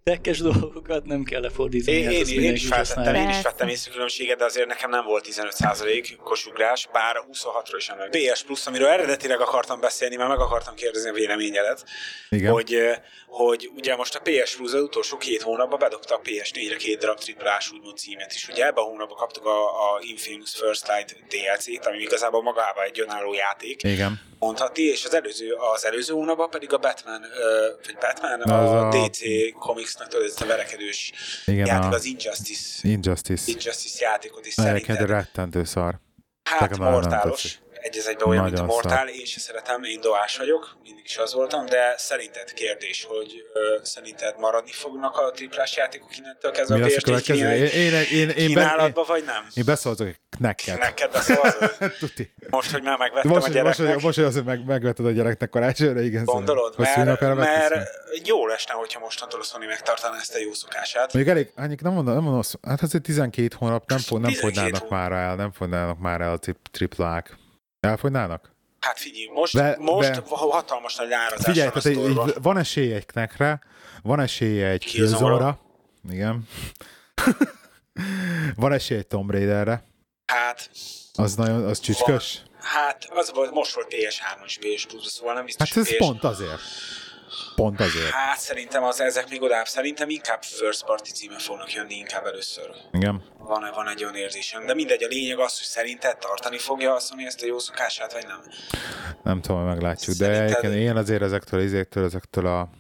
tekkes 0.05 0.39
dolgokat 0.39 1.05
nem 1.05 1.23
kell 1.23 1.41
lefordítani. 1.41 1.97
Én, 1.97 2.05
hát 2.05 2.29
én, 2.29 2.43
én, 2.43 2.53
is 2.53 2.67
feltettem, 2.67 3.15
én 3.15 3.29
is 3.29 3.43
vettem 3.43 3.69
észre 3.69 4.35
de 4.35 4.45
azért 4.45 4.67
nekem 4.67 4.91
nem 4.91 5.05
volt 5.05 5.29
15% 5.31 6.17
kosugrás, 6.23 6.89
bár 6.93 7.17
26-ról 7.33 7.77
is 7.77 7.89
emlékszem. 7.89 8.35
PS 8.35 8.43
Plus, 8.43 8.67
amiről 8.67 8.89
eredetileg 8.89 9.41
akartam 9.41 9.81
beszélni, 9.81 10.17
mert 10.17 10.29
meg 10.29 10.39
akartam 10.39 10.75
kérdezni 10.75 11.09
a 11.09 11.13
véleményedet, 11.13 11.85
Igen. 12.29 12.53
hogy, 12.53 12.79
hogy 13.27 13.71
ugye 13.77 13.97
most 13.97 14.15
a 14.15 14.21
PS 14.21 14.57
Plus 14.57 14.73
az 14.73 14.81
utolsó 14.81 15.17
két 15.17 15.43
hónapban 15.43 15.79
bedobta 15.79 16.15
a 16.15 16.21
PS4-re 16.21 16.77
két 16.77 16.99
darab 16.99 17.19
triplás 17.19 17.73
úgymond 17.73 17.97
címet 17.99 18.33
is. 18.33 18.49
Ugye 18.49 18.67
ebben 18.67 18.85
a 18.85 18.87
hónapban 18.87 19.17
kaptuk 19.17 19.47
a, 19.47 19.65
a 19.65 20.01
Infamous 20.01 20.55
First 20.55 20.89
Light 20.89 21.17
DLC-t, 21.29 21.87
ami 21.87 21.99
igazából 21.99 22.43
magában 22.43 22.85
egy 22.85 23.01
önálló 23.01 23.35
játék. 23.35 23.83
Igen 23.83 24.31
mondhatni, 24.43 24.83
és 24.83 25.05
az 25.05 25.15
előző, 25.15 25.53
az 25.75 25.85
előző 25.85 26.13
hónapban 26.13 26.51
pedig 26.51 26.73
a 26.73 26.79
Batman, 26.79 27.21
vagy 27.85 27.97
Batman, 28.01 28.41
a, 28.41 28.89
a 28.89 28.89
DC 28.89 29.21
Comics-nak 29.59 30.15
ez 30.15 30.41
a 30.41 30.47
verekedős 30.47 31.13
Igen, 31.47 31.67
játék, 31.67 31.93
a... 31.93 31.95
az 31.95 32.05
Injustice. 32.05 32.89
Injustice. 32.89 33.51
Injustice 33.53 34.05
játékot 34.05 34.47
is 34.47 34.53
szerinted. 34.53 35.07
rettentő 35.07 35.65
szar. 35.65 36.01
Hát 36.43 36.79
mortálos 36.79 37.59
egy 37.83 37.99
az 37.99 38.09
egyben 38.09 38.29
olyan, 38.29 38.43
Nagyon 38.43 38.59
mint 38.59 38.71
a 38.71 38.73
Mortál, 38.73 39.09
én 39.09 39.25
sem 39.25 39.43
szeretem, 39.43 39.83
én 39.83 40.01
doás 40.01 40.37
vagyok, 40.37 40.77
mindig 40.83 41.05
is 41.05 41.17
az 41.17 41.35
voltam, 41.35 41.67
de 41.67 41.95
szerinted 41.97 42.53
kérdés, 42.53 43.05
hogy 43.09 43.45
ö, 43.53 43.77
szerinted 43.83 44.35
maradni 44.39 44.73
fognak 44.73 45.17
a 45.17 45.31
triplás 45.31 45.77
játékok 45.77 46.17
innentől 46.19 46.51
kezdve 46.51 46.77
Mi 46.77 46.83
a 46.83 46.87
ps 46.87 47.29
én, 47.29 47.47
én, 47.47 47.93
én, 48.13 48.29
én, 48.29 48.47
kínálatba, 48.47 49.05
vagy 49.05 49.25
nem? 49.25 49.47
Én 49.55 49.65
beszólok 49.65 49.99
neked. 50.39 50.79
Neked 50.79 51.13
beszólok? 51.13 51.77
most, 52.51 52.71
hogy 52.71 52.83
már 52.83 52.99
megvettem 52.99 53.31
most, 53.31 53.47
a 53.47 53.51
gyereknek. 53.51 53.93
Most, 53.93 54.05
most, 54.05 54.17
hogy 54.17 54.25
az, 54.25 54.35
hogy 54.35 54.45
meg, 54.45 54.65
megvetted 54.65 55.07
a 55.07 55.11
gyereknek 55.11 55.49
karácsonyra, 55.49 56.01
igen. 56.01 56.25
Gondolod, 56.25 56.75
mert, 56.79 57.21
mert 57.37 57.89
jó 58.25 58.47
lesne, 58.47 58.75
hogyha 58.75 59.01
mostantól 59.01 59.41
a 59.41 59.45
Sony 59.45 59.67
megtartaná 59.67 60.17
ezt 60.17 60.35
a 60.35 60.39
jó 60.39 60.53
szokását. 60.53 61.13
Még 61.13 61.29
elég, 61.29 61.53
annyi, 61.57 61.77
nem 61.81 61.93
mondom, 61.93 62.15
nem 62.15 62.23
mondom, 62.23 62.43
hát 62.63 62.83
azért 62.83 63.03
12 63.03 63.57
hónap 63.59 63.89
nem, 63.89 63.99
fog, 63.99 64.21
nem 64.21 64.33
fogynának 64.33 64.89
már 64.89 65.13
el, 65.13 65.35
nem 65.37 65.53
fogynának 65.53 65.99
már 65.99 66.21
el 66.21 66.33
a 66.33 66.39
triplák. 66.71 67.41
Elfogynának? 67.83 68.53
Hát 68.81 68.99
figyelj, 68.99 69.27
most, 69.35 69.55
be, 69.55 69.77
most 69.79 70.11
be, 70.11 70.23
hatalmas 70.29 70.97
nagy 70.97 71.13
árazás 71.13 71.45
figyelj, 71.45 71.71
van 71.73 71.83
tehát 71.83 72.29
egy, 72.29 72.43
van 72.43 72.59
esélye 72.59 72.97
egy 72.97 73.07
knekre, 73.07 73.61
van 74.03 74.21
esélye 74.21 74.69
egy 74.69 74.85
killzone 74.85 75.59
igen. 76.11 76.49
van 78.63 78.73
esélye 78.73 79.01
egy 79.01 79.07
Tomb 79.07 79.31
Raiderre. 79.31 79.85
Hát... 80.27 80.71
Az 81.15 81.35
nagyon, 81.35 81.65
az 81.65 81.81
csücskös? 81.81 82.43
Van. 82.45 82.59
Hát 82.61 83.05
az 83.11 83.33
volt, 83.35 83.51
most 83.51 83.75
volt 83.75 83.87
PS3 83.91 84.45
és 84.45 84.59
PS2, 84.61 85.07
szóval 85.07 85.35
nem 85.35 85.45
biztos, 85.45 85.69
Hát 85.69 85.79
ez 85.79 85.89
PS... 85.89 85.97
pont 85.97 86.25
azért. 86.25 86.61
Pont 87.55 87.81
azért. 87.81 88.11
Hát 88.11 88.39
szerintem 88.39 88.83
az 88.85 89.01
ezek 89.01 89.29
még 89.31 89.43
odább. 89.43 89.67
Szerintem 89.67 90.09
inkább 90.09 90.43
first 90.43 90.85
party 90.85 91.11
címe 91.11 91.39
fognak 91.39 91.73
jönni 91.73 91.95
inkább 91.95 92.27
először. 92.27 92.71
Igen. 92.93 93.23
Van, 93.39 93.71
van 93.75 93.89
egy 93.89 94.05
olyan 94.05 94.15
érzésem. 94.15 94.67
De 94.67 94.75
mindegy, 94.75 95.03
a 95.03 95.07
lényeg 95.07 95.39
az, 95.39 95.57
hogy 95.59 95.67
szerinted 95.67 96.19
tartani 96.19 96.59
fogja 96.59 96.95
azt 96.95 97.09
mondani 97.09 97.29
ezt 97.29 97.43
a 97.43 97.47
jó 97.47 97.59
szokását, 97.59 98.13
vagy 98.13 98.27
nem? 98.27 98.41
Nem 99.23 99.41
tudom, 99.41 99.65
meglátjuk. 99.65 100.17
Szerinted... 100.17 100.61
De 100.61 100.77
én 100.77 100.97
azért 100.97 101.23
ezektől, 101.23 101.61
ezektől, 101.61 102.05
ezektől 102.05 102.47
a 102.47 102.71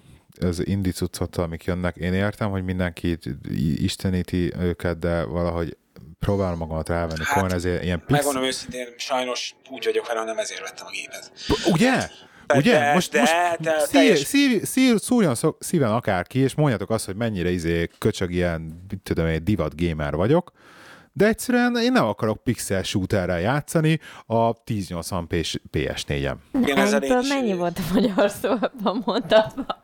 az 0.40 0.66
indicucottól, 0.66 1.44
amik 1.44 1.64
jönnek, 1.64 1.96
én 1.96 2.14
értem, 2.14 2.50
hogy 2.50 2.64
mindenki 2.64 3.18
isteníti 3.76 4.52
őket, 4.58 4.98
de 4.98 5.24
valahogy 5.24 5.76
próbálom 6.18 6.58
magamat 6.58 6.88
rávenni. 6.88 7.24
Hát, 7.24 7.52
ezért 7.52 7.82
ilyen 7.82 7.98
pix... 7.98 8.10
Megmondom 8.10 8.42
őszintén, 8.42 8.94
sajnos 8.96 9.54
úgy 9.70 9.84
vagyok 9.84 10.06
vele, 10.06 10.24
nem 10.24 10.38
ezért 10.38 10.60
vettem 10.60 10.86
a 10.86 10.90
gépet. 10.90 11.32
Ugye? 11.72 12.10
Ugye? 12.56 12.78
De, 12.78 12.92
most, 12.92 13.12
de, 13.12 13.20
most 13.20 13.60
de, 13.60 13.78
szív, 13.78 14.16
szív, 14.16 14.62
szív, 14.62 14.96
szúrjon 14.96 15.34
szíven 15.58 15.90
akárki, 15.90 16.38
és 16.38 16.54
mondjatok 16.54 16.90
azt, 16.90 17.06
hogy 17.06 17.16
mennyire 17.16 17.50
izé 17.50 17.90
köcsög 17.98 18.32
ilyen, 18.32 18.86
tudom, 19.02 19.26
egy 19.26 19.42
divat 19.42 19.80
gamer 19.80 20.14
vagyok, 20.14 20.52
de 21.12 21.26
egyszerűen 21.26 21.76
én 21.76 21.92
nem 21.92 22.04
akarok 22.04 22.42
pixel 22.42 22.82
shooterrel 22.82 23.40
játszani 23.40 24.00
a 24.26 24.50
1080 24.64 25.26
PS4-em. 25.72 26.34
Ebből 26.92 27.22
mennyi 27.28 27.54
volt 27.54 27.78
a 27.78 27.94
magyar 27.94 28.30
szóban 28.30 29.02
mondhatva? 29.04 29.80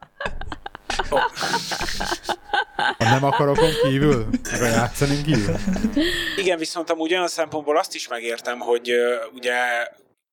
Ha 2.99 3.05
nem 3.05 3.25
akarok 3.25 3.59
kívül, 3.83 4.27
meg 4.53 4.63
a 4.63 4.67
játszani 4.67 5.23
kívül. 5.23 5.55
Igen, 6.37 6.59
viszont 6.59 6.91
amúgy 6.91 7.13
olyan 7.13 7.29
szempontból 7.29 7.79
azt 7.79 7.95
is 7.95 8.09
megértem, 8.09 8.59
hogy 8.59 8.91
uh, 8.91 9.35
ugye 9.35 9.55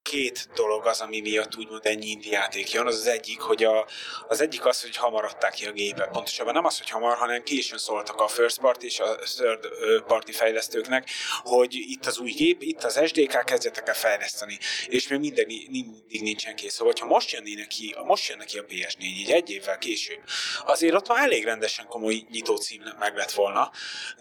két 0.10 0.50
dolog 0.56 0.86
az, 0.86 1.02
ami 1.02 1.20
miatt 1.20 1.58
úgymond 1.58 1.86
ennyi 1.86 2.08
indi 2.08 2.30
játék 2.30 2.72
jön. 2.72 2.88
Az 2.88 2.96
az 2.96 3.08
egyik, 3.08 3.40
hogy 3.40 3.64
a, 3.64 3.88
az 4.28 4.42
egyik 4.42 4.66
az, 4.66 4.82
hogy 4.82 4.96
hamar 4.96 5.24
adták 5.26 5.54
ki 5.54 5.66
a 5.66 5.72
gépet. 5.72 6.10
Pontosabban 6.10 6.54
nem 6.54 6.66
az, 6.66 6.78
hogy 6.78 6.90
hamar, 6.90 7.18
hanem 7.18 7.44
későn 7.44 7.78
szóltak 7.78 8.22
a 8.22 8.28
first 8.28 8.60
party 8.60 8.84
és 8.84 9.00
a 9.00 9.16
third 9.16 9.68
party 10.08 10.32
fejlesztőknek, 10.32 11.10
hogy 11.44 11.74
itt 11.74 12.06
az 12.06 12.20
új 12.20 12.32
gép, 12.32 12.62
itt 12.62 12.84
az 12.84 13.02
SDK, 13.06 13.46
kezdjetek 13.46 13.88
el 13.88 13.94
fejleszteni. 13.94 14.60
És 14.88 15.08
még 15.08 15.20
minden, 15.20 15.46
mindig 15.46 16.22
nincsen 16.22 16.56
kész. 16.56 16.74
Szóval, 16.74 16.94
ha 17.00 17.06
most 17.06 17.32
jönnének 17.32 17.68
ki, 17.68 17.96
most 18.06 18.28
jön 18.30 18.38
neki 18.38 18.58
a 18.58 18.66
PS4, 18.66 19.00
így 19.00 19.32
egy 19.32 19.50
évvel 19.50 19.78
később, 19.78 20.20
azért 20.66 20.96
ott 20.96 21.08
már 21.08 21.24
elég 21.24 21.44
rendesen 21.44 21.88
komoly 21.88 22.24
nyitócím 22.30 22.82
meg 23.00 23.16
lett 23.16 23.32
volna 23.32 23.72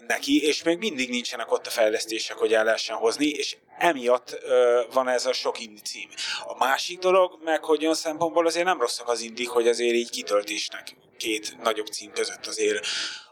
neki, 0.07 0.43
és 0.43 0.63
még 0.63 0.77
mindig 0.77 1.09
nincsenek 1.09 1.51
ott 1.51 1.67
a 1.67 1.69
fejlesztések, 1.69 2.37
hogy 2.37 2.53
el 2.53 2.63
lehessen 2.63 2.95
hozni, 2.95 3.27
és 3.27 3.57
emiatt 3.77 4.37
ö, 4.41 4.81
van 4.93 5.07
ez 5.07 5.25
a 5.25 5.33
sok 5.33 5.59
indi 5.59 5.81
cím. 5.81 6.09
A 6.47 6.57
másik 6.57 6.99
dolog, 6.99 7.39
meg 7.43 7.63
hogy 7.63 7.81
olyan 7.81 7.95
szempontból 7.95 8.45
azért 8.45 8.65
nem 8.65 8.79
rosszak 8.79 9.07
az 9.07 9.21
indik, 9.21 9.49
hogy 9.49 9.67
azért 9.67 9.95
így 9.95 10.09
kitöltésnek 10.09 10.95
két 11.17 11.57
nagyobb 11.63 11.87
cím 11.87 12.11
között 12.11 12.45
azért 12.45 12.85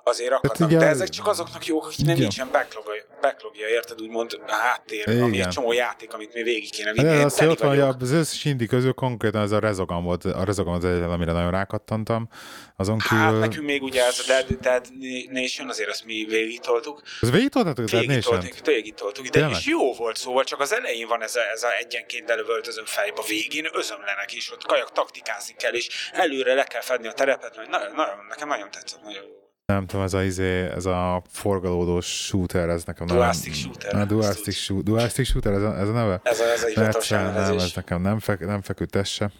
azért 0.03 0.31
akadnak. 0.31 0.57
Hát 0.57 0.67
ugye, 0.67 0.77
de 0.77 0.85
ezek 0.85 1.09
csak 1.09 1.27
azoknak 1.27 1.65
jók, 1.65 1.85
akiknek 1.85 2.17
nincsen 2.17 2.49
backlogja, 2.51 2.93
backlogja, 3.21 3.67
érted, 3.67 4.01
úgymond 4.01 4.39
a 4.47 4.51
háttér, 4.51 5.07
igen. 5.07 5.21
ami 5.21 5.41
egy 5.41 5.47
csomó 5.47 5.71
játék, 5.71 6.13
amit 6.13 6.33
mi 6.33 6.43
végig 6.43 6.71
kéne 6.71 6.91
vinni. 6.91 7.07
Hát, 7.07 7.25
az, 7.25 7.41
ott 7.41 7.59
van, 7.59 7.79
az 7.79 8.11
összes 8.11 8.45
indi 8.45 8.65
közül 8.65 8.93
konkrétan 8.93 9.41
ez 9.41 9.51
a 9.51 9.59
Rezogan 9.59 10.03
volt, 10.03 10.25
a 10.25 10.43
Rezogan 10.43 10.73
az 10.73 10.85
egyetlen, 10.85 11.09
amire 11.09 11.31
nagyon 11.31 11.51
rákattantam. 11.51 12.29
Azon 12.75 12.99
hát, 12.99 13.09
kívül... 13.09 13.39
Hát 13.39 13.49
nekünk 13.49 13.65
még 13.65 13.83
ugye 13.83 14.05
ez 14.05 14.19
a 14.19 14.23
Dead, 14.27 14.59
Dead 14.61 14.87
Nation, 15.31 15.69
azért 15.69 15.89
azt 15.89 16.05
mi 16.05 16.25
végig 16.29 16.59
toltuk. 16.59 17.01
Ez 17.21 17.31
végig 17.31 17.49
toltatok, 17.49 17.85
Dead 17.85 18.05
Nation? 18.05 18.45
Végig 18.63 18.93
toltuk, 18.93 19.27
de 19.27 19.47
is 19.49 19.65
jó 19.65 19.93
volt 19.93 20.17
szóval, 20.17 20.43
csak 20.43 20.59
az 20.59 20.73
elején 20.73 21.07
van 21.07 21.21
ez 21.21 21.35
a, 21.35 21.41
ez 21.53 21.63
a 21.63 21.77
egyenként 21.77 22.29
elővöltözön 22.29 22.85
fejbe, 22.85 23.19
a 23.19 23.23
végén 23.27 23.67
özömlenek, 23.73 24.33
és 24.33 24.51
ott 24.51 24.65
kajak 24.65 24.91
taktikázni 24.91 25.53
kell, 25.57 25.73
és 25.73 26.11
előre 26.13 26.53
le 26.53 26.63
kell 26.63 26.81
fedni 26.81 27.07
a 27.07 27.13
terepet, 27.13 27.55
mert 27.55 27.69
nagyon, 27.69 27.95
nagyon, 27.95 28.25
nekem 28.29 28.47
nagyon 28.47 28.71
tetszett, 28.71 29.01
nagyon 29.01 29.23
jó 29.23 29.42
nem 29.65 29.85
tudom, 29.85 30.05
ez 30.05 30.13
a, 30.13 30.23
izé, 30.23 30.69
ez 30.69 30.85
a 30.85 31.23
forgalódós 31.27 32.25
shooter, 32.25 32.69
ez 32.69 32.83
nekem 32.83 33.05
nem... 33.05 33.15
Dualistic 33.15 33.53
shooter. 33.53 33.95
A 33.95 34.51
shooter, 34.51 34.83
dualistic 34.83 35.25
shooter, 35.25 35.53
ez 35.53 35.61
a, 35.61 35.79
ez 35.79 35.87
a 35.87 35.91
neve? 35.91 36.19
Ez 36.23 36.39
a, 36.39 36.43
ez 36.43 36.63
a 36.63 36.67
hivatalos 36.67 37.09
Nem, 37.09 37.57
ez 37.57 37.73
nekem 37.73 38.01
nem, 38.01 38.19
fek, 38.19 38.39
nem 38.39 38.61
feküdt 38.61 38.95
ez 38.95 39.07
se. 39.07 39.31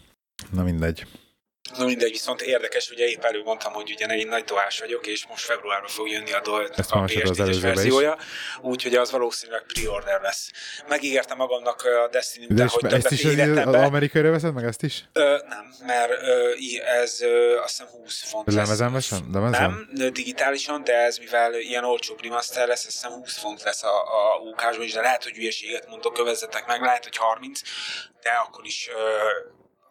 Na 0.52 0.64
mindegy. 0.64 1.08
Na 1.78 1.86
mindegy, 1.86 2.12
viszont 2.12 2.42
érdekes, 2.42 2.90
ugye 2.90 3.06
épp 3.06 3.24
mondtam, 3.46 3.74
hogy 3.74 3.92
ugye 3.92 4.16
én 4.16 4.28
nagy 4.28 4.44
dohás 4.44 4.80
vagyok, 4.80 5.08
és 5.08 5.28
most 5.28 5.44
februárban 5.44 5.90
fog 5.90 6.10
jönni 6.10 6.32
a, 6.32 6.42
do- 6.42 6.80
a 6.90 7.04
PS4-es 7.04 7.58
verziója, 7.62 8.18
úgyhogy 8.62 8.96
az 8.96 9.12
valószínűleg 9.12 9.64
pre-order 9.74 10.22
lesz. 10.22 10.52
Megígértem 10.88 11.38
magamnak 11.38 11.82
a 11.82 12.08
destiny 12.12 12.46
de, 12.50 12.66
hogy 12.68 12.94
ezt 12.94 13.12
is 13.12 13.26
az 13.26 13.74
amerikai 13.74 14.22
veszed 14.22 14.54
meg 14.54 14.64
ezt 14.64 14.84
is? 14.84 15.04
Ö, 15.14 15.38
nem, 15.48 15.74
mert 15.86 16.12
ö, 16.12 16.52
ez 17.02 17.22
ö, 17.22 17.58
azt 17.58 17.78
hiszem 17.78 17.88
20 17.88 18.24
font 18.30 18.46
lesz. 18.46 18.56
Lemezen 18.56 18.94
veszem? 18.94 19.88
Nem, 19.92 20.14
digitálisan, 20.14 20.84
de 20.84 20.94
ez 20.94 21.18
mivel 21.18 21.54
ilyen 21.54 21.84
olcsó 21.84 22.16
remaster 22.22 22.68
lesz, 22.68 22.86
azt 22.86 22.96
hiszem 22.96 23.12
20 23.12 23.38
font 23.38 23.64
lesz 23.64 23.84
a, 23.84 23.98
a 24.02 24.40
uk 24.40 24.84
is, 24.84 24.94
de 24.94 25.02
lehet, 25.02 25.24
hogy 25.24 25.34
hülyeséget 25.34 25.88
mondok, 25.88 26.14
kövezzetek 26.14 26.68
meg, 26.68 26.82
lehet, 26.82 27.04
hogy 27.04 27.18
30, 27.18 27.62
de 28.22 28.30
akkor 28.30 28.66
is 28.66 28.90
ö, 28.96 29.00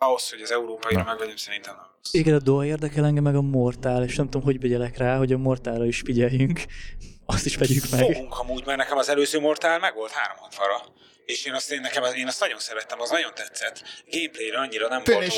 ahhoz, 0.02 0.30
hogy 0.30 0.40
az 0.40 0.50
európaira 0.50 1.04
megvegyem, 1.04 1.36
szerintem 1.36 1.74
nem 1.74 1.84
rossz. 1.96 2.12
Igen, 2.12 2.34
a 2.34 2.38
dolog 2.38 2.64
érdekel 2.64 3.04
engem 3.04 3.22
meg 3.22 3.34
a 3.34 3.40
Mortál, 3.40 4.04
és 4.04 4.16
nem 4.16 4.24
tudom, 4.24 4.42
hogy 4.42 4.60
vigyelek 4.60 4.96
rá, 4.96 5.16
hogy 5.16 5.32
a 5.32 5.38
Mortálra 5.38 5.84
is 5.84 6.00
figyeljünk. 6.04 6.60
Azt 7.26 7.46
is 7.46 7.56
vegyük 7.56 7.90
meg. 7.90 8.00
Fogunk 8.00 8.38
amúgy, 8.38 8.66
mert 8.66 8.78
nekem 8.78 8.98
az 8.98 9.08
előző 9.08 9.40
Mortál 9.40 9.78
meg 9.78 9.94
volt 9.94 10.12
360-ra. 10.12 10.90
És 11.26 11.44
én 11.44 11.52
azt, 11.52 11.72
én, 11.72 11.80
nekem, 11.80 12.04
én 12.14 12.26
azt 12.26 12.40
nagyon 12.40 12.58
szerettem, 12.58 13.00
az 13.00 13.10
nagyon 13.10 13.34
tetszett. 13.34 13.82
Gameplayre 14.10 14.58
annyira 14.58 14.88
nem 14.88 15.02
volt 15.04 15.32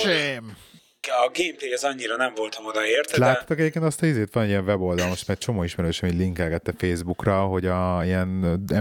a 1.07 1.31
gameplay 1.35 1.73
az 1.73 1.85
annyira 1.85 2.17
nem 2.17 2.33
voltam 2.37 2.67
oda 2.67 2.87
érte. 2.87 3.19
Láttak 3.19 3.49
de... 3.49 3.55
egyébként 3.55 3.85
azt 3.85 4.03
a 4.03 4.07
izét, 4.07 4.33
van 4.33 4.47
ilyen 4.47 4.65
weboldal, 4.65 5.09
most 5.09 5.27
mert 5.27 5.41
csomó 5.41 5.63
ismerősöm, 5.63 6.09
hogy 6.09 6.19
linkelgette 6.19 6.73
Facebookra, 6.79 7.41
hogy 7.41 7.67
a 7.67 8.01
ilyen 8.05 8.29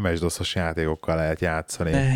MS-DOS-os 0.01 0.55
játékokkal 0.55 1.15
lehet 1.15 1.41
játszani. 1.41 1.91
Ne. 1.91 2.11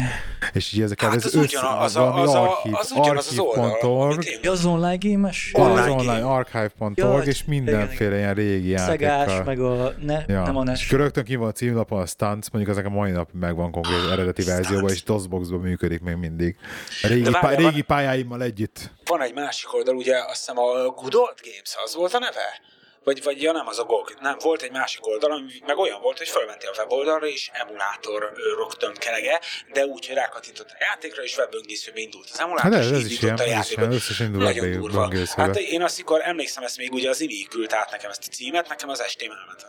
És 0.53 0.73
így 0.73 0.81
ezek 0.81 1.01
hát 1.01 1.15
az, 1.15 1.25
az, 1.25 1.35
össze, 1.35 1.59
az, 1.79 1.95
a, 1.95 2.21
az, 2.21 2.33
archív, 2.33 2.73
az, 2.75 2.91
archív.org. 2.95 4.23
Az 4.43 4.65
online 4.65 4.95
gémes? 4.95 5.51
Az 5.53 5.87
online, 5.87 6.25
archive.org, 6.25 7.27
és 7.27 7.43
mindenféle 7.45 8.17
ilyen 8.17 8.33
régi 8.33 8.69
játékkal. 8.69 9.25
Szegás, 9.25 9.45
meg 9.45 9.59
a 9.59 9.93
ne, 10.01 10.23
ja. 10.27 10.41
nem 10.41 10.57
a 10.57 10.63
NES. 10.63 10.81
És 10.81 10.91
rögtön 10.91 11.23
ki 11.23 11.35
van 11.35 11.47
a 11.47 11.51
címlapon 11.51 12.01
a 12.01 12.05
Stunts, 12.05 12.49
mondjuk 12.51 12.77
ezek 12.77 12.85
a 12.85 12.89
mai 12.89 13.11
nap 13.11 13.29
megvan 13.39 13.71
konkrét 13.71 14.11
eredeti 14.11 14.43
verzióban, 14.43 14.89
és 14.89 15.03
DOSBox-ban 15.03 15.59
működik 15.59 16.01
még 16.01 16.15
mindig. 16.15 16.55
Régi, 17.01 17.29
pá- 17.31 17.57
régi 17.57 17.81
pályáimmal 17.81 18.43
együtt. 18.43 18.95
Van 19.07 19.21
egy 19.21 19.33
másik 19.33 19.73
oldal, 19.73 19.95
ugye 19.95 20.17
azt 20.17 20.39
hiszem 20.39 20.57
a 20.57 20.89
Good 20.89 21.15
Old 21.15 21.39
Games, 21.41 21.75
az 21.83 21.95
volt 21.95 22.13
a 22.13 22.19
neve? 22.19 22.61
Vagy, 23.03 23.23
vagy 23.23 23.41
ja 23.41 23.51
nem, 23.51 23.67
az 23.67 23.79
a 23.79 23.83
GOG. 23.83 24.17
Nem, 24.19 24.37
volt 24.39 24.61
egy 24.61 24.71
másik 24.71 25.07
oldal, 25.07 25.31
ami 25.31 25.51
meg 25.65 25.77
olyan 25.77 26.01
volt, 26.01 26.17
hogy 26.17 26.27
fölmentél 26.27 26.69
a 26.69 26.77
weboldalra, 26.77 27.27
és 27.27 27.49
emulátor 27.53 28.33
rögtön 28.57 28.93
kelege, 28.93 29.41
de 29.73 29.85
úgy, 29.85 30.05
hogy 30.07 30.15
rákattintott 30.15 30.69
a 30.69 30.77
játékra, 30.79 31.23
és 31.23 31.37
webböngészőbe 31.37 31.99
indult 31.99 32.29
az 32.31 32.39
emulátor, 32.39 32.71
hát 32.71 32.81
ez, 32.81 32.91
ez 32.91 33.05
is 33.05 33.21
ilyen, 33.21 33.35
a 33.35 33.43
játékot. 33.43 33.93
Összes 33.93 34.17
Nagyon 34.17 34.71
durva. 34.71 35.09
Hát 35.35 35.55
én 35.55 35.81
azt 35.81 35.99
akkor 35.99 36.21
emlékszem, 36.23 36.63
ezt 36.63 36.77
még 36.77 36.93
ugye 36.93 37.09
az 37.09 37.19
IMI 37.19 37.47
küldte 37.49 37.77
át 37.77 37.91
nekem 37.91 38.09
ezt 38.09 38.27
a 38.27 38.31
címet, 38.31 38.67
nekem 38.67 38.89
az 38.89 39.01
estém 39.01 39.31
elment 39.31 39.65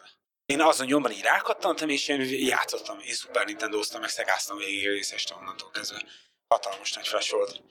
én 0.52 0.60
azon 0.60 0.86
nyomban 0.86 1.10
így 1.10 1.22
rákattantam, 1.22 1.88
és 1.88 2.08
én 2.08 2.20
játszottam, 2.46 2.98
én 2.98 3.14
Super 3.14 3.46
Nintendo-ztam, 3.46 4.00
meg 4.00 4.10
szegáztam 4.10 4.56
végig 4.56 4.88
részest 4.88 5.34
onnantól 5.38 5.70
kezdve. 5.70 6.02
Hatalmas 6.48 6.92
nagy 6.92 7.08
flash 7.08 7.32
volt. 7.32 7.62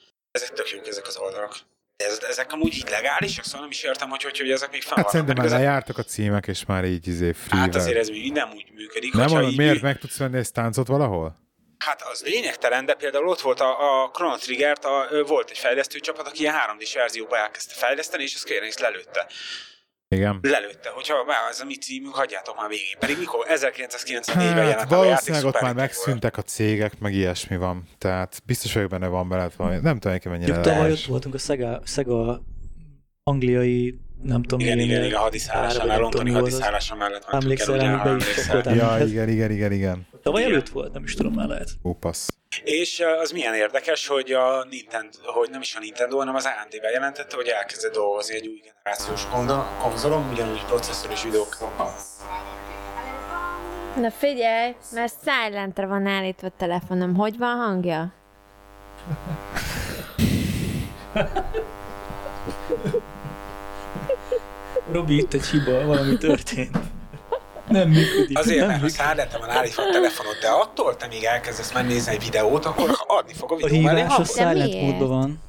Ezek 0.42 0.54
tök 0.54 0.70
jók 0.70 0.88
ezek 0.88 1.08
az 1.08 1.18
oldalak. 1.18 1.56
Ez, 1.96 2.20
ezek 2.30 2.52
amúgy 2.52 2.76
így 2.76 2.90
legálisak, 2.90 3.44
szóval 3.44 3.62
nem 3.62 3.70
is 3.70 3.84
értem, 3.84 4.10
hogy, 4.10 4.24
hogy, 4.24 4.38
hogy 4.38 4.52
ezek 4.52 4.72
még 4.72 4.82
fenn 4.82 4.98
Hát 4.98 5.10
szerintem 5.10 5.36
már 5.38 5.50
lejártak 5.50 5.98
a 5.98 6.04
címek, 6.04 6.48
és 6.48 6.66
már 6.66 6.86
így 6.86 7.08
izé 7.08 7.32
free 7.32 7.60
Hát 7.60 7.76
azért 7.76 7.98
ez 7.98 8.10
még 8.10 8.32
nem 8.32 8.50
úgy 8.56 8.72
működik. 8.74 9.14
Nem 9.14 9.46
miért 9.56 9.76
így... 9.76 9.82
meg 9.82 10.00
tudsz 10.00 10.18
venni 10.18 10.38
egy 10.38 10.52
táncot 10.52 10.88
valahol? 10.88 11.46
Hát 11.78 12.02
az 12.02 12.22
lényegtelen, 12.24 12.86
de 12.86 12.94
például 12.94 13.28
ott 13.28 13.42
volt 13.42 13.60
a, 13.60 14.04
a 14.04 14.10
Chrono 14.10 14.38
Trigger-t, 14.38 14.86
a, 14.86 15.08
volt 15.28 15.50
egy 15.50 15.58
fejlesztő 15.58 16.00
csapat, 16.00 16.28
aki 16.28 16.48
a 16.48 16.52
3D-s 16.52 16.94
verzióba 16.94 17.38
elkezdte 17.38 17.74
fejleszteni, 17.76 18.24
és 18.24 18.34
azt 18.34 18.44
kérni, 18.44 18.70
lelőtte. 18.80 19.28
Igen. 20.10 20.40
Lelőtte, 20.42 20.90
hogyha 20.90 21.24
már 21.24 21.38
az 21.50 21.60
a 21.60 21.66
mi 21.66 21.76
címünk, 21.76 22.16
hagyjátok 22.16 22.56
már 22.58 22.70
végén. 22.70 22.98
Pedig 23.00 23.18
mikor 23.18 23.46
1994-ben 23.50 24.38
hát, 24.38 24.70
jelent 24.70 24.90
valószínűleg 24.90 25.46
ott 25.46 25.62
már 25.62 25.76
megszűntek 25.76 26.36
volt. 26.36 26.48
a 26.48 26.52
cégek, 26.52 27.00
meg 27.00 27.14
ilyesmi 27.14 27.58
van. 27.58 27.88
Tehát 27.98 28.42
biztos 28.46 28.74
vagyok 28.74 28.90
benne 28.90 29.08
van 29.08 29.30
bele, 29.30 29.50
nem 29.58 30.00
tudom, 30.00 30.18
hogy 30.22 30.32
mennyire 30.32 30.60
Tavaly 30.60 30.92
ott 30.92 31.04
voltunk 31.04 31.36
a 31.36 31.38
Sega, 31.38 31.82
Sega 31.86 32.42
angliai 33.24 34.00
nem 34.22 34.42
tudom, 34.42 34.60
igen, 34.60 34.80
igen, 34.80 35.04
igen, 35.04 35.18
a 35.18 35.20
hadiszállásánál, 35.20 36.00
londoni 36.00 36.32
hadiszállása 36.32 36.96
mellett 36.96 37.26
Emlékszel, 37.30 37.80
amit 37.80 38.04
be 38.04 38.16
is 38.16 38.48
Ja, 38.78 39.06
igen, 39.06 39.30
igen, 39.30 39.52
igen, 39.52 39.72
igen. 39.72 40.08
Tavaly 40.22 40.44
előtt 40.44 40.70
volt, 40.70 40.94
nem 40.94 41.04
is 41.04 41.14
tudom, 41.14 41.34
már 41.34 41.48
lehet. 41.48 41.70
Ó, 41.84 41.94
passz. 41.94 42.37
És 42.64 43.00
az 43.22 43.32
milyen 43.32 43.54
érdekes, 43.54 44.08
hogy 44.08 44.32
a 44.32 44.66
Nintendo, 44.70 45.32
hogy 45.32 45.50
nem 45.50 45.62
is 45.62 45.76
a 45.76 45.80
Nintendo, 45.80 46.18
hanem 46.18 46.36
az 46.36 46.46
AMD 46.46 46.82
bejelentette, 46.82 47.36
hogy 47.36 47.48
elkezdett 47.48 47.94
dolgozni 47.94 48.36
egy 48.36 48.48
új 48.48 48.62
generációs 48.64 49.28
konzolon, 49.82 50.30
ugyanúgy 50.32 50.66
processzor 50.66 51.12
és 51.12 51.24
videók. 51.24 51.58
Na 53.96 54.12
figyelj, 54.12 54.76
mert 54.92 55.14
silentre 55.24 55.86
van 55.86 56.06
állítva 56.06 56.48
a 56.48 56.54
telefonom. 56.58 57.16
Hogy 57.16 57.38
van 57.38 57.56
hangja? 57.58 58.14
Robi, 64.92 65.18
itt 65.18 65.34
egy 65.34 65.46
hiba, 65.46 65.86
valami 65.86 66.18
történt. 66.18 66.78
Nem 67.68 67.90
működik. 67.90 68.38
Azért, 68.38 68.60
nem 68.60 68.68
mert 68.68 68.82
működik. 68.82 69.00
ha 69.00 69.04
szállítom 69.04 69.42
van 69.42 69.50
állítva 69.50 69.84
a 69.84 69.92
telefonod, 69.92 70.36
de 70.42 70.48
attól 70.48 70.96
te 70.96 71.08
még 71.08 71.24
elkezdesz 71.24 71.74
menni 71.74 71.94
nézni 71.94 72.12
egy 72.12 72.24
videót, 72.24 72.66
akkor 72.66 72.90
adni 73.08 73.34
fog 73.34 73.52
a 73.52 73.56
videó 73.56 73.86
A 73.86 73.90
hívás 73.90 74.18
a 74.18 74.24
silent 74.24 74.82
módban 74.82 75.08
van. 75.08 75.46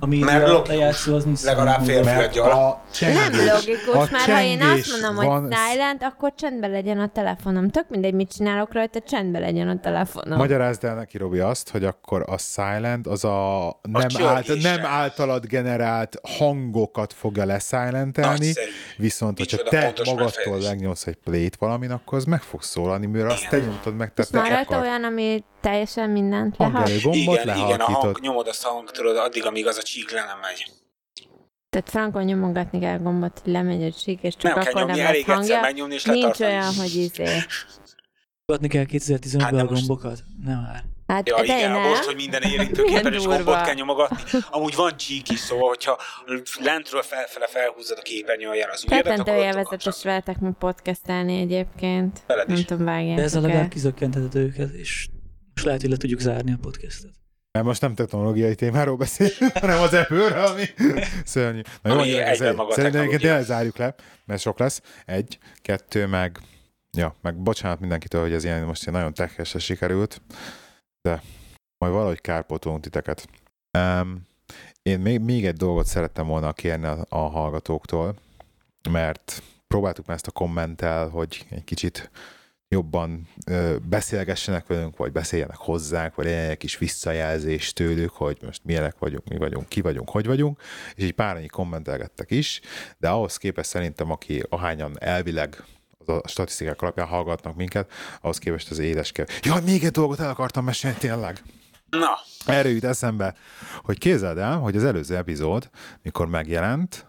Ami 0.00 0.18
Mert 0.18 0.48
logikus, 0.48 1.06
az 1.06 1.24
nincs 1.24 1.42
legalább 1.42 1.84
férfiadjal. 1.84 2.82
Nem 3.00 3.32
logikus, 3.32 4.10
mert 4.10 4.24
ha 4.24 4.42
én 4.42 4.62
azt 4.62 4.90
mondom, 4.90 5.26
van... 5.26 5.42
hogy 5.42 5.54
silent, 5.70 6.02
akkor 6.02 6.34
csendben 6.34 6.70
legyen 6.70 6.98
a 6.98 7.08
telefonom. 7.08 7.68
Tök 7.68 7.88
mindegy, 7.88 8.14
mit 8.14 8.32
csinálok 8.32 8.72
rajta, 8.72 9.00
csendben 9.00 9.40
legyen 9.40 9.68
a 9.68 9.80
telefonom. 9.80 10.38
Magyarázd 10.38 10.84
el 10.84 10.94
neki, 10.94 11.18
Robi, 11.18 11.38
azt, 11.38 11.70
hogy 11.70 11.84
akkor 11.84 12.24
a 12.26 12.38
silent 12.38 13.06
az 13.06 13.24
a 13.24 13.80
nem, 13.82 14.06
a 14.14 14.40
nem 14.62 14.84
általad 14.84 15.46
generált 15.46 16.20
hangokat 16.38 17.12
fogja 17.12 17.44
lesilentelni, 17.44 18.52
viszont 18.96 19.38
hogyha 19.38 19.62
te 19.62 19.92
magadtól 20.04 20.58
megnyomsz 20.60 21.06
egy 21.06 21.18
plét 21.24 21.56
valamin, 21.56 21.90
akkor 21.90 22.18
az 22.18 22.24
meg 22.24 22.40
fog 22.40 22.62
szólalni, 22.62 23.06
mert 23.06 23.32
azt 23.32 23.48
te 23.48 23.58
nyomtad 23.58 23.96
meg, 23.96 24.12
tehát 24.14 24.66
Már 24.66 24.80
olyan, 24.82 25.04
ami 25.04 25.44
teljesen 25.68 26.10
mindent 26.10 26.56
gombot 26.56 27.42
igen, 27.42 27.56
igen, 27.56 27.80
a 27.80 27.84
hang, 27.84 28.20
nyomod 28.20 28.48
azt 28.48 28.64
a 28.64 28.68
hang, 28.68 28.90
tudod, 28.90 29.16
addig, 29.16 29.46
amíg 29.46 29.66
az 29.66 29.76
a 29.76 29.82
csík 29.82 30.10
le 30.10 30.24
nem 30.24 30.38
megy. 30.38 30.64
Tehát 31.70 31.90
frankon 31.90 32.24
nyomogatni 32.24 32.78
kell 32.78 32.98
gombot, 32.98 33.40
hogy 33.44 33.52
lemegy 33.52 33.82
a 33.82 33.92
csík, 33.92 34.22
és 34.22 34.36
csak 34.36 34.54
nem 34.54 34.60
akkor 34.60 34.80
nyomni, 34.80 35.00
nem 35.00 35.12
lesz 35.12 35.24
hangja. 35.24 35.60
Megnyomni, 35.60 35.94
és 35.94 36.04
Nincs 36.04 36.40
olyan, 36.40 36.74
hogy 36.74 36.94
izé. 36.94 37.24
Nyomogatni 38.46 38.68
kell 38.68 38.84
2015-ben 38.88 39.40
hát 39.40 39.52
a 39.52 39.64
gombokat? 39.64 40.18
Nem 40.44 40.60
már. 40.60 40.84
Hát, 41.06 41.28
ja, 41.28 41.36
igen, 41.42 41.70
nem. 41.70 41.80
most, 41.80 42.04
hogy 42.04 42.16
minden 42.16 42.42
érintőképernyős 42.42 43.24
gombot 43.32 43.62
kell 43.62 43.74
nyomogatni. 43.74 44.40
Amúgy 44.50 44.74
van 44.74 44.96
csík 44.96 45.30
is, 45.30 45.38
szóval, 45.38 45.68
hogyha 45.68 45.98
lentről 46.60 47.02
felfele 47.02 47.46
felhúzod 47.46 47.98
a 47.98 48.02
képernyő 48.02 48.48
alján 48.48 48.70
az 48.72 48.84
ujjadat, 48.88 49.18
akkor 49.18 49.34
élvezetes 49.34 50.02
veletek 50.02 50.40
mi 50.40 50.50
podcastelni 50.58 51.40
egyébként. 51.40 52.20
Veled 52.26 52.50
is. 52.50 52.54
Nem 52.54 52.78
tudom, 52.78 53.14
De 53.14 53.22
ez 53.22 53.34
a 53.34 53.40
legalább 53.40 53.68
kizökkentetett 53.68 54.34
őket, 54.34 54.72
és 54.72 55.08
most 55.58 55.70
lehet, 55.70 55.80
hogy 55.80 55.90
le 55.90 55.96
tudjuk 55.96 56.20
zárni 56.20 56.52
a 56.52 56.58
podcastet. 56.60 57.10
Mert 57.52 57.66
most 57.66 57.80
nem 57.80 57.94
technológiai 57.94 58.54
témáról 58.54 58.96
beszélünk, 58.96 59.58
hanem 59.60 59.80
az 59.80 59.94
epőről, 59.94 60.44
ami 60.44 60.64
szörnyű. 61.24 61.60
Na 61.82 62.04
jó, 62.04 62.18
ez, 62.18 62.36
szerintem 62.36 63.00
egyébként 63.00 63.24
elzárjuk 63.24 63.76
le, 63.76 63.94
mert 64.24 64.40
sok 64.40 64.58
lesz. 64.58 64.82
Egy, 65.04 65.38
kettő, 65.62 66.06
meg 66.06 66.38
ja, 66.96 67.16
meg 67.20 67.36
bocsánat 67.36 67.80
mindenkitől, 67.80 68.20
hogy 68.20 68.32
ez 68.32 68.44
ilyen 68.44 68.64
most 68.64 68.82
ilyen 68.82 68.94
nagyon 68.94 69.14
techesre 69.14 69.58
sikerült, 69.58 70.22
de 71.02 71.22
majd 71.78 71.92
valahogy 71.92 72.20
kárpótolunk 72.20 72.82
titeket. 72.82 73.28
Um, 73.78 74.26
én 74.82 75.00
még, 75.00 75.20
még 75.20 75.46
egy 75.46 75.56
dolgot 75.56 75.86
szerettem 75.86 76.26
volna 76.26 76.52
kérni 76.52 76.86
a, 76.86 77.06
a 77.08 77.18
hallgatóktól, 77.28 78.14
mert 78.90 79.42
próbáltuk 79.66 80.06
már 80.06 80.16
ezt 80.16 80.26
a 80.26 80.30
kommentel, 80.30 81.08
hogy 81.08 81.46
egy 81.50 81.64
kicsit 81.64 82.10
jobban 82.68 83.28
ö, 83.46 83.76
beszélgessenek 83.88 84.66
velünk, 84.66 84.96
vagy 84.96 85.12
beszéljenek 85.12 85.56
hozzánk, 85.56 86.14
vagy 86.14 86.24
legyen 86.24 86.50
egy 86.50 86.56
kis 86.56 86.78
visszajelzés 86.78 87.72
tőlük, 87.72 88.10
hogy 88.10 88.38
most 88.42 88.60
milyenek 88.64 88.98
vagyunk, 88.98 89.28
mi 89.28 89.36
vagyunk, 89.36 89.68
ki 89.68 89.80
vagyunk, 89.80 90.10
hogy 90.10 90.26
vagyunk, 90.26 90.60
és 90.94 91.04
egy 91.04 91.12
pár 91.12 91.36
annyi 91.36 91.46
kommentelgettek 91.46 92.30
is, 92.30 92.60
de 92.98 93.08
ahhoz 93.08 93.36
képest 93.36 93.68
szerintem, 93.68 94.10
aki 94.10 94.42
ahányan 94.48 94.96
elvileg 94.98 95.64
a 96.06 96.28
statisztikák 96.28 96.82
alapján 96.82 97.06
hallgatnak 97.06 97.56
minket, 97.56 97.92
ahhoz 98.20 98.38
képest 98.38 98.70
az 98.70 98.78
édeske. 98.78 99.26
Jaj, 99.42 99.62
még 99.62 99.84
egy 99.84 99.90
dolgot 99.90 100.20
el 100.20 100.30
akartam 100.30 100.64
mesélni 100.64 100.96
tényleg. 100.96 101.42
Na. 101.90 102.18
Erről 102.46 102.72
jut 102.72 102.84
eszembe, 102.84 103.34
hogy 103.82 103.98
képzeld 103.98 104.38
el, 104.38 104.58
hogy 104.58 104.76
az 104.76 104.84
előző 104.84 105.16
epizód, 105.16 105.70
mikor 106.02 106.28
megjelent, 106.28 107.06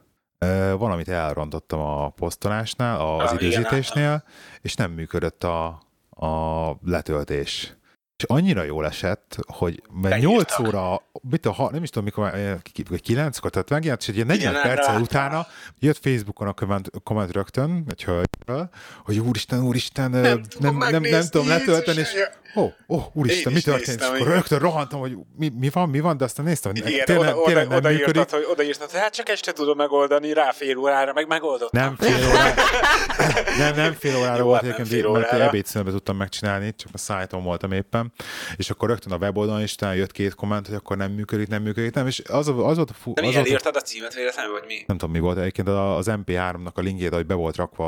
valamit 0.78 1.10
elrontottam 1.10 1.80
a 1.80 2.10
posztolásnál, 2.10 3.00
az 3.00 3.32
ah, 3.32 3.42
időzítésnél, 3.42 4.24
és 4.62 4.76
nem 4.76 4.92
működött 4.92 5.44
a, 5.44 5.66
a 6.10 6.72
letöltés. 6.86 7.74
És 8.20 8.26
annyira 8.28 8.64
jól 8.64 8.86
esett, 8.86 9.38
hogy 9.48 9.82
mert 10.02 10.22
8 10.22 10.60
óra, 10.60 11.02
mit 11.30 11.46
a, 11.46 11.70
nem 11.72 11.84
is 11.84 11.90
tudom 11.90 12.04
mikor, 12.04 12.32
9-kor, 12.34 13.50
tehát 13.50 13.70
megjelent, 13.70 14.02
és 14.02 14.08
egy 14.08 14.16
ilyen 14.16 14.28
40 14.28 14.52
Igen, 14.52 14.62
perccel 14.62 14.94
rá. 14.94 15.00
utána 15.00 15.48
jött 15.80 15.98
Facebookon 15.98 16.48
a 16.48 16.54
komment, 16.54 16.90
komment 17.04 17.32
rögtön, 17.32 17.84
egy 17.90 18.04
hölgyről, 18.04 18.70
hogy 19.06 19.20
úristen, 19.20 19.64
úristen, 19.64 20.10
nem, 20.10 20.22
nem, 20.22 20.44
tudom, 20.44 20.78
nem, 20.78 20.92
nem, 20.92 21.02
nem 21.02 21.28
tudom 21.30 21.48
letölteni, 21.48 22.00
és 22.00 22.14
ó, 22.56 22.62
oh, 22.62 22.72
ó, 22.88 22.96
oh, 22.96 23.16
úristen, 23.16 23.54
mi 23.54 23.62
történt? 23.62 24.00
És 24.00 24.06
akkor 24.06 24.28
rögtön 24.28 24.60
rohantam, 24.60 25.00
hogy 25.00 25.18
mi, 25.38 25.52
mi 25.60 25.70
van, 25.74 25.90
mi 25.90 26.00
van, 26.00 26.18
de 26.18 26.24
aztán 26.24 26.46
néztem, 26.46 26.72
hogy 26.72 26.90
Igen, 26.90 27.06
tényleg, 27.06 27.36
oda, 27.36 27.46
tényleg 27.46 27.66
oda, 27.66 27.74
nem 27.74 27.80
oda 27.80 27.92
írtad, 27.92 28.30
hogy, 28.30 28.46
odaírtad, 28.52 28.92
hát 28.92 29.14
csak 29.16 29.30
este 29.30 29.52
tudom 29.52 29.78
megoldani, 29.78 30.34
rá 30.34 30.52
fél 30.52 30.78
órára, 30.78 31.14
meg 31.14 31.28
megoldottam. 31.28 31.82
Nem 31.82 31.96
fél 31.96 32.28
órára, 32.28 32.54
nem, 33.64 33.76
nem 33.76 33.94
fél 33.94 34.18
órára 34.18 34.38
Jó, 34.38 34.44
volt, 34.44 34.62
hát 34.62 34.80
egyébként, 34.80 35.12
mert 35.12 35.32
ebédszínben 35.32 35.94
tudtam 35.94 36.18
megcsinálni, 36.18 36.76
csak 36.76 36.90
a 36.94 36.98
szájton 36.98 37.44
voltam 37.44 37.72
éppen, 37.72 38.09
és 38.56 38.70
akkor 38.70 38.90
rögtön 38.90 39.12
a 39.12 39.18
weboldalon 39.18 39.62
is 39.62 39.76
jött 39.80 40.12
két 40.12 40.36
komment, 40.36 40.68
hogy 40.68 40.76
akkor 40.76 40.98
nem 40.98 41.12
működik, 41.12 41.48
nem 41.48 41.62
működik, 41.62 41.94
nem, 41.94 42.08
és 42.08 42.22
az, 42.28 42.48
az 42.48 42.76
volt 42.76 42.90
a 42.90 42.94
fú... 42.94 43.14
De 43.14 43.22
miért 43.22 43.48
írtad 43.48 43.76
a 43.76 43.82
címet 43.82 44.14
véletlenül, 44.14 44.52
vagy 44.52 44.64
mi? 44.68 44.84
Nem 44.86 44.98
tudom, 44.98 45.14
mi 45.14 45.20
volt, 45.20 45.38
egyébként 45.38 45.68
az 45.68 46.08
MP3-nak 46.10 46.74
a 46.74 46.82
linkjét, 46.82 47.14
hogy 47.14 47.26
be 47.26 47.34
volt 47.34 47.56
rakva 47.56 47.88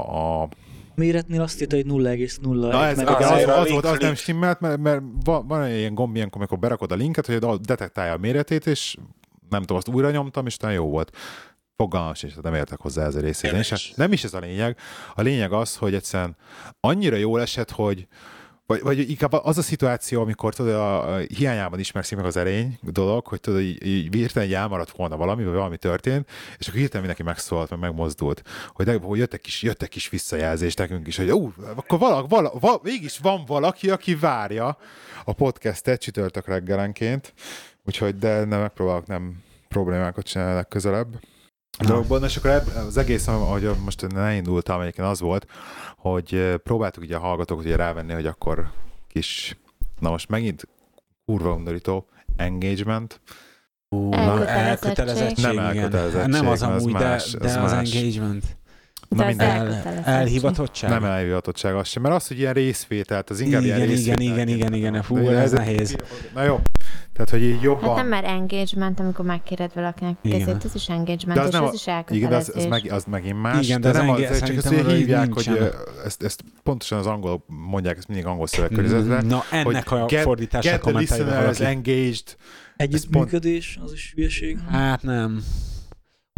a, 0.00 0.42
a 0.42 0.48
méretnél 0.96 1.42
azt 1.42 1.60
írta, 1.60 1.76
hogy 1.76 1.84
0,01 1.84 2.40
Na 2.40 2.84
ez, 2.84 2.98
az, 2.98 3.06
az, 3.08 3.48
az, 3.48 3.70
volt, 3.70 3.84
az 3.84 3.98
nem 3.98 4.14
stimmelt, 4.14 4.60
mert, 4.60 4.78
mert 4.78 5.02
van, 5.24 5.46
van 5.46 5.62
egy 5.62 5.78
ilyen 5.78 5.94
gomb 5.94 6.16
ilyenkor, 6.16 6.36
amikor 6.40 6.58
berakod 6.58 6.92
a 6.92 6.94
linket, 6.94 7.26
hogy 7.26 7.60
detektálja 7.60 8.12
a 8.12 8.16
méretét, 8.16 8.66
és 8.66 8.96
nem 9.48 9.60
tudom, 9.60 9.76
azt 9.76 9.88
újra 9.88 10.10
nyomtam, 10.10 10.46
és 10.46 10.56
talán 10.56 10.74
jó 10.74 10.88
volt. 10.88 11.16
Fogalmas 11.76 12.22
és 12.22 12.34
nem 12.42 12.54
értek 12.54 12.80
hozzá 12.80 13.04
ez 13.04 13.14
a 13.14 13.20
részét. 13.20 13.52
És 13.52 13.92
nem 13.96 14.12
is 14.12 14.24
ez 14.24 14.34
a 14.34 14.38
lényeg. 14.38 14.78
A 15.14 15.22
lényeg 15.22 15.52
az, 15.52 15.76
hogy 15.76 15.94
egyszerűen 15.94 16.36
annyira 16.80 17.16
jól 17.16 17.40
esett, 17.40 17.70
hogy, 17.70 18.06
vagy, 18.66 18.82
vagy 18.82 19.10
inkább 19.10 19.32
az 19.32 19.58
a 19.58 19.62
szituáció, 19.62 20.20
amikor 20.20 20.54
tudod, 20.54 20.74
a, 20.74 21.14
a 21.14 21.18
hiányában 21.18 21.78
ismerszik 21.78 22.16
meg 22.16 22.26
az 22.26 22.36
erény 22.36 22.78
dolog, 22.82 23.26
hogy 23.26 23.40
tudod, 23.40 23.60
így, 23.60 23.86
így 23.86 24.14
hirtelen 24.14 24.54
elmaradt 24.54 24.90
volna 24.90 25.16
valami, 25.16 25.44
vagy 25.44 25.54
valami 25.54 25.76
történt, 25.76 26.28
és 26.58 26.66
akkor 26.66 26.80
hirtelen 26.80 27.06
mindenki 27.06 27.22
megszólalt, 27.22 27.70
meg 27.70 27.78
megmozdult, 27.78 28.42
hogy, 28.72 28.86
de, 28.86 28.98
hogy 29.02 29.18
jöttek 29.18 29.40
kis, 29.40 29.62
jöttek 29.62 29.88
kis 29.88 30.08
visszajelzés 30.08 30.74
nekünk 30.74 31.06
is, 31.06 31.16
hogy 31.16 31.30
ú, 31.30 31.52
akkor 31.76 31.98
vala, 31.98 32.26
vala, 32.26 32.52
vala, 32.60 32.80
mégis 32.82 33.18
van 33.18 33.44
valaki, 33.46 33.90
aki 33.90 34.14
várja 34.14 34.78
a 35.24 35.32
podcastet 35.32 36.00
csütörtök 36.00 36.46
reggelenként, 36.46 37.34
úgyhogy 37.84 38.18
de 38.18 38.44
nem 38.44 38.60
megpróbálok 38.60 39.06
nem 39.06 39.42
problémákat 39.68 40.26
csinálni 40.26 40.54
legközelebb 40.54 41.20
dolgokban, 41.78 42.24
és 42.24 42.36
akkor 42.36 42.62
az 42.86 42.96
egész, 42.96 43.26
ahogy 43.26 43.70
most 43.84 44.06
ne 44.08 44.34
indultam, 44.34 44.80
egyébként 44.80 45.08
az 45.08 45.20
volt, 45.20 45.46
hogy 45.96 46.54
próbáltuk 46.62 47.02
ugye 47.02 47.16
a 47.16 47.20
hallgatókat 47.20 47.64
ugye 47.64 47.76
rávenni, 47.76 48.12
hogy 48.12 48.26
akkor 48.26 48.70
kis, 49.08 49.56
na 49.98 50.10
most 50.10 50.28
megint 50.28 50.68
kurva 51.26 51.52
undorító, 51.52 52.08
engagement, 52.36 53.20
Uh, 53.88 54.50
elkötelezettség. 54.50 55.44
Nem 55.44 55.58
elkötelezettség. 55.58 56.32
Nem 56.32 56.48
az 56.48 56.62
amúgy, 56.62 56.92
más, 56.92 57.30
de, 57.30 57.38
de 57.38 57.60
az 57.60 57.72
más. 57.72 57.94
engagement. 57.94 58.44
Na 59.08 59.24
az 59.26 59.38
el, 59.38 59.72
elhivatottság? 60.04 60.90
Nem 60.90 61.04
elhivatottság 61.04 61.74
az 61.74 61.88
sem, 61.88 62.02
mert 62.02 62.14
az, 62.14 62.26
hogy 62.28 62.38
ilyen 62.38 62.52
részvételt, 62.52 63.30
az 63.30 63.40
inkább 63.40 63.62
igen, 63.62 63.76
ilyen 63.76 63.88
részvételt. 63.88 64.20
Igen, 64.20 64.48
igen, 64.48 64.48
igen, 64.48 64.72
igen, 64.72 65.02
fú, 65.02 65.16
ez, 65.16 65.26
ez 65.26 65.52
nehéz. 65.52 65.96
Na 66.34 66.42
jó, 66.42 66.60
tehát, 67.12 67.30
hogy 67.30 67.42
így 67.42 67.62
jobban... 67.62 67.88
Hát 67.88 67.96
nem 67.96 68.06
már 68.06 68.24
engagement, 68.24 69.00
amikor 69.00 69.24
megkéred 69.24 69.70
valakinek 69.74 70.16
a 70.22 70.28
kezét, 70.28 70.64
ez 70.64 70.74
is 70.74 70.88
engagement, 70.88 71.48
és 71.48 71.54
ez 71.54 71.60
a... 71.60 71.70
is 71.74 71.86
elkötelezés. 71.86 72.16
Igen, 72.16 72.32
az, 72.32 72.52
az, 72.54 72.66
meg, 72.66 72.92
az 72.92 73.04
megint 73.04 73.40
más, 73.40 73.64
igen, 73.64 73.80
de, 73.80 73.92
de 73.92 73.98
nem 73.98 74.08
az, 74.10 74.38
csak 74.38 74.56
azt 74.56 74.68
hívják, 74.68 75.32
hogy 75.32 75.72
ezt, 76.04 76.22
ezt 76.22 76.44
pontosan 76.62 76.98
az 76.98 77.06
angol 77.06 77.44
mondják, 77.46 77.96
ezt 77.96 78.08
mindig 78.08 78.26
angol 78.26 78.46
szövegkörnyezetben. 78.46 79.26
Na, 79.26 79.42
ennek 79.50 79.90
a 79.90 80.08
fordítása 80.08 80.78
kommentálja 80.78 81.24
valaki. 81.24 81.64
engaged. 81.64 82.36
Együttműködés, 82.76 83.78
az 83.84 83.92
is 83.92 84.12
hülyeség. 84.14 84.58
Hát 84.70 85.02
nem. 85.02 85.42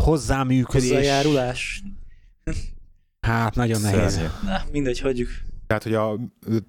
Hozzáműködés. 0.03 0.91
Hozzájárulás. 0.91 1.83
Hát 3.21 3.55
nagyon 3.55 3.81
nehéz. 3.81 4.21
Na, 4.45 4.63
mindegy, 4.73 5.01
hagyjuk. 5.01 5.29
Tehát, 5.69 5.83
hogy 5.83 5.95
a, 5.95 6.19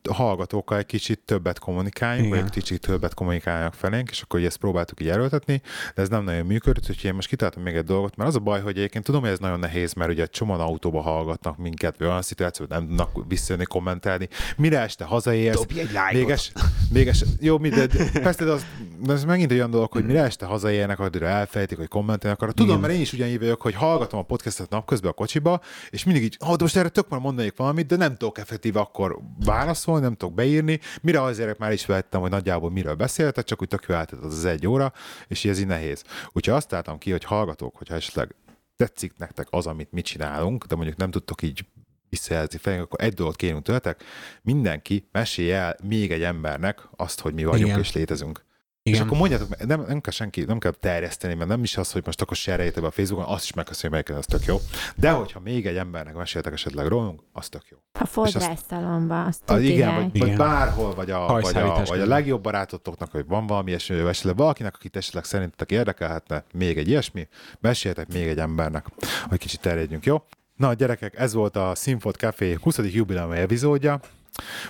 hallgatókkal 0.09 0.77
egy 0.77 0.85
kicsit 0.85 1.19
többet 1.25 1.59
kommunikáljunk, 1.59 2.27
Igen. 2.27 2.37
vagy 2.39 2.47
egy 2.47 2.53
kicsit 2.53 2.81
többet 2.81 3.13
kommunikáljanak 3.13 3.73
felénk, 3.73 4.09
és 4.09 4.21
akkor 4.21 4.43
ezt 4.43 4.57
próbáltuk 4.57 5.01
így 5.01 5.09
erőltetni, 5.09 5.61
de 5.95 6.01
ez 6.01 6.09
nem 6.09 6.23
nagyon 6.23 6.45
működött, 6.45 6.89
úgyhogy 6.89 7.05
én 7.05 7.13
most 7.13 7.27
kitaláltam 7.27 7.63
még 7.63 7.75
egy 7.75 7.83
dolgot, 7.83 8.15
mert 8.15 8.29
az 8.29 8.35
a 8.35 8.39
baj, 8.39 8.61
hogy 8.61 8.77
egyébként 8.77 9.03
tudom, 9.03 9.21
hogy 9.21 9.29
ez 9.29 9.39
nagyon 9.39 9.59
nehéz, 9.59 9.93
mert 9.93 10.11
ugye 10.11 10.21
egy 10.21 10.29
csomóan 10.29 10.59
autóba 10.59 11.01
hallgatnak 11.01 11.57
minket, 11.57 11.97
vagy 11.97 12.07
olyan 12.07 12.21
szituációt 12.21 12.69
nem 12.69 12.87
tudnak 12.87 13.09
visszajönni, 13.27 13.65
kommentelni. 13.65 14.27
Mire 14.57 14.79
este 14.79 15.03
hazaérsz? 15.03 15.57
Dobj 15.57 15.79
egy 15.79 15.89
véges, 16.11 16.51
véges, 16.91 17.23
jó, 17.39 17.57
mi, 17.57 17.69
de, 17.69 17.87
persze, 18.23 18.45
de 18.45 18.51
az, 18.51 18.65
de 19.01 19.13
ez 19.13 19.23
megint 19.23 19.51
olyan 19.51 19.71
dolog, 19.71 19.91
hogy 19.91 20.05
mire 20.05 20.23
este 20.23 20.45
hazaérnek, 20.45 20.99
addigra 20.99 21.27
elfejtik, 21.27 21.77
hogy 21.77 21.87
kommentelni 21.87 22.35
akarnak. 22.35 22.57
Tudom, 22.57 22.69
Igen. 22.69 22.81
mert 22.81 22.93
én 22.93 23.01
is 23.01 23.13
ugyanígy 23.13 23.39
vagyok, 23.39 23.61
hogy 23.61 23.73
hallgatom 23.73 24.19
a 24.19 24.23
podcastet 24.23 24.69
napközben 24.69 25.11
a 25.11 25.13
kocsiba, 25.13 25.61
és 25.89 26.03
mindig 26.03 26.23
így, 26.23 26.37
oh, 26.39 26.55
de 26.55 26.63
most 26.63 26.75
erre 26.75 26.89
tök 26.89 27.09
már 27.09 27.19
mondanék 27.19 27.57
valamit, 27.57 27.85
de 27.85 27.95
nem 27.95 28.15
tudok 28.15 28.37
effektíve 28.37 28.79
akkor 28.79 29.19
válaszolni, 29.45 30.01
nem 30.01 30.15
tudok 30.15 30.35
beírni, 30.35 30.79
mire 31.01 31.21
azért 31.21 31.57
már 31.57 31.71
is 31.71 31.85
vettem, 31.85 32.21
hogy 32.21 32.29
nagyjából 32.29 32.71
miről 32.71 32.95
beszéltek, 32.95 33.45
csak 33.45 33.61
úgy 33.61 33.67
tök 33.67 33.85
jó 33.87 33.95
az 33.95 34.07
az 34.21 34.45
egy 34.45 34.67
óra, 34.67 34.93
és 35.27 35.45
ez 35.45 35.59
így 35.59 35.67
nehéz. 35.67 36.03
Úgyhogy 36.31 36.53
azt 36.53 36.73
álltam 36.73 36.97
ki, 36.97 37.11
hogy 37.11 37.23
hallgatók, 37.23 37.75
hogyha 37.75 37.95
esetleg 37.95 38.35
tetszik 38.75 39.17
nektek 39.17 39.47
az, 39.49 39.67
amit 39.67 39.91
mi 39.91 40.01
csinálunk, 40.01 40.65
de 40.65 40.75
mondjuk 40.75 40.97
nem 40.97 41.11
tudtok 41.11 41.41
így 41.41 41.65
visszajelzni 42.09 42.57
fel, 42.57 42.79
akkor 42.79 43.03
egy 43.03 43.13
dolgot 43.13 43.35
kérünk 43.35 43.63
tőletek, 43.63 44.03
mindenki 44.41 45.07
mesélj 45.11 45.51
el 45.51 45.75
még 45.83 46.11
egy 46.11 46.23
embernek 46.23 46.79
azt, 46.95 47.19
hogy 47.19 47.33
mi 47.33 47.43
vagyunk 47.43 47.67
Igen. 47.67 47.79
és 47.79 47.93
létezünk. 47.93 48.47
Igen. 48.89 49.01
És 49.01 49.05
akkor 49.05 49.17
mondjátok, 49.17 49.65
nem, 49.65 49.85
nem 49.87 50.01
kell 50.01 50.13
senki, 50.13 50.43
nem 50.43 50.59
kell 50.59 50.71
terjeszteni, 50.71 51.33
mert 51.33 51.49
nem 51.49 51.63
is 51.63 51.77
az, 51.77 51.91
hogy 51.91 52.01
most 52.05 52.21
akkor 52.21 52.37
serejétek 52.37 52.81
be 52.81 52.87
a 52.87 52.91
Facebookon, 52.91 53.33
azt 53.33 53.43
is 53.43 53.53
megköszönjük, 53.53 53.91
melyiket, 53.91 54.17
az 54.17 54.25
tök 54.25 54.45
jó. 54.45 54.57
De 54.95 55.11
hogyha 55.11 55.39
még 55.39 55.65
egy 55.67 55.77
embernek 55.77 56.15
meséltek 56.15 56.53
esetleg 56.53 56.87
rólunk, 56.87 57.21
az 57.31 57.49
tök 57.49 57.61
jó. 57.69 57.77
A 57.99 58.05
fodrásztalomba, 58.05 59.23
azt 59.23 59.49
az, 59.49 59.61
igen, 59.61 59.95
vagy, 59.95 60.15
igen, 60.15 60.27
vagy, 60.27 60.37
bárhol, 60.37 60.95
vagy 60.95 61.11
a, 61.11 61.25
vagy, 61.27 61.57
a, 61.57 61.83
vagy 61.85 61.99
a 61.99 62.05
legjobb 62.05 62.41
barátotoknak, 62.41 63.11
hogy 63.11 63.25
van 63.27 63.47
valami 63.47 63.69
ilyesmi, 63.69 64.01
vagy 64.01 64.09
esetleg 64.09 64.35
valakinek, 64.35 64.75
akit 64.75 64.95
esetleg 64.95 65.23
szerintetek 65.23 65.71
érdekelhetne, 65.71 66.43
még 66.53 66.77
egy 66.77 66.87
ilyesmi, 66.87 67.27
meséltek 67.59 68.07
még 68.13 68.27
egy 68.27 68.39
embernek, 68.39 68.85
hogy 69.29 69.39
kicsit 69.39 69.61
terjedjünk, 69.61 70.05
jó? 70.05 70.23
Na, 70.55 70.73
gyerekek, 70.73 71.19
ez 71.19 71.33
volt 71.33 71.55
a 71.55 71.75
Sinfot 71.75 72.15
Café 72.15 72.57
20. 72.61 72.77
jubileumi 72.77 73.37
epizódja. 73.37 73.99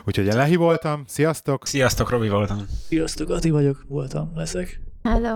Úgyhogy 0.06 0.26
én 0.26 0.36
Lehi 0.36 0.56
voltam, 0.56 1.04
sziasztok! 1.08 1.68
Sziasztok, 1.68 2.10
Robi 2.10 2.30
voltam. 2.30 2.66
Sziasztok, 2.88 3.30
Ati 3.30 3.50
vagyok, 3.50 3.86
voltam, 3.88 4.32
leszek. 4.36 4.82
Hello. 5.04 5.36